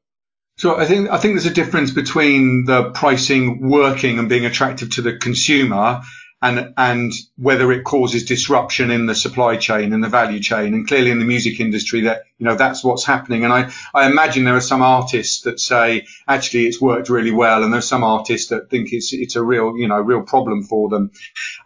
So 0.56 0.76
I 0.76 0.84
think 0.84 1.08
I 1.10 1.18
think 1.18 1.34
there's 1.34 1.46
a 1.46 1.54
difference 1.54 1.90
between 1.90 2.64
the 2.66 2.90
pricing 2.90 3.70
working 3.70 4.18
and 4.18 4.28
being 4.28 4.44
attractive 4.44 4.90
to 4.90 5.02
the 5.02 5.16
consumer 5.16 6.02
and 6.42 6.72
and 6.76 7.12
whether 7.36 7.70
it 7.72 7.84
causes 7.84 8.24
disruption 8.24 8.90
in 8.90 9.06
the 9.06 9.14
supply 9.14 9.56
chain 9.56 9.92
and 9.92 10.02
the 10.02 10.08
value 10.08 10.40
chain. 10.40 10.72
And 10.72 10.86
clearly 10.86 11.10
in 11.10 11.18
the 11.18 11.24
music 11.24 11.60
industry 11.60 12.02
that 12.02 12.22
you 12.38 12.46
know 12.46 12.54
that's 12.54 12.82
what's 12.82 13.04
happening. 13.04 13.44
And 13.44 13.52
I, 13.52 13.70
I 13.94 14.06
imagine 14.06 14.44
there 14.44 14.56
are 14.56 14.60
some 14.60 14.82
artists 14.82 15.42
that 15.42 15.60
say 15.60 16.06
actually 16.26 16.66
it's 16.66 16.80
worked 16.80 17.10
really 17.10 17.32
well, 17.32 17.62
and 17.62 17.72
there's 17.72 17.88
some 17.88 18.04
artists 18.04 18.48
that 18.48 18.70
think 18.70 18.92
it's 18.92 19.12
it's 19.12 19.36
a 19.36 19.42
real 19.42 19.76
you 19.76 19.88
know 19.88 20.00
real 20.00 20.22
problem 20.22 20.62
for 20.62 20.88
them. 20.88 21.10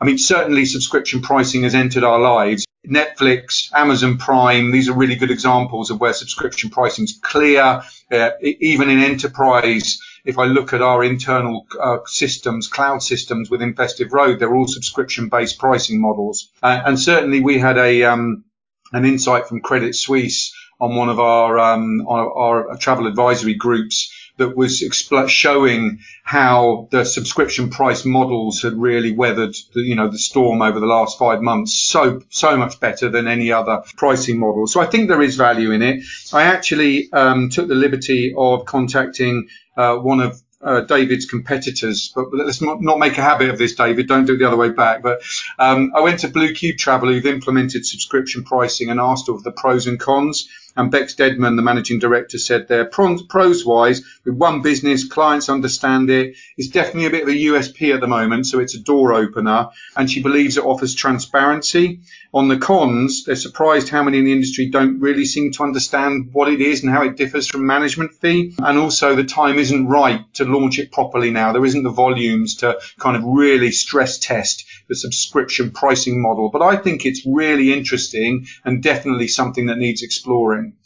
I 0.01 0.05
mean 0.05 0.19
certainly 0.19 0.65
subscription 0.65 1.23
pricing 1.23 1.63
has 1.63 1.75
entered 1.75 2.05
our 2.05 2.21
lives. 2.21 2.67
Netflix, 2.87 3.73
Amazon 3.73 4.19
Prime, 4.19 4.71
these 4.71 4.91
are 4.91 4.93
really 4.93 5.17
good 5.17 5.31
examples 5.31 5.91
of 5.91 6.01
where 6.01 6.13
subscription 6.13 6.69
pricing 6.69 7.05
is 7.05 7.19
clear. 7.23 7.83
Uh, 8.13 8.31
even 8.43 8.91
in 8.91 8.99
enterprise 8.99 9.99
if 10.25 10.39
I 10.39 10.47
look 10.47 10.73
at 10.73 10.83
our 10.83 11.05
internal 11.05 11.67
uh, 11.79 11.99
systems, 12.07 12.69
cloud 12.69 13.03
systems 13.03 13.51
within 13.51 13.75
Festive 13.75 14.13
Road, 14.13 14.39
they're 14.39 14.55
all 14.55 14.67
subscription-based 14.67 15.59
pricing 15.59 16.01
models. 16.01 16.51
Uh, 16.63 16.81
and 16.87 16.99
certainly 16.99 17.41
we 17.41 17.59
had 17.59 17.77
a 17.77 18.05
um, 18.05 18.45
an 18.93 19.05
insight 19.05 19.49
from 19.49 19.61
Credit 19.61 19.95
Suisse 19.95 20.55
on 20.81 20.97
one 20.97 21.09
of 21.09 21.21
our 21.21 21.59
um, 21.59 22.07
our, 22.09 22.71
our 22.71 22.77
travel 22.79 23.07
advisory 23.07 23.55
groups 23.55 24.13
that 24.37 24.57
was 24.57 24.83
expl- 24.83 25.29
showing 25.29 26.01
how 26.23 26.89
the 26.91 27.05
subscription 27.05 27.71
price 27.71 28.05
models 28.05 28.63
had 28.63 28.75
really 28.75 29.13
weathered 29.13 29.55
the, 29.75 29.81
you 29.81 29.95
know, 29.95 30.09
the 30.09 30.19
storm 30.19 30.63
over 30.63 30.81
the 30.81 30.87
last 30.87 31.19
five 31.19 31.41
months 31.41 31.79
so, 31.79 32.21
so 32.31 32.57
much 32.57 32.81
better 32.81 33.09
than 33.09 33.29
any 33.29 33.53
other 33.53 33.83
pricing 33.97 34.39
model. 34.39 34.67
So 34.67 34.81
I 34.81 34.87
think 34.87 35.09
there 35.09 35.23
is 35.23 35.37
value 35.37 35.71
in 35.71 35.83
it. 35.83 36.05
I 36.33 36.45
actually 36.45 37.13
um, 37.13 37.51
took 37.51 37.69
the 37.69 37.75
liberty 37.75 38.35
of 38.37 38.65
contacting 38.65 39.49
uh, 39.77 39.97
one 39.97 40.21
of 40.21 40.41
uh, 40.65 40.81
David's 40.81 41.27
competitors, 41.27 42.11
but 42.15 42.27
let's 42.33 42.63
not 42.63 42.81
not, 42.81 42.99
make 42.99 43.19
a 43.19 43.23
habit 43.23 43.51
of 43.51 43.59
this, 43.59 43.75
David. 43.75 44.09
Don't 44.09 44.25
do 44.25 44.35
it 44.35 44.39
the 44.39 44.47
other 44.47 44.57
way 44.57 44.71
back. 44.71 45.03
But 45.03 45.23
um, 45.59 45.93
I 45.95 46.01
went 46.01 46.21
to 46.21 46.29
Blue 46.29 46.55
Cube 46.55 46.79
Travel, 46.79 47.13
who've 47.13 47.27
implemented 47.27 47.85
subscription 47.85 48.45
pricing, 48.45 48.89
and 48.89 48.99
asked 48.99 49.29
of 49.29 49.43
the 49.43 49.53
pros 49.53 49.87
and 49.87 50.01
cons. 50.01 50.49
And 50.77 50.91
Bex 50.91 51.15
Deadman, 51.15 51.57
the 51.57 51.63
managing 51.63 51.99
director, 51.99 52.39
said 52.39 52.69
there, 52.69 52.85
pros 52.85 53.65
wise, 53.65 54.03
with 54.25 54.35
one 54.35 54.63
business, 54.63 55.07
clients 55.07 55.49
understand 55.49 56.11
it. 56.11 56.37
It's 56.57 56.69
definitely 56.69 57.07
a 57.07 57.11
bit 57.11 57.23
of 57.23 57.29
a 57.29 57.33
USP 57.33 57.95
at 57.95 58.01
the 58.01 58.07
moment, 58.07 58.47
so 58.47 58.59
it's 58.59 58.75
a 58.75 58.81
door 58.81 59.13
opener. 59.13 59.69
And 59.97 60.11
she 60.11 60.23
believes 60.23 60.57
it 60.57 60.65
offers 60.65 60.95
transparency. 60.95 62.01
On 62.33 62.49
the 62.49 62.59
cons, 62.59 63.25
they're 63.25 63.37
surprised 63.37 63.89
how 63.89 64.03
many 64.03 64.19
in 64.19 64.25
the 64.25 64.33
industry 64.33 64.69
don't 64.69 64.99
really 64.99 65.25
seem 65.25 65.53
to 65.53 65.63
understand 65.63 66.31
what 66.33 66.49
it 66.49 66.61
is 66.61 66.83
and 66.83 66.91
how 66.91 67.05
it 67.05 67.17
differs 67.17 67.47
from 67.47 67.65
management 67.65 68.13
fee. 68.15 68.57
And 68.59 68.77
also 68.77 69.15
the 69.15 69.23
time 69.23 69.59
isn't 69.59 69.87
right 69.87 70.25
to 70.35 70.45
launch 70.45 70.81
it 70.81 70.91
properly 70.91 71.31
now. 71.31 71.53
There 71.53 71.65
isn't 71.65 71.85
the 71.85 71.91
volumes 71.91 72.57
to 72.57 72.81
kind 72.99 73.17
of 73.17 73.23
really 73.25 73.71
stress 73.71 74.19
test 74.19 74.65
the 74.89 74.97
subscription 74.97 75.71
pricing 75.71 76.21
model. 76.21 76.51
But 76.51 76.63
I 76.63 76.77
think 76.77 77.05
it's 77.05 77.27
really 77.27 77.73
interesting 77.73 78.47
and 78.65 78.83
definitely 78.83 79.29
something 79.29 79.67
that 79.67 79.79
needs 79.79 80.03
exploring. 80.03 80.77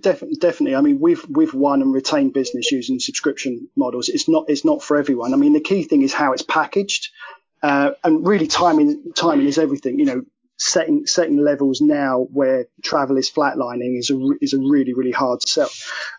Definitely, 0.00 0.38
definitely. 0.40 0.76
I 0.76 0.80
mean, 0.80 0.98
we've 1.00 1.24
we've 1.28 1.54
won 1.54 1.80
and 1.80 1.94
retained 1.94 2.32
business 2.32 2.72
using 2.72 2.98
subscription 2.98 3.68
models. 3.76 4.08
It's 4.08 4.28
not 4.28 4.46
it's 4.48 4.64
not 4.64 4.82
for 4.82 4.96
everyone. 4.96 5.32
I 5.32 5.36
mean, 5.36 5.52
the 5.52 5.60
key 5.60 5.84
thing 5.84 6.02
is 6.02 6.12
how 6.12 6.32
it's 6.32 6.42
packaged, 6.42 7.10
uh, 7.62 7.92
and 8.02 8.26
really 8.26 8.48
timing 8.48 9.12
timing 9.14 9.46
is 9.46 9.58
everything. 9.58 10.00
You 10.00 10.06
know, 10.06 10.22
setting 10.58 11.06
setting 11.06 11.36
levels 11.36 11.80
now 11.80 12.26
where 12.32 12.66
travel 12.82 13.16
is 13.16 13.30
flatlining 13.30 13.98
is 13.98 14.10
a 14.10 14.18
is 14.40 14.54
a 14.54 14.58
really 14.58 14.94
really 14.94 15.12
hard 15.12 15.42
sell. 15.42 15.70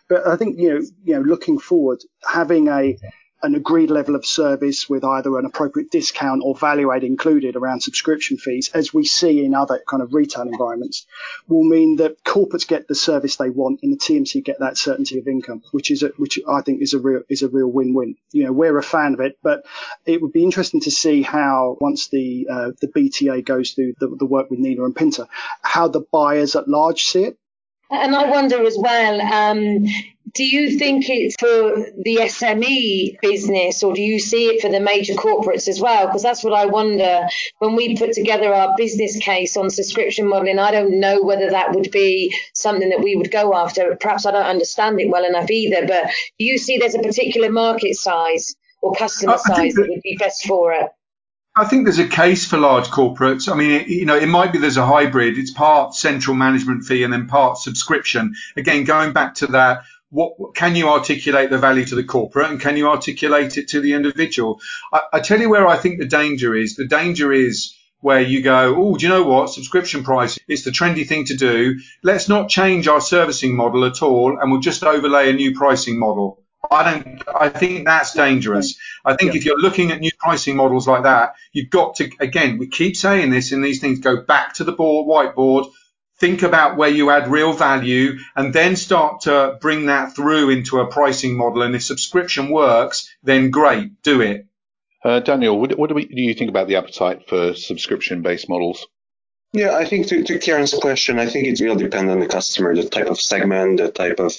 But 0.08 0.26
I 0.26 0.36
think 0.36 0.58
you 0.58 0.70
know 0.74 0.80
you 1.04 1.14
know 1.14 1.20
looking 1.20 1.58
forward, 1.58 1.98
having 2.26 2.68
a 2.68 2.96
an 3.42 3.54
agreed 3.54 3.90
level 3.90 4.16
of 4.16 4.26
service 4.26 4.88
with 4.88 5.04
either 5.04 5.38
an 5.38 5.44
appropriate 5.44 5.90
discount 5.90 6.42
or 6.44 6.56
value 6.56 6.92
add 6.92 7.04
included 7.04 7.54
around 7.54 7.80
subscription 7.80 8.36
fees, 8.36 8.70
as 8.74 8.92
we 8.92 9.04
see 9.04 9.44
in 9.44 9.54
other 9.54 9.80
kind 9.88 10.02
of 10.02 10.12
retail 10.12 10.42
environments, 10.42 11.06
will 11.46 11.62
mean 11.62 11.96
that 11.96 12.22
corporates 12.24 12.66
get 12.66 12.88
the 12.88 12.94
service 12.94 13.36
they 13.36 13.50
want 13.50 13.80
and 13.82 13.92
the 13.92 13.96
TMC 13.96 14.44
get 14.44 14.58
that 14.58 14.76
certainty 14.76 15.18
of 15.18 15.28
income, 15.28 15.62
which 15.70 15.90
is 15.90 16.02
a, 16.02 16.08
which 16.16 16.38
I 16.48 16.62
think 16.62 16.82
is 16.82 16.94
a 16.94 16.98
real 16.98 17.22
is 17.28 17.42
a 17.42 17.48
real 17.48 17.68
win-win. 17.68 18.16
You 18.32 18.44
know, 18.44 18.52
we're 18.52 18.78
a 18.78 18.82
fan 18.82 19.14
of 19.14 19.20
it, 19.20 19.38
but 19.42 19.64
it 20.04 20.20
would 20.20 20.32
be 20.32 20.42
interesting 20.42 20.80
to 20.82 20.90
see 20.90 21.22
how 21.22 21.76
once 21.80 22.08
the 22.08 22.48
uh, 22.50 22.70
the 22.80 22.88
BTA 22.88 23.44
goes 23.44 23.72
through 23.72 23.94
the, 24.00 24.08
the 24.18 24.26
work 24.26 24.50
with 24.50 24.58
Nina 24.58 24.84
and 24.84 24.96
Pinta, 24.96 25.28
how 25.62 25.88
the 25.88 26.04
buyers 26.12 26.56
at 26.56 26.68
large 26.68 27.04
see 27.04 27.24
it. 27.24 27.38
And 27.90 28.14
I 28.14 28.28
wonder 28.28 28.62
as 28.66 28.76
well, 28.78 29.20
um, 29.22 29.86
do 30.34 30.44
you 30.44 30.78
think 30.78 31.08
it's 31.08 31.36
for 31.38 31.86
the 32.02 32.16
SME 32.22 33.20
business 33.20 33.82
or 33.82 33.94
do 33.94 34.02
you 34.02 34.18
see 34.18 34.46
it 34.46 34.60
for 34.60 34.70
the 34.70 34.80
major 34.80 35.14
corporates 35.14 35.68
as 35.68 35.80
well? 35.80 36.06
Because 36.06 36.22
that's 36.22 36.42
what 36.42 36.52
I 36.52 36.66
wonder 36.66 37.26
when 37.58 37.76
we 37.76 37.96
put 37.96 38.12
together 38.12 38.52
our 38.52 38.74
business 38.76 39.16
case 39.18 39.56
on 39.56 39.70
subscription 39.70 40.28
modeling. 40.28 40.58
I 40.58 40.70
don't 40.70 41.00
know 41.00 41.22
whether 41.22 41.50
that 41.50 41.74
would 41.74 41.90
be 41.90 42.34
something 42.52 42.90
that 42.90 43.02
we 43.02 43.16
would 43.16 43.30
go 43.30 43.54
after. 43.54 43.96
Perhaps 43.96 44.26
I 44.26 44.32
don't 44.32 44.42
understand 44.42 45.00
it 45.00 45.08
well 45.08 45.24
enough 45.24 45.50
either. 45.50 45.86
But 45.86 46.10
do 46.38 46.44
you 46.44 46.58
see 46.58 46.78
there's 46.78 46.94
a 46.94 47.00
particular 47.00 47.50
market 47.50 47.94
size 47.94 48.54
or 48.82 48.94
customer 48.94 49.38
size 49.38 49.74
that, 49.74 49.82
that 49.82 49.88
would 49.88 50.02
be 50.02 50.16
best 50.18 50.46
for 50.46 50.72
it? 50.72 50.88
I 51.56 51.64
think 51.64 51.84
there's 51.84 51.98
a 51.98 52.06
case 52.06 52.46
for 52.46 52.56
large 52.56 52.86
corporates. 52.86 53.50
I 53.50 53.56
mean, 53.56 53.72
it, 53.72 53.88
you 53.88 54.04
know, 54.04 54.16
it 54.16 54.28
might 54.28 54.52
be 54.52 54.58
there's 54.58 54.76
a 54.76 54.86
hybrid. 54.86 55.36
It's 55.38 55.50
part 55.50 55.94
central 55.94 56.36
management 56.36 56.84
fee 56.84 57.02
and 57.02 57.12
then 57.12 57.26
part 57.26 57.58
subscription. 57.58 58.34
Again, 58.56 58.84
going 58.84 59.12
back 59.12 59.34
to 59.36 59.48
that, 59.48 59.82
what 60.10 60.54
can 60.54 60.74
you 60.74 60.88
articulate 60.88 61.50
the 61.50 61.58
value 61.58 61.84
to 61.84 61.94
the 61.94 62.04
corporate 62.04 62.50
and 62.50 62.60
can 62.60 62.76
you 62.76 62.88
articulate 62.88 63.58
it 63.58 63.68
to 63.68 63.80
the 63.80 63.92
individual? 63.92 64.60
I, 64.92 65.00
I 65.14 65.20
tell 65.20 65.40
you 65.40 65.50
where 65.50 65.66
I 65.66 65.76
think 65.76 65.98
the 65.98 66.06
danger 66.06 66.54
is. 66.54 66.76
The 66.76 66.86
danger 66.86 67.32
is 67.32 67.74
where 68.00 68.20
you 68.20 68.42
go, 68.42 68.74
oh, 68.76 68.96
do 68.96 69.04
you 69.04 69.10
know 69.10 69.24
what? 69.24 69.50
Subscription 69.50 70.04
price, 70.04 70.38
it's 70.48 70.62
the 70.62 70.70
trendy 70.70 71.06
thing 71.06 71.24
to 71.26 71.36
do. 71.36 71.78
Let's 72.02 72.28
not 72.28 72.48
change 72.48 72.88
our 72.88 73.00
servicing 73.00 73.56
model 73.56 73.84
at 73.84 74.02
all 74.02 74.38
and 74.40 74.50
we'll 74.50 74.60
just 74.60 74.84
overlay 74.84 75.30
a 75.30 75.34
new 75.34 75.54
pricing 75.54 75.98
model. 75.98 76.42
I 76.70 76.92
don't. 76.92 77.22
I 77.28 77.48
think 77.48 77.86
that's 77.86 78.14
dangerous. 78.14 78.76
I 79.04 79.14
think 79.14 79.32
yeah. 79.32 79.38
if 79.38 79.44
you're 79.44 79.60
looking 79.60 79.92
at 79.92 80.00
new 80.00 80.10
pricing 80.18 80.56
models 80.56 80.88
like 80.88 81.04
that, 81.04 81.34
you've 81.52 81.70
got 81.70 81.96
to 81.96 82.10
again. 82.18 82.58
We 82.58 82.66
keep 82.66 82.96
saying 82.96 83.30
this 83.30 83.52
in 83.52 83.62
these 83.62 83.80
things. 83.80 84.00
Go 84.00 84.22
back 84.22 84.54
to 84.54 84.64
the 84.64 84.72
board, 84.72 85.06
whiteboard. 85.06 85.70
Think 86.20 86.42
about 86.42 86.76
where 86.76 86.88
you 86.88 87.10
add 87.10 87.28
real 87.28 87.52
value, 87.52 88.18
and 88.34 88.52
then 88.52 88.74
start 88.76 89.22
to 89.22 89.56
bring 89.60 89.86
that 89.86 90.16
through 90.16 90.50
into 90.50 90.80
a 90.80 90.86
pricing 90.86 91.36
model. 91.36 91.62
And 91.62 91.74
if 91.74 91.84
subscription 91.84 92.50
works, 92.50 93.08
then 93.22 93.50
great, 93.50 94.02
do 94.02 94.20
it. 94.20 94.46
Uh, 95.04 95.20
Daniel, 95.20 95.60
what, 95.60 95.78
what 95.78 95.88
do, 95.88 95.94
we, 95.94 96.06
do 96.06 96.20
you 96.20 96.34
think 96.34 96.50
about 96.50 96.66
the 96.66 96.76
appetite 96.76 97.28
for 97.28 97.54
subscription-based 97.54 98.48
models? 98.48 98.86
Yeah, 99.52 99.76
I 99.76 99.84
think 99.84 100.08
to, 100.08 100.24
to 100.24 100.38
Karen's 100.38 100.74
question, 100.74 101.18
I 101.18 101.26
think 101.26 101.46
it 101.46 101.64
will 101.64 101.76
depend 101.76 102.10
on 102.10 102.20
the 102.20 102.26
customer, 102.26 102.74
the 102.74 102.88
type 102.88 103.06
of 103.06 103.20
segment, 103.20 103.78
the 103.78 103.90
type 103.90 104.18
of 104.18 104.34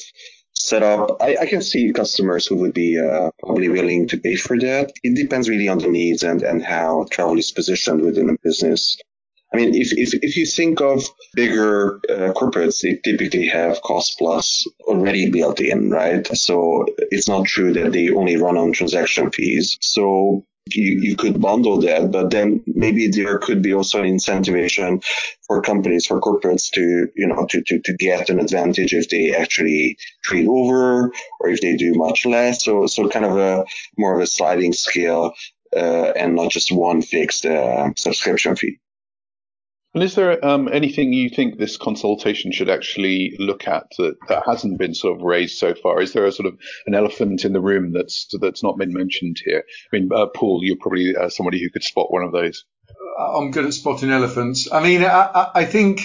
setup. 0.52 1.22
I, 1.22 1.38
I 1.42 1.46
can 1.46 1.62
see 1.62 1.94
customers 1.94 2.46
who 2.46 2.58
would 2.58 2.74
be 2.74 3.00
uh, 3.00 3.32
probably 3.40 3.70
willing 3.70 4.10
to 4.10 4.18
pay 4.18 4.36
for 4.36 4.60
that. 4.60 4.92
It 5.02 5.16
depends 5.16 5.48
really 5.48 5.70
on 5.70 5.78
the 5.78 5.88
needs 5.88 6.24
and, 6.24 6.44
and 6.44 6.62
how 6.62 7.08
travel 7.10 7.40
is 7.40 7.52
positioned 7.52 8.02
within 8.02 8.28
the 8.28 8.38
business. 8.44 8.98
I 9.52 9.58
mean, 9.58 9.74
if, 9.74 9.92
if, 9.94 10.14
if 10.22 10.38
you 10.38 10.46
think 10.46 10.80
of 10.80 11.04
bigger 11.34 11.96
uh, 12.08 12.34
corporates, 12.34 12.82
they 12.82 13.00
typically 13.04 13.48
have 13.48 13.82
cost 13.82 14.16
plus 14.20 14.68
already 14.82 15.32
built 15.32 15.60
in, 15.60 15.90
right? 15.90 16.26
So 16.38 16.86
it's 17.10 17.28
not 17.28 17.48
true 17.48 17.74
that 17.74 17.92
they 17.92 18.12
only 18.12 18.38
run 18.38 18.58
on 18.58 18.74
transaction 18.74 19.32
fees. 19.32 19.78
So 19.82 20.46
you, 20.68 21.00
you 21.02 21.16
could 21.16 21.42
bundle 21.42 21.82
that, 21.82 22.12
but 22.12 22.30
then 22.30 22.62
maybe 22.68 23.08
there 23.08 23.40
could 23.40 23.64
be 23.64 23.74
also 23.74 24.04
an 24.04 24.06
incentivation 24.06 25.04
for 25.48 25.64
companies, 25.64 26.06
for 26.06 26.22
corporates 26.22 26.70
to, 26.74 27.08
you 27.16 27.28
know, 27.28 27.48
to, 27.50 27.64
to, 27.64 27.80
to 27.86 27.94
get 27.98 28.30
an 28.30 28.40
advantage 28.40 28.94
if 28.94 29.10
they 29.10 29.34
actually 29.34 29.98
trade 30.24 30.48
over 30.48 31.12
or 31.40 31.50
if 31.50 31.60
they 31.62 31.76
do 31.76 31.94
much 31.96 32.26
less. 32.26 32.64
So, 32.64 32.86
so 32.86 33.10
kind 33.10 33.26
of 33.26 33.38
a 33.38 33.66
more 33.98 34.14
of 34.14 34.22
a 34.22 34.28
sliding 34.28 34.74
scale, 34.74 35.34
uh, 35.76 36.12
and 36.12 36.36
not 36.36 36.52
just 36.52 36.72
one 36.72 37.02
fixed, 37.02 37.48
uh, 37.48 37.90
subscription 37.98 38.56
fee. 38.56 38.78
And 39.94 40.04
is 40.04 40.14
there 40.14 40.44
um, 40.46 40.70
anything 40.72 41.14
you 41.14 41.30
think 41.30 41.58
this 41.58 41.76
consultation 41.76 42.52
should 42.52 42.70
actually 42.70 43.36
look 43.40 43.68
at 43.68 43.88
that, 43.98 44.18
that 44.28 44.44
hasn't 44.46 44.78
been 44.78 44.94
sort 44.94 45.18
of 45.18 45.24
raised 45.24 45.58
so 45.58 45.74
far? 45.74 46.00
Is 46.00 46.14
there 46.14 46.26
a 46.26 46.32
sort 46.32 46.46
of 46.46 46.60
an 46.86 46.94
elephant 46.94 47.44
in 47.44 47.54
the 47.54 47.62
room 47.62 47.92
that's 47.92 48.28
that's 48.40 48.62
not 48.62 48.78
been 48.78 48.94
mentioned 48.94 49.38
here? 49.44 49.64
I 49.92 49.98
mean, 49.98 50.10
uh, 50.14 50.28
Paul, 50.28 50.62
you're 50.64 50.78
probably 50.80 51.16
uh, 51.16 51.30
somebody 51.30 51.60
who 51.60 51.72
could 51.72 51.84
spot 51.84 52.12
one 52.12 52.24
of 52.24 52.32
those. 52.32 52.66
Uh, 53.20 53.38
I'm 53.38 53.50
good 53.50 53.66
at 53.66 53.74
spotting 53.74 54.12
elephants. 54.12 54.72
I 54.72 54.84
mean, 54.84 55.04
I, 55.04 55.50
I 55.56 55.66
think 55.66 56.02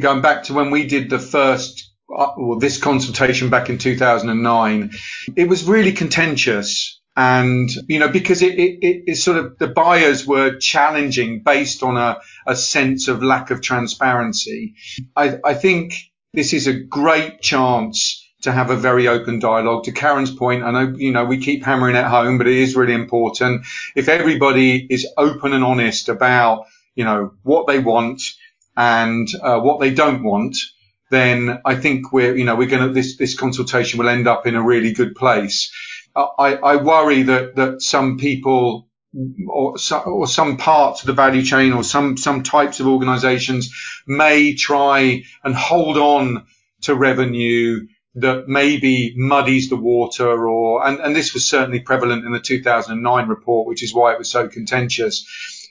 going 0.00 0.20
back 0.20 0.44
to 0.44 0.54
when 0.54 0.70
we 0.70 0.86
did 0.86 1.08
the 1.08 1.18
first 1.18 1.94
uh, 2.14 2.32
well, 2.36 2.58
this 2.58 2.78
consultation 2.78 3.48
back 3.48 3.70
in 3.70 3.78
2009, 3.78 4.90
it 5.34 5.48
was 5.48 5.64
really 5.64 5.92
contentious 5.92 6.93
and 7.16 7.70
you 7.88 7.98
know 7.98 8.08
because 8.08 8.42
it, 8.42 8.58
it, 8.58 9.04
it, 9.06 9.14
sort 9.16 9.36
of 9.38 9.58
the 9.58 9.68
buyers 9.68 10.26
were 10.26 10.58
challenging 10.58 11.42
based 11.42 11.82
on 11.82 11.96
a, 11.96 12.18
a 12.46 12.56
sense 12.56 13.08
of 13.08 13.22
lack 13.22 13.50
of 13.50 13.60
transparency. 13.60 14.74
I, 15.14 15.38
I 15.44 15.54
think 15.54 15.94
this 16.32 16.52
is 16.52 16.66
a 16.66 16.72
great 16.72 17.40
chance 17.40 18.20
to 18.42 18.52
have 18.52 18.70
a 18.70 18.76
very 18.76 19.06
open 19.06 19.38
dialogue. 19.38 19.84
To 19.84 19.92
karen's 19.92 20.32
point 20.32 20.64
i 20.64 20.70
know 20.72 20.94
you 20.96 21.12
know 21.12 21.24
we 21.24 21.38
keep 21.38 21.64
hammering 21.64 21.96
it 21.96 22.04
home 22.04 22.38
but 22.38 22.48
it 22.48 22.56
is 22.56 22.74
really 22.74 22.94
important. 22.94 23.64
If 23.94 24.08
everybody 24.08 24.84
is 24.90 25.06
open 25.16 25.52
and 25.52 25.64
honest 25.64 26.08
about 26.08 26.66
you 26.96 27.04
know 27.04 27.34
what 27.42 27.66
they 27.66 27.78
want 27.78 28.22
and 28.76 29.28
uh, 29.40 29.60
what 29.60 29.78
they 29.80 29.94
don't 29.94 30.24
want 30.24 30.56
then 31.10 31.60
i 31.64 31.76
think 31.76 32.12
we're 32.12 32.36
you 32.36 32.44
know 32.44 32.56
we're 32.56 32.68
going 32.68 32.86
to 32.86 32.92
this 32.92 33.16
this 33.16 33.36
consultation 33.36 33.98
will 33.98 34.08
end 34.08 34.26
up 34.26 34.46
in 34.46 34.56
a 34.56 34.62
really 34.62 34.92
good 34.92 35.14
place 35.14 35.70
I, 36.16 36.54
I 36.54 36.76
worry 36.76 37.24
that, 37.24 37.56
that 37.56 37.82
some 37.82 38.18
people 38.18 38.88
or, 39.48 39.76
or 40.06 40.26
some 40.26 40.56
parts 40.56 41.02
of 41.02 41.06
the 41.06 41.12
value 41.12 41.42
chain 41.42 41.72
or 41.72 41.84
some, 41.84 42.16
some 42.16 42.42
types 42.42 42.80
of 42.80 42.86
organizations 42.86 43.72
may 44.06 44.54
try 44.54 45.22
and 45.42 45.54
hold 45.54 45.96
on 45.96 46.46
to 46.82 46.94
revenue 46.94 47.86
that 48.16 48.46
maybe 48.46 49.14
muddies 49.16 49.68
the 49.68 49.76
water 49.76 50.46
or, 50.48 50.86
and, 50.86 51.00
and 51.00 51.16
this 51.16 51.34
was 51.34 51.48
certainly 51.48 51.80
prevalent 51.80 52.24
in 52.24 52.32
the 52.32 52.40
2009 52.40 53.28
report, 53.28 53.66
which 53.66 53.82
is 53.82 53.94
why 53.94 54.12
it 54.12 54.18
was 54.18 54.30
so 54.30 54.48
contentious. 54.48 55.26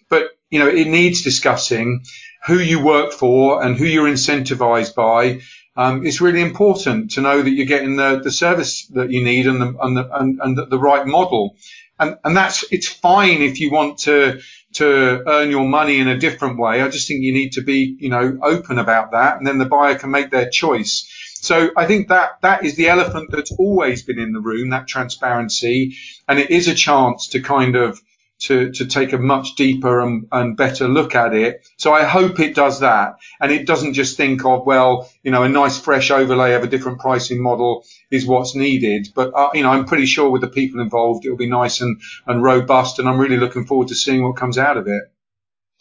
But, 0.09 0.31
you 0.49 0.59
know, 0.59 0.67
it 0.67 0.87
needs 0.87 1.21
discussing 1.21 2.03
who 2.45 2.59
you 2.59 2.83
work 2.83 3.13
for 3.13 3.63
and 3.63 3.77
who 3.77 3.85
you're 3.85 4.09
incentivized 4.09 4.93
by 4.95 5.41
um, 5.75 6.05
it's 6.05 6.21
really 6.21 6.41
important 6.41 7.11
to 7.11 7.21
know 7.21 7.41
that 7.41 7.49
you're 7.49 7.65
getting 7.65 7.95
the, 7.95 8.19
the 8.23 8.31
service 8.31 8.87
that 8.87 9.11
you 9.11 9.23
need 9.23 9.47
and 9.47 9.61
the, 9.61 9.75
and 9.81 9.97
the, 9.97 10.09
and, 10.15 10.39
and 10.41 10.57
the 10.69 10.79
right 10.79 11.05
model. 11.05 11.55
And, 11.99 12.17
and 12.23 12.35
that's, 12.35 12.65
it's 12.71 12.87
fine 12.87 13.41
if 13.41 13.59
you 13.59 13.71
want 13.71 13.99
to, 13.99 14.41
to 14.73 15.23
earn 15.27 15.51
your 15.51 15.67
money 15.67 15.99
in 15.99 16.07
a 16.07 16.17
different 16.17 16.59
way. 16.59 16.81
I 16.81 16.89
just 16.89 17.07
think 17.07 17.21
you 17.21 17.33
need 17.33 17.53
to 17.53 17.61
be, 17.61 17.95
you 17.99 18.09
know, 18.09 18.39
open 18.41 18.79
about 18.79 19.11
that 19.11 19.37
and 19.37 19.47
then 19.47 19.57
the 19.57 19.65
buyer 19.65 19.95
can 19.95 20.11
make 20.11 20.31
their 20.31 20.49
choice. 20.49 21.09
So 21.41 21.71
I 21.75 21.85
think 21.85 22.07
that 22.07 22.41
that 22.41 22.65
is 22.65 22.75
the 22.75 22.87
elephant 22.87 23.29
that's 23.29 23.51
always 23.51 24.03
been 24.03 24.19
in 24.19 24.31
the 24.31 24.39
room, 24.39 24.69
that 24.69 24.87
transparency. 24.87 25.97
And 26.27 26.39
it 26.39 26.51
is 26.51 26.67
a 26.67 26.75
chance 26.75 27.29
to 27.29 27.41
kind 27.41 27.75
of, 27.75 27.99
to, 28.43 28.71
to 28.71 28.85
take 28.85 29.13
a 29.13 29.17
much 29.17 29.55
deeper 29.55 30.01
and, 30.01 30.27
and 30.31 30.57
better 30.57 30.87
look 30.87 31.15
at 31.15 31.33
it. 31.33 31.67
So 31.77 31.93
I 31.93 32.03
hope 32.03 32.39
it 32.39 32.55
does 32.55 32.81
that. 32.81 33.15
And 33.39 33.51
it 33.51 33.65
doesn't 33.65 33.93
just 33.93 34.17
think 34.17 34.43
of, 34.45 34.65
well, 34.65 35.09
you 35.23 35.31
know, 35.31 35.43
a 35.43 35.49
nice 35.49 35.79
fresh 35.79 36.11
overlay 36.11 36.53
of 36.53 36.63
a 36.63 36.67
different 36.67 36.99
pricing 36.99 37.41
model 37.41 37.85
is 38.11 38.25
what's 38.25 38.55
needed. 38.55 39.07
But, 39.15 39.33
uh, 39.33 39.49
you 39.53 39.63
know, 39.63 39.71
I'm 39.71 39.85
pretty 39.85 40.05
sure 40.05 40.29
with 40.29 40.41
the 40.41 40.49
people 40.49 40.81
involved, 40.81 41.25
it'll 41.25 41.37
be 41.37 41.49
nice 41.49 41.81
and, 41.81 42.01
and 42.27 42.43
robust. 42.43 42.99
And 42.99 43.07
I'm 43.07 43.19
really 43.19 43.37
looking 43.37 43.65
forward 43.65 43.87
to 43.89 43.95
seeing 43.95 44.23
what 44.23 44.35
comes 44.37 44.57
out 44.57 44.77
of 44.77 44.87
it. 44.87 45.03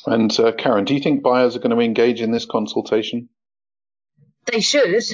And 0.07 0.39
uh, 0.39 0.53
Karen, 0.53 0.85
do 0.85 0.95
you 0.95 1.01
think 1.01 1.23
buyers 1.23 1.57
are 1.57 1.61
going 1.61 1.77
to 1.77 1.83
engage 1.83 2.21
in 2.21 2.33
this 2.33 2.45
consultation? 2.45 3.29
They 4.51 4.61
should 4.61 5.05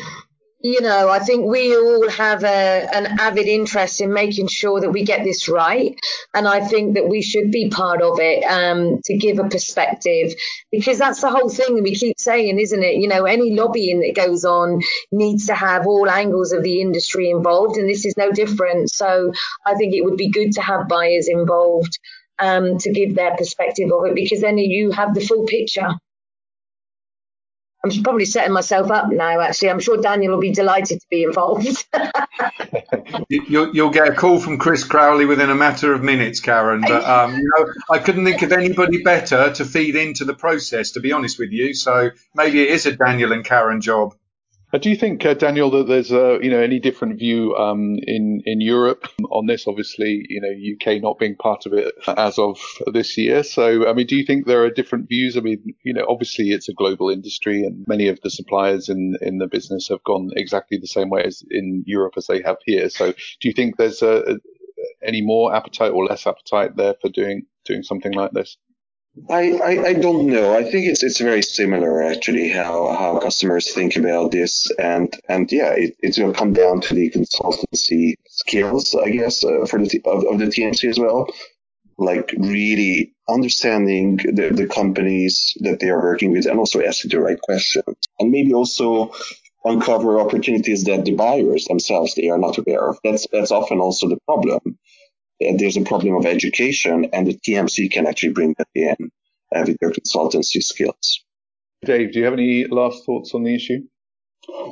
you 0.60 0.80
know, 0.80 1.08
I 1.08 1.20
think 1.20 1.46
we 1.46 1.76
all 1.76 2.08
have 2.10 2.42
a, 2.42 2.88
an 2.92 3.20
avid 3.20 3.46
interest 3.46 4.00
in 4.00 4.12
making 4.12 4.48
sure 4.48 4.80
that 4.80 4.90
we 4.90 5.04
get 5.04 5.22
this 5.22 5.48
right. 5.48 5.96
And 6.34 6.48
I 6.48 6.66
think 6.66 6.94
that 6.94 7.08
we 7.08 7.22
should 7.22 7.52
be 7.52 7.70
part 7.70 8.02
of 8.02 8.18
it 8.18 8.42
um, 8.42 9.00
to 9.04 9.16
give 9.16 9.38
a 9.38 9.48
perspective 9.48 10.34
because 10.72 10.98
that's 10.98 11.20
the 11.20 11.30
whole 11.30 11.48
thing 11.48 11.82
we 11.82 11.94
keep 11.94 12.18
saying, 12.18 12.58
isn't 12.58 12.82
it? 12.82 12.96
You 12.96 13.06
know, 13.06 13.24
any 13.24 13.54
lobbying 13.54 14.00
that 14.00 14.16
goes 14.16 14.44
on 14.44 14.80
needs 15.12 15.46
to 15.46 15.54
have 15.54 15.86
all 15.86 16.10
angles 16.10 16.52
of 16.52 16.64
the 16.64 16.80
industry 16.80 17.30
involved, 17.30 17.76
and 17.76 17.88
this 17.88 18.04
is 18.04 18.16
no 18.16 18.32
different. 18.32 18.90
So 18.90 19.32
I 19.64 19.76
think 19.76 19.94
it 19.94 20.04
would 20.04 20.16
be 20.16 20.30
good 20.30 20.52
to 20.54 20.60
have 20.60 20.88
buyers 20.88 21.28
involved 21.28 21.98
um, 22.40 22.78
to 22.78 22.92
give 22.92 23.14
their 23.14 23.36
perspective 23.36 23.90
of 23.92 24.06
it 24.06 24.14
because 24.16 24.40
then 24.40 24.58
you 24.58 24.90
have 24.90 25.14
the 25.14 25.20
full 25.20 25.44
picture. 25.44 25.90
I'm 27.96 28.02
probably 28.02 28.24
setting 28.24 28.52
myself 28.52 28.90
up 28.90 29.10
now, 29.10 29.40
actually. 29.40 29.70
I'm 29.70 29.80
sure 29.80 30.00
Daniel 30.00 30.34
will 30.34 30.40
be 30.40 30.52
delighted 30.52 31.00
to 31.00 31.06
be 31.10 31.22
involved. 31.24 31.86
you'll, 33.28 33.74
you'll, 33.74 33.90
get 33.90 34.08
a 34.08 34.14
call 34.14 34.38
from 34.38 34.58
Chris 34.58 34.84
Crowley 34.84 35.24
within 35.24 35.50
a 35.50 35.54
matter 35.54 35.92
of 35.92 36.02
minutes, 36.02 36.40
Karen. 36.40 36.82
But, 36.82 37.04
um, 37.08 37.34
you 37.36 37.50
know, 37.56 37.72
I 37.90 37.98
couldn't 37.98 38.24
think 38.24 38.42
of 38.42 38.52
anybody 38.52 39.02
better 39.02 39.52
to 39.54 39.64
feed 39.64 39.96
into 39.96 40.24
the 40.24 40.34
process, 40.34 40.92
to 40.92 41.00
be 41.00 41.12
honest 41.12 41.38
with 41.38 41.50
you. 41.50 41.74
So 41.74 42.10
maybe 42.34 42.62
it 42.62 42.70
is 42.70 42.86
a 42.86 42.96
Daniel 42.96 43.32
and 43.32 43.44
Karen 43.44 43.80
job. 43.80 44.14
Uh, 44.70 44.76
do 44.76 44.90
you 44.90 44.96
think, 44.96 45.24
uh, 45.24 45.32
Daniel, 45.32 45.70
that 45.70 45.88
there's 45.88 46.12
a 46.12 46.38
you 46.42 46.50
know 46.50 46.60
any 46.60 46.78
different 46.78 47.18
view 47.18 47.54
um, 47.56 47.96
in 48.02 48.42
in 48.44 48.60
Europe 48.60 49.08
on 49.30 49.46
this? 49.46 49.66
Obviously, 49.66 50.26
you 50.28 50.40
know 50.42 50.50
UK 50.50 51.00
not 51.00 51.18
being 51.18 51.36
part 51.36 51.64
of 51.64 51.72
it 51.72 51.94
as 52.06 52.38
of 52.38 52.58
this 52.92 53.16
year. 53.16 53.42
So, 53.42 53.88
I 53.88 53.94
mean, 53.94 54.06
do 54.06 54.16
you 54.16 54.26
think 54.26 54.46
there 54.46 54.64
are 54.64 54.70
different 54.70 55.08
views? 55.08 55.38
I 55.38 55.40
mean, 55.40 55.62
you 55.84 55.94
know, 55.94 56.04
obviously 56.06 56.50
it's 56.50 56.68
a 56.68 56.74
global 56.74 57.08
industry, 57.08 57.64
and 57.64 57.84
many 57.88 58.08
of 58.08 58.20
the 58.20 58.30
suppliers 58.30 58.90
in 58.90 59.16
in 59.22 59.38
the 59.38 59.46
business 59.46 59.88
have 59.88 60.04
gone 60.04 60.30
exactly 60.36 60.76
the 60.78 60.86
same 60.86 61.08
way 61.08 61.22
as 61.24 61.42
in 61.50 61.82
Europe 61.86 62.14
as 62.18 62.26
they 62.26 62.42
have 62.42 62.58
here. 62.66 62.90
So, 62.90 63.12
do 63.12 63.48
you 63.48 63.54
think 63.54 63.78
there's 63.78 64.02
a, 64.02 64.32
a 64.32 64.36
any 65.02 65.22
more 65.22 65.54
appetite 65.54 65.92
or 65.92 66.04
less 66.04 66.26
appetite 66.26 66.76
there 66.76 66.94
for 67.00 67.08
doing 67.08 67.46
doing 67.64 67.82
something 67.82 68.12
like 68.12 68.32
this? 68.32 68.58
I, 69.30 69.52
I, 69.52 69.86
I, 69.88 69.92
don't 69.94 70.26
know. 70.26 70.56
I 70.56 70.62
think 70.62 70.86
it's 70.86 71.02
it's 71.02 71.20
very 71.20 71.42
similar 71.42 72.02
actually 72.02 72.48
how, 72.50 72.94
how 72.94 73.18
customers 73.18 73.72
think 73.72 73.96
about 73.96 74.32
this 74.32 74.70
and 74.78 75.12
and 75.28 75.50
yeah 75.50 75.72
it, 75.72 75.96
it's 76.00 76.18
going 76.18 76.32
to 76.32 76.38
come 76.38 76.52
down 76.52 76.80
to 76.82 76.94
the 76.94 77.10
consultancy 77.10 78.14
skills 78.28 78.94
I 78.94 79.10
guess 79.10 79.44
uh, 79.44 79.66
for 79.66 79.78
the 79.78 80.00
of, 80.04 80.24
of 80.24 80.38
the 80.38 80.46
TMC 80.46 80.88
as 80.90 80.98
well 80.98 81.26
like 81.98 82.32
really 82.38 83.14
understanding 83.28 84.16
the, 84.18 84.50
the 84.54 84.66
companies 84.66 85.54
that 85.60 85.80
they 85.80 85.90
are 85.90 86.02
working 86.02 86.32
with 86.32 86.46
and 86.46 86.58
also 86.58 86.80
asking 86.80 87.10
the 87.10 87.20
right 87.20 87.40
questions 87.40 87.96
and 88.18 88.30
maybe 88.30 88.52
also 88.52 89.12
uncover 89.64 90.20
opportunities 90.20 90.84
that 90.84 91.04
the 91.04 91.14
buyers 91.14 91.64
themselves 91.64 92.14
they 92.14 92.28
are 92.28 92.38
not 92.38 92.58
aware 92.58 92.88
of. 92.88 92.98
That's 93.02 93.26
that's 93.32 93.50
often 93.50 93.78
also 93.80 94.08
the 94.08 94.18
problem 94.26 94.78
there's 95.40 95.76
a 95.76 95.82
problem 95.82 96.14
of 96.16 96.26
education, 96.26 97.10
and 97.12 97.26
the 97.26 97.38
TMC 97.38 97.90
can 97.90 98.06
actually 98.06 98.32
bring 98.32 98.54
that 98.58 98.68
in 98.74 99.10
uh, 99.54 99.64
with 99.66 99.76
their 99.80 99.90
consultancy 99.90 100.62
skills. 100.62 101.24
Dave, 101.84 102.12
do 102.12 102.18
you 102.18 102.24
have 102.24 102.34
any 102.34 102.66
last 102.66 103.04
thoughts 103.04 103.34
on 103.34 103.44
the 103.44 103.54
issue? 103.54 103.82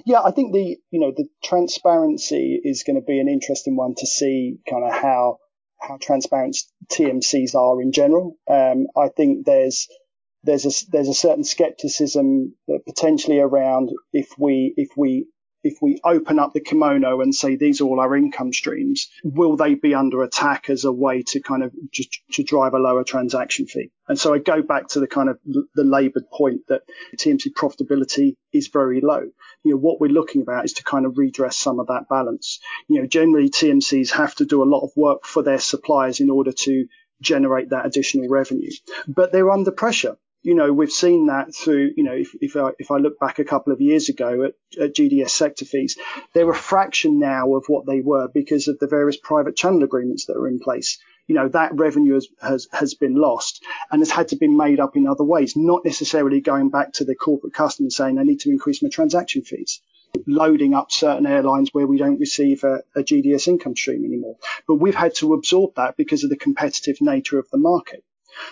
Yeah, 0.04 0.22
I 0.22 0.30
think 0.30 0.52
the 0.52 0.76
you 0.90 1.00
know 1.00 1.12
the 1.16 1.28
transparency 1.44 2.60
is 2.62 2.82
going 2.82 2.96
to 2.96 3.04
be 3.04 3.20
an 3.20 3.28
interesting 3.28 3.76
one 3.76 3.94
to 3.98 4.06
see 4.06 4.58
kind 4.68 4.84
of 4.84 4.92
how 4.92 5.38
how 5.80 5.98
transparent 6.00 6.56
TMCs 6.90 7.54
are 7.54 7.80
in 7.80 7.92
general. 7.92 8.38
Um, 8.48 8.86
I 8.96 9.08
think 9.08 9.44
there's 9.44 9.88
there's 10.44 10.64
a 10.64 10.90
there's 10.90 11.08
a 11.08 11.14
certain 11.14 11.44
skepticism 11.44 12.54
potentially 12.86 13.38
around 13.38 13.90
if 14.12 14.30
we 14.38 14.72
if 14.76 14.90
we 14.96 15.26
if 15.66 15.78
we 15.82 15.98
open 16.04 16.38
up 16.38 16.52
the 16.52 16.60
kimono 16.60 17.20
and 17.20 17.34
say 17.34 17.56
these 17.56 17.80
are 17.80 17.84
all 17.84 18.00
our 18.00 18.16
income 18.16 18.52
streams, 18.52 19.08
will 19.24 19.56
they 19.56 19.74
be 19.74 19.94
under 19.94 20.22
attack 20.22 20.70
as 20.70 20.84
a 20.84 20.92
way 20.92 21.22
to 21.22 21.40
kind 21.40 21.64
of 21.64 21.72
just 21.90 22.20
to 22.32 22.44
drive 22.44 22.72
a 22.74 22.78
lower 22.78 23.02
transaction 23.02 23.66
fee? 23.66 23.90
And 24.08 24.18
so 24.18 24.32
I 24.32 24.38
go 24.38 24.62
back 24.62 24.86
to 24.88 25.00
the 25.00 25.08
kind 25.08 25.28
of 25.28 25.38
the 25.44 25.84
laboured 25.84 26.30
point 26.32 26.60
that 26.68 26.82
TMC 27.16 27.52
profitability 27.56 28.36
is 28.52 28.68
very 28.68 29.00
low. 29.00 29.22
You 29.64 29.72
know, 29.72 29.76
what 29.78 30.00
we're 30.00 30.08
looking 30.08 30.42
about 30.42 30.64
is 30.64 30.74
to 30.74 30.84
kind 30.84 31.04
of 31.04 31.18
redress 31.18 31.56
some 31.56 31.80
of 31.80 31.88
that 31.88 32.08
balance. 32.08 32.60
You 32.88 33.00
know, 33.00 33.06
generally 33.08 33.50
TMCs 33.50 34.12
have 34.12 34.36
to 34.36 34.44
do 34.44 34.62
a 34.62 34.70
lot 34.72 34.84
of 34.84 34.90
work 34.94 35.24
for 35.24 35.42
their 35.42 35.58
suppliers 35.58 36.20
in 36.20 36.30
order 36.30 36.52
to 36.52 36.86
generate 37.20 37.70
that 37.70 37.86
additional 37.86 38.28
revenue, 38.28 38.70
but 39.08 39.32
they're 39.32 39.50
under 39.50 39.72
pressure 39.72 40.16
you 40.46 40.54
know, 40.54 40.72
we've 40.72 40.92
seen 40.92 41.26
that 41.26 41.52
through, 41.52 41.90
you 41.96 42.04
know, 42.04 42.12
if, 42.12 42.30
if, 42.40 42.54
I, 42.54 42.70
if 42.78 42.92
I 42.92 42.98
look 42.98 43.18
back 43.18 43.40
a 43.40 43.44
couple 43.44 43.72
of 43.72 43.80
years 43.80 44.08
ago 44.08 44.44
at, 44.44 44.52
at 44.80 44.94
GDS 44.94 45.30
sector 45.30 45.64
fees, 45.64 45.98
they're 46.34 46.48
a 46.48 46.54
fraction 46.54 47.18
now 47.18 47.56
of 47.56 47.64
what 47.66 47.84
they 47.84 48.00
were 48.00 48.28
because 48.32 48.68
of 48.68 48.78
the 48.78 48.86
various 48.86 49.16
private 49.16 49.56
channel 49.56 49.82
agreements 49.82 50.26
that 50.26 50.36
are 50.36 50.46
in 50.46 50.60
place. 50.60 50.98
You 51.26 51.34
know, 51.34 51.48
that 51.48 51.74
revenue 51.74 52.14
has, 52.14 52.28
has, 52.40 52.68
has 52.72 52.94
been 52.94 53.16
lost 53.16 53.64
and 53.90 54.00
has 54.00 54.12
had 54.12 54.28
to 54.28 54.36
be 54.36 54.46
made 54.46 54.78
up 54.78 54.96
in 54.96 55.08
other 55.08 55.24
ways, 55.24 55.56
not 55.56 55.84
necessarily 55.84 56.40
going 56.40 56.70
back 56.70 56.92
to 56.92 57.04
the 57.04 57.16
corporate 57.16 57.52
customer 57.52 57.90
saying, 57.90 58.16
I 58.16 58.22
need 58.22 58.38
to 58.42 58.50
increase 58.50 58.84
my 58.84 58.88
transaction 58.88 59.42
fees 59.42 59.80
loading 60.28 60.74
up 60.74 60.92
certain 60.92 61.26
airlines 61.26 61.70
where 61.72 61.88
we 61.88 61.98
don't 61.98 62.20
receive 62.20 62.62
a, 62.62 62.82
a, 62.94 63.02
GDS 63.02 63.48
income 63.48 63.74
stream 63.74 64.04
anymore. 64.04 64.36
But 64.68 64.76
we've 64.76 64.94
had 64.94 65.16
to 65.16 65.34
absorb 65.34 65.74
that 65.74 65.96
because 65.96 66.22
of 66.22 66.30
the 66.30 66.36
competitive 66.36 67.00
nature 67.00 67.40
of 67.40 67.50
the 67.50 67.58
market. 67.58 68.04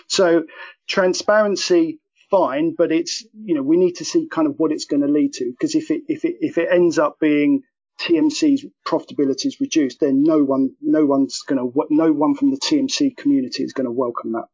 So 0.07 0.45
transparency, 0.87 1.99
fine, 2.29 2.75
but 2.77 2.91
it's, 2.91 3.25
you 3.33 3.55
know, 3.55 3.61
we 3.63 3.77
need 3.77 3.97
to 3.97 4.05
see 4.05 4.27
kind 4.27 4.47
of 4.47 4.55
what 4.57 4.71
it's 4.71 4.85
going 4.85 5.01
to 5.01 5.07
lead 5.07 5.33
to. 5.33 5.51
Because 5.51 5.75
if 5.75 5.91
it, 5.91 6.03
if 6.07 6.25
it, 6.25 6.35
if 6.39 6.57
it 6.57 6.69
ends 6.71 6.99
up 6.99 7.19
being 7.19 7.63
TMC's 7.99 8.65
profitability 8.85 9.47
is 9.47 9.59
reduced, 9.59 9.99
then 9.99 10.23
no 10.23 10.43
one, 10.43 10.75
no 10.81 11.05
one's 11.05 11.41
going 11.41 11.59
to, 11.59 11.85
no 11.89 12.11
one 12.11 12.35
from 12.35 12.51
the 12.51 12.57
TMC 12.57 13.15
community 13.15 13.63
is 13.63 13.73
going 13.73 13.85
to 13.85 13.91
welcome 13.91 14.33
that. 14.33 14.45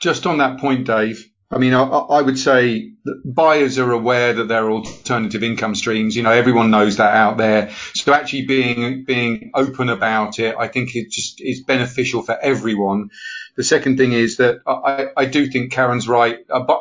Just 0.00 0.26
on 0.26 0.38
that 0.38 0.58
point, 0.58 0.86
Dave, 0.86 1.28
I 1.52 1.58
mean, 1.58 1.74
I, 1.74 1.82
I, 1.82 2.22
would 2.22 2.38
say 2.38 2.92
buyers 3.26 3.78
are 3.78 3.92
aware 3.92 4.32
that 4.32 4.48
there 4.48 4.64
are 4.64 4.70
alternative 4.70 5.42
income 5.42 5.74
streams. 5.74 6.16
You 6.16 6.22
know, 6.22 6.30
everyone 6.30 6.70
knows 6.70 6.96
that 6.96 7.14
out 7.14 7.36
there. 7.36 7.70
So 7.94 8.14
actually 8.14 8.46
being 8.46 9.04
being 9.04 9.50
open 9.52 9.90
about 9.90 10.38
it, 10.38 10.56
I 10.58 10.68
think 10.68 10.96
it 10.96 11.10
just 11.10 11.42
is 11.42 11.62
beneficial 11.62 12.22
for 12.22 12.38
everyone. 12.40 13.10
The 13.54 13.64
second 13.64 13.98
thing 13.98 14.12
is 14.12 14.38
that 14.38 14.60
I, 14.66 15.08
I 15.14 15.26
do 15.26 15.46
think 15.46 15.72
Karen's 15.72 16.08
right. 16.08 16.38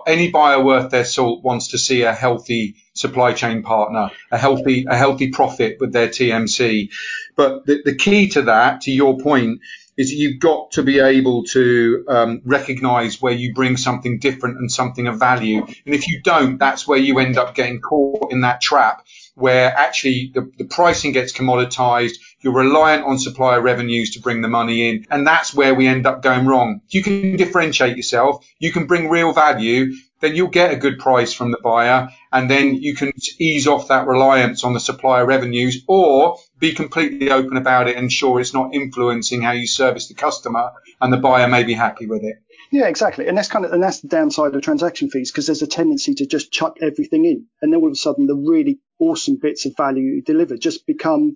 Any 0.08 0.32
buyer 0.32 0.64
worth 0.64 0.90
their 0.90 1.04
salt 1.04 1.44
wants 1.44 1.70
to 1.70 1.78
see 1.78 2.04
a 2.04 2.14
healthy 2.14 2.78
supply 2.94 3.34
chain 3.34 3.64
partner, 3.64 4.10
a 4.32 4.38
healthy 4.38 4.86
a 4.88 4.96
healthy 4.96 5.32
profit 5.32 5.78
with 5.82 5.92
their 5.92 6.08
TMC. 6.08 6.92
But 7.36 7.66
the, 7.66 7.82
the 7.84 7.96
key 7.96 8.30
to 8.30 8.44
that, 8.44 8.82
to 8.82 8.92
your 8.92 9.18
point, 9.20 9.60
is 9.98 10.12
you've 10.12 10.40
got 10.40 10.72
to 10.72 10.84
be 10.84 11.00
able 11.00 11.44
to 11.44 12.06
um, 12.08 12.42
recognize 12.46 13.22
where 13.22 13.34
you 13.34 13.54
bring 13.54 13.78
something 13.78 14.20
different 14.20 14.58
and 14.58 14.72
something 14.72 15.08
of 15.08 15.20
value. 15.20 15.64
And 15.86 15.96
if 15.96 16.08
you 16.08 16.22
don't, 16.24 16.58
that's 16.58 16.88
where 16.88 16.98
you 16.98 17.20
end 17.20 17.38
up 17.38 17.56
getting 17.56 17.82
caught 17.82 18.32
in 18.32 18.42
that 18.42 18.62
trap 18.62 19.06
where 19.36 19.76
actually 19.76 20.32
the, 20.34 20.52
the 20.58 20.66
pricing 20.66 21.12
gets 21.12 21.34
commoditized. 21.34 22.16
You're 22.42 22.54
reliant 22.54 23.06
on 23.06 23.18
supplier 23.18 23.62
revenues 23.62 24.12
to 24.12 24.22
bring 24.22 24.42
the 24.42 24.48
money 24.48 24.90
in. 24.90 25.06
And 25.10 25.26
that's 25.26 25.54
where 25.54 25.74
we 25.74 25.88
end 25.88 26.06
up 26.06 26.22
going 26.22 26.46
wrong. 26.46 26.82
You 26.90 27.04
can 27.04 27.36
differentiate 27.38 27.98
yourself, 27.98 28.46
you 28.60 28.72
can 28.72 28.88
bring 28.88 29.10
real 29.10 29.34
value, 29.34 29.94
then 30.22 30.36
you'll 30.36 30.48
get 30.48 30.72
a 30.72 30.78
good 30.78 31.00
price 31.00 31.34
from 31.34 31.52
the 31.52 31.60
buyer 31.62 32.10
and 32.32 32.50
then 32.50 32.76
you 32.76 32.96
can 32.96 33.12
ease 33.40 33.68
off 33.68 33.90
that 33.90 34.08
reliance 34.08 34.64
on 34.64 34.74
the 34.74 34.80
supplier 34.80 35.26
revenues 35.26 35.84
or 35.88 36.38
be 36.60 36.74
completely 36.74 37.32
open 37.32 37.58
about 37.58 37.88
it 37.88 37.98
and 37.98 38.06
ensure 38.06 38.40
it's 38.40 38.54
not 38.54 38.74
influencing 38.74 39.42
how 39.42 39.52
you 39.52 39.68
service 39.68 40.08
the 40.08 40.14
customer 40.14 40.72
and 41.02 41.12
the 41.12 41.18
buyer 41.18 41.48
may 41.48 41.64
be 41.64 41.74
happy 41.74 42.06
with 42.06 42.24
it. 42.24 42.38
Yeah, 42.72 42.88
exactly. 42.88 43.28
And 43.28 43.38
that's 43.38 43.50
kind 43.50 43.66
of, 43.66 43.74
and 43.74 43.84
that's 43.84 44.00
the 44.00 44.08
downside 44.08 44.56
of 44.56 44.62
transaction 44.62 45.10
fees 45.10 45.32
because 45.32 45.48
there's 45.48 45.62
a 45.62 45.68
tendency 45.68 46.14
to 46.16 46.26
just 46.26 46.52
chuck 46.52 46.78
everything 46.82 47.26
in. 47.26 47.48
And 47.62 47.74
then 47.74 47.82
all 47.82 47.88
of 47.88 47.94
a 47.94 47.96
sudden 47.96 48.28
the 48.28 48.36
really 48.36 48.80
awesome 49.00 49.38
bits 49.42 49.66
of 49.66 49.76
value 49.76 50.04
you 50.04 50.22
deliver 50.22 50.56
just 50.56 50.86
become 50.86 51.34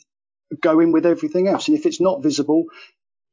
go 0.62 0.80
in 0.80 0.92
with 0.92 1.06
everything 1.06 1.48
else. 1.48 1.68
And 1.68 1.78
if 1.78 1.86
it's 1.86 2.00
not 2.00 2.24
visible, 2.24 2.66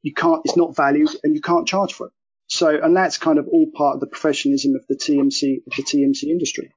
you 0.01 0.13
can't, 0.13 0.41
it's 0.43 0.57
not 0.57 0.75
valued 0.75 1.09
and 1.23 1.35
you 1.35 1.41
can't 1.41 1.67
charge 1.67 1.93
for 1.93 2.07
it. 2.07 2.13
So, 2.53 2.69
and 2.69 2.95
that's 2.95 3.17
kind 3.17 3.39
of 3.39 3.47
all 3.47 3.65
part 3.73 3.95
of 3.95 3.99
the 3.99 4.07
professionalism 4.07 4.75
of 4.75 4.85
the 4.87 4.95
TMC, 4.95 5.65
of 5.65 5.73
the 5.75 5.83
TMC 5.83 6.29
industry. 6.29 6.71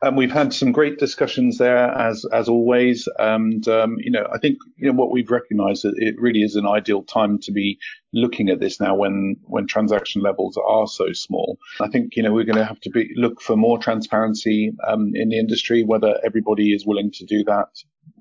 And 0.00 0.16
we've 0.16 0.32
had 0.32 0.54
some 0.54 0.72
great 0.72 0.98
discussions 0.98 1.58
there, 1.58 1.88
as 1.90 2.24
as 2.30 2.48
always. 2.48 3.08
And 3.18 3.66
um, 3.68 3.96
you 3.98 4.10
know, 4.10 4.26
I 4.32 4.38
think 4.38 4.58
you 4.76 4.86
know 4.86 4.96
what 4.96 5.10
we've 5.10 5.30
recognised 5.30 5.84
that 5.84 5.94
it 5.96 6.16
really 6.18 6.40
is 6.40 6.56
an 6.56 6.66
ideal 6.66 7.02
time 7.02 7.38
to 7.40 7.52
be 7.52 7.78
looking 8.12 8.48
at 8.48 8.60
this 8.60 8.80
now 8.80 8.94
when 8.94 9.36
when 9.42 9.66
transaction 9.66 10.22
levels 10.22 10.58
are 10.58 10.86
so 10.86 11.12
small. 11.12 11.58
I 11.80 11.88
think 11.88 12.16
you 12.16 12.22
know 12.22 12.32
we're 12.32 12.44
going 12.44 12.58
to 12.58 12.64
have 12.64 12.80
to 12.80 12.90
be 12.90 13.10
look 13.16 13.40
for 13.40 13.56
more 13.56 13.78
transparency 13.78 14.72
um, 14.86 15.12
in 15.14 15.30
the 15.30 15.38
industry. 15.38 15.82
Whether 15.82 16.14
everybody 16.24 16.74
is 16.74 16.86
willing 16.86 17.10
to 17.12 17.24
do 17.24 17.44
that 17.44 17.68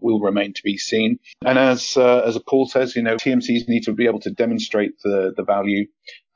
will 0.02 0.20
remain 0.20 0.54
to 0.54 0.64
be 0.64 0.78
seen. 0.78 1.20
And 1.46 1.58
as 1.58 1.98
uh, 1.98 2.22
as 2.26 2.38
Paul 2.48 2.68
says, 2.68 2.96
you 2.96 3.04
know, 3.04 3.16
TMCs 3.16 3.68
need 3.68 3.84
to 3.84 3.94
be 3.94 4.06
able 4.06 4.22
to 4.22 4.32
demonstrate 4.32 4.94
the 5.04 5.34
the 5.36 5.44
value 5.44 5.88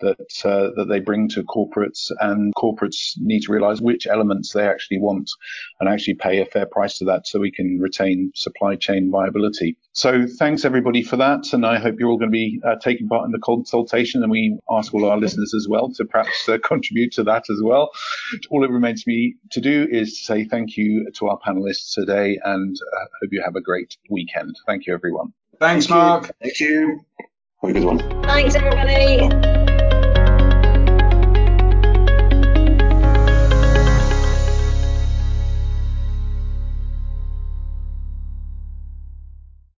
that 0.02 0.46
uh, 0.46 0.70
that 0.76 0.88
they 0.90 1.00
bring 1.00 1.30
to 1.30 1.44
corporates, 1.44 2.12
and 2.20 2.54
corporates 2.56 3.14
need 3.18 3.42
to 3.42 3.52
realise 3.52 3.82
which 3.82 4.08
elements 4.08 4.54
they 4.54 4.68
actually 4.68 5.00
want, 5.00 5.30
and 5.80 5.90
actually 5.90 6.16
pay 6.16 6.42
a 6.42 6.46
fair 6.46 6.66
price 6.66 6.98
to 6.98 7.06
that, 7.06 7.28
so 7.28 7.40
we 7.40 7.52
can 7.52 7.80
retain 7.80 8.32
supply 8.36 8.76
chain 8.76 9.10
viability. 9.12 9.78
So 9.94 10.26
thanks 10.38 10.66
everybody 10.66 11.04
for 11.04 11.18
that, 11.18 11.52
and 11.54 11.66
I 11.66 11.80
hope 11.80 11.96
you're 12.00 12.10
all 12.10 12.18
going 12.18 12.32
to 12.32 12.32
be 12.32 12.60
uh, 12.66 12.76
taking 12.82 13.08
part 13.08 13.26
in 13.26 13.32
the 13.32 13.40
consultation, 13.40 14.22
and 14.24 14.32
we 14.32 14.58
ask 14.70 14.94
all 14.94 15.10
our 15.10 15.18
listeners 15.18 15.54
as 15.54 15.68
well 15.70 15.92
to 15.96 16.06
perhaps 16.06 16.48
uh, 16.48 16.58
contribute 16.64 17.12
to 17.14 17.24
that 17.24 17.50
as 17.50 17.62
well. 17.64 17.90
All 18.50 18.64
it 18.64 18.72
remains 18.72 19.04
to 19.04 19.10
me 19.10 19.36
to 19.52 19.62
do 19.62 19.88
is 19.92 20.18
to 20.18 20.24
say 20.24 20.46
thank 20.46 20.78
you 20.78 21.10
to 21.16 21.28
our 21.28 21.40
panelists 21.46 21.94
today, 21.94 22.40
and 22.44 22.76
uh, 22.76 23.06
hope 23.22 23.32
you 23.32 23.42
have 23.44 23.56
a 23.56 23.62
great 23.62 23.98
weekend. 24.10 24.56
Thank 24.66 24.86
you, 24.86 24.94
everyone. 24.94 25.34
Thanks, 25.60 25.90
Mark. 25.90 26.32
Thank 26.42 26.60
you. 26.60 27.02
Have 27.62 27.72
a 27.72 27.74
good 27.74 27.84
one. 27.84 28.00
Thanks, 28.24 28.56
everybody. 28.56 29.69